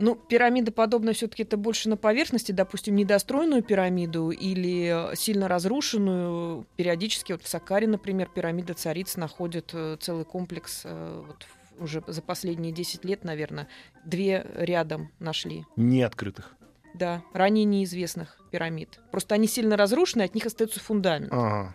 Ну, 0.00 0.14
пирамида 0.14 0.70
подобная 0.70 1.12
все-таки 1.12 1.42
это 1.42 1.56
больше 1.56 1.88
на 1.88 1.96
поверхности, 1.96 2.52
допустим, 2.52 2.94
недостроенную 2.94 3.62
пирамиду 3.62 4.30
или 4.30 5.12
э, 5.12 5.16
сильно 5.16 5.48
разрушенную. 5.48 6.66
Периодически, 6.76 7.32
вот 7.32 7.42
в 7.42 7.48
Сакаре, 7.48 7.88
например, 7.88 8.28
пирамида 8.32 8.74
цариц 8.74 9.16
находит 9.16 9.70
э, 9.72 9.96
целый 10.00 10.24
комплекс 10.24 10.82
э, 10.84 11.24
вот 11.26 11.46
уже 11.80 12.02
за 12.06 12.22
последние 12.22 12.72
10 12.72 13.04
лет, 13.04 13.24
наверное, 13.24 13.68
две 14.04 14.46
рядом 14.54 15.10
нашли. 15.18 15.64
Не 15.76 16.02
открытых. 16.02 16.54
Да, 16.94 17.22
ранее 17.32 17.64
неизвестных 17.64 18.38
пирамид. 18.50 19.00
Просто 19.10 19.34
они 19.34 19.46
сильно 19.46 19.76
разрушены, 19.76 20.22
от 20.22 20.34
них 20.34 20.46
остается 20.46 20.80
фундамент. 20.80 21.32
Ага. 21.32 21.74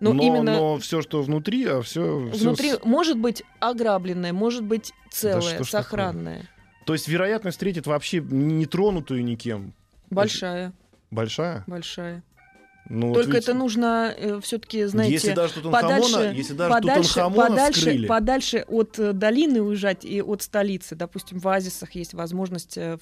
Но, 0.00 0.12
но, 0.12 0.22
именно 0.22 0.78
все, 0.78 1.02
что 1.02 1.22
внутри, 1.22 1.66
а 1.66 1.82
все... 1.82 2.18
внутри 2.18 2.74
может 2.84 3.18
быть 3.18 3.42
ограбленное, 3.58 4.32
может 4.32 4.64
быть 4.64 4.92
целое, 5.10 5.62
ж 5.62 5.68
сохранное. 5.68 6.48
То 6.88 6.94
есть 6.94 7.06
вероятность 7.06 7.58
встретить 7.58 7.86
вообще 7.86 8.20
не 8.20 8.64
тронутую 8.64 9.22
никем 9.22 9.74
Большая, 10.08 10.72
большая? 11.10 11.62
большая. 11.66 12.24
Ну, 12.88 13.08
вот 13.08 13.14
Только 13.16 13.32
видите, 13.32 13.50
это 13.50 13.58
нужно 13.58 14.16
все-таки, 14.42 14.86
знаете, 14.86 15.12
если 15.12 15.34
даже 15.34 15.60
подальше, 15.60 16.32
если 16.34 16.54
даже 16.54 16.72
подальше, 16.72 17.20
подальше, 17.36 17.80
вскрыли, 17.80 18.06
подальше 18.06 18.64
от 18.66 18.98
э, 18.98 19.12
долины 19.12 19.60
уезжать 19.60 20.06
и 20.06 20.22
от 20.22 20.40
столицы. 20.40 20.94
Допустим, 20.96 21.38
в 21.40 21.46
оазисах 21.46 21.94
есть 21.94 22.14
возможность 22.14 22.78
э, 22.78 22.96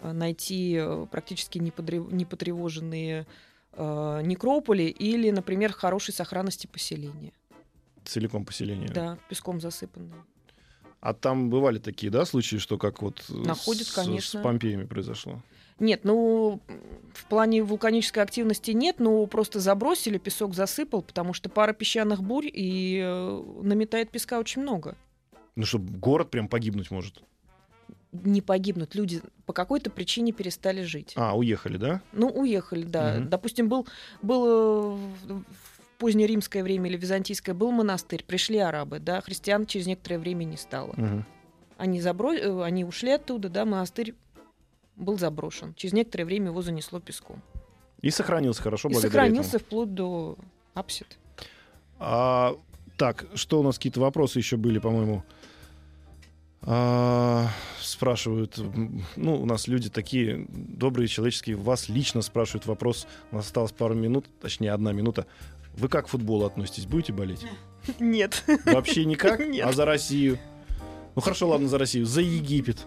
э, 0.00 0.12
найти 0.12 0.76
э, 0.78 1.06
практически 1.10 1.56
непотревоженные 1.56 3.26
э, 3.72 4.20
некрополи 4.22 4.88
или, 4.88 5.30
например, 5.30 5.72
хорошей 5.72 6.12
сохранности 6.12 6.66
поселения. 6.66 7.32
целиком 8.04 8.44
поселение. 8.44 8.90
Да, 8.90 9.16
песком 9.30 9.58
засыпанные. 9.62 10.22
А 11.02 11.14
там 11.14 11.50
бывали 11.50 11.78
такие, 11.78 12.10
да, 12.12 12.24
случаи, 12.24 12.58
что 12.58 12.78
как 12.78 13.02
вот 13.02 13.24
э, 13.28 13.34
Находят, 13.34 13.88
с, 13.88 13.92
конечно. 13.92 14.38
с 14.38 14.42
Помпеями 14.42 14.84
произошло? 14.84 15.42
Нет, 15.80 16.04
ну, 16.04 16.60
в 17.12 17.24
плане 17.24 17.64
вулканической 17.64 18.22
активности 18.22 18.70
нет, 18.70 19.00
но 19.00 19.26
просто 19.26 19.58
забросили, 19.58 20.18
песок 20.18 20.54
засыпал, 20.54 21.02
потому 21.02 21.32
что 21.34 21.48
пара 21.48 21.72
песчаных 21.72 22.22
бурь 22.22 22.46
и 22.46 23.00
э, 23.04 23.42
наметает 23.62 24.10
песка 24.10 24.38
очень 24.38 24.62
много. 24.62 24.96
Ну, 25.56 25.66
что 25.66 25.80
город 25.80 26.30
прям 26.30 26.46
погибнуть 26.46 26.92
может. 26.92 27.20
Не 28.12 28.40
погибнут, 28.40 28.94
люди 28.94 29.22
по 29.44 29.52
какой-то 29.52 29.90
причине 29.90 30.30
перестали 30.30 30.82
жить. 30.82 31.14
А, 31.16 31.36
уехали, 31.36 31.78
да? 31.78 32.00
Ну, 32.12 32.28
уехали, 32.28 32.84
да. 32.84 33.14
Мгм. 33.18 33.28
Допустим, 33.28 33.68
был, 33.68 33.88
был 34.22 34.98
э, 35.28 35.40
позднеримское 36.02 36.64
время 36.64 36.90
или 36.90 36.96
византийское 36.96 37.54
был 37.54 37.70
монастырь, 37.70 38.24
пришли 38.24 38.58
арабы, 38.58 38.98
да, 38.98 39.20
христиан 39.20 39.66
через 39.66 39.86
некоторое 39.86 40.18
время 40.18 40.42
не 40.42 40.56
стало. 40.56 40.94
Мгм. 40.96 41.24
Они, 41.76 42.00
забро... 42.00 42.32
э, 42.32 42.62
они 42.64 42.84
ушли 42.84 43.12
оттуда, 43.12 43.48
да, 43.48 43.64
монастырь 43.64 44.16
был 44.96 45.16
заброшен. 45.16 45.74
Через 45.74 45.92
некоторое 45.92 46.24
время 46.24 46.46
его 46.46 46.60
занесло 46.60 46.98
песком. 46.98 47.40
И 48.00 48.10
сохранился 48.10 48.62
хорошо 48.62 48.88
И 48.88 48.94
сохранился 48.94 49.58
этому. 49.58 49.64
вплоть 49.64 49.94
до 49.94 50.36
апсид. 50.74 51.06
А, 52.00 52.56
так, 52.96 53.26
что 53.34 53.60
у 53.60 53.62
нас 53.62 53.76
какие-то 53.76 54.00
вопросы 54.00 54.40
еще 54.40 54.56
были, 54.56 54.80
по-моему? 54.80 55.22
А, 56.62 57.46
спрашивают, 57.80 58.58
ну, 59.14 59.40
у 59.40 59.46
нас 59.46 59.68
люди 59.68 59.88
такие 59.88 60.46
добрые, 60.48 61.06
человеческие, 61.06 61.54
вас 61.54 61.88
лично 61.88 62.22
спрашивают 62.22 62.66
вопрос, 62.66 63.06
у 63.30 63.36
нас 63.36 63.46
осталось 63.46 63.70
пару 63.70 63.94
минут, 63.94 64.26
точнее, 64.40 64.72
одна 64.72 64.90
минута. 64.90 65.26
Вы 65.76 65.88
как 65.88 66.06
к 66.06 66.08
футболу 66.08 66.44
относитесь? 66.44 66.86
Будете 66.86 67.12
болеть? 67.12 67.44
Нет. 67.98 68.44
Вообще 68.66 69.04
никак? 69.04 69.40
Нет. 69.46 69.66
А 69.66 69.72
за 69.72 69.84
Россию? 69.84 70.38
Ну 71.14 71.20
хорошо, 71.22 71.48
ладно, 71.48 71.68
за 71.68 71.78
Россию. 71.78 72.06
За 72.06 72.20
Египет. 72.20 72.78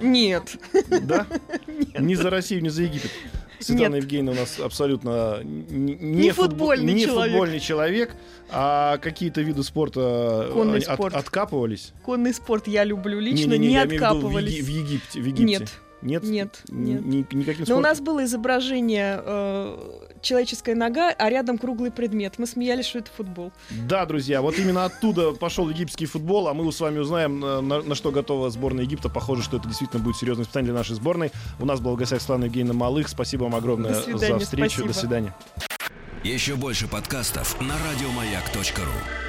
Нет. 0.00 0.56
Да? 1.02 1.26
Ни 1.98 2.14
за 2.14 2.30
Россию, 2.30 2.62
ни 2.62 2.68
за 2.68 2.82
Египет. 2.84 3.10
Светлана 3.58 3.94
Нет. 3.96 4.04
Евгеньевна 4.04 4.32
у 4.32 4.34
нас 4.36 4.60
абсолютно 4.60 5.40
не, 5.42 5.94
Не 5.94 6.30
футбольный 6.30 6.92
не 6.94 7.04
человек. 7.06 7.32
футбольный 7.32 7.58
человек, 7.60 8.14
а 8.50 8.98
какие-то 8.98 9.40
виды 9.40 9.64
спорта 9.64 10.48
Конный 10.52 10.76
они 10.76 10.84
от- 10.84 10.94
спорт. 10.94 11.14
откапывались. 11.16 11.92
Конный 12.04 12.32
спорт 12.32 12.68
я 12.68 12.84
люблю 12.84 13.18
лично, 13.18 13.50
Не-не-не, 13.50 13.66
не, 13.68 13.74
я 13.74 13.84
имею 13.84 13.88
в 13.88 13.92
виду 13.94 14.04
в, 14.04 14.08
откапывались. 14.16 14.54
Еги- 14.54 14.62
в 14.62 14.68
Египте. 14.68 15.20
В 15.20 15.24
Египте. 15.24 15.44
Нет, 15.44 15.72
Нет? 16.02 16.22
нет, 16.22 16.60
нет. 16.68 17.04
ни- 17.04 17.26
никаким 17.36 17.58
Но 17.60 17.62
у 17.62 17.66
спортом? 17.66 17.82
нас 17.82 18.00
было 18.00 18.24
изображение 18.24 19.20
э, 19.24 19.78
человеческая 20.22 20.74
нога, 20.74 21.10
а 21.10 21.28
рядом 21.30 21.58
круглый 21.58 21.90
предмет. 21.90 22.34
Мы 22.38 22.46
смеялись, 22.46 22.86
что 22.86 22.98
это 22.98 23.10
футбол. 23.16 23.52
Да, 23.70 24.04
друзья, 24.06 24.42
вот 24.42 24.58
именно 24.58 24.84
оттуда 24.84 25.32
пошел 25.32 25.68
египетский 25.68 26.06
футбол, 26.06 26.48
а 26.48 26.54
мы 26.54 26.70
с 26.72 26.80
вами 26.80 26.98
узнаем, 26.98 27.40
на, 27.40 27.60
на- 27.60 27.82
на 27.82 27.94
что 27.94 28.10
готова 28.10 28.50
сборная 28.50 28.84
Египта. 28.84 29.08
Похоже, 29.08 29.42
что 29.42 29.56
это 29.58 29.68
действительно 29.68 30.02
будет 30.02 30.16
серьезное 30.16 30.44
испытание 30.44 30.70
для 30.72 30.78
нашей 30.78 30.94
сборной. 30.96 31.32
У 31.58 31.64
нас 31.64 31.80
был 31.80 31.92
в 31.92 31.96
гостях 31.96 32.20
Светлана 32.20 32.44
Евгеньевна 32.44 32.74
Малых. 32.74 33.08
Спасибо 33.08 33.44
вам 33.44 33.54
огромное 33.54 33.94
свидания, 33.94 34.38
за 34.38 34.38
встречу. 34.44 34.68
спасибо. 34.70 34.88
До 34.88 34.94
свидания. 34.94 35.34
Еще 36.24 36.56
больше 36.56 36.88
подкастов 36.88 37.60
на 37.60 37.74
радиомаяк.ру. 37.90 39.27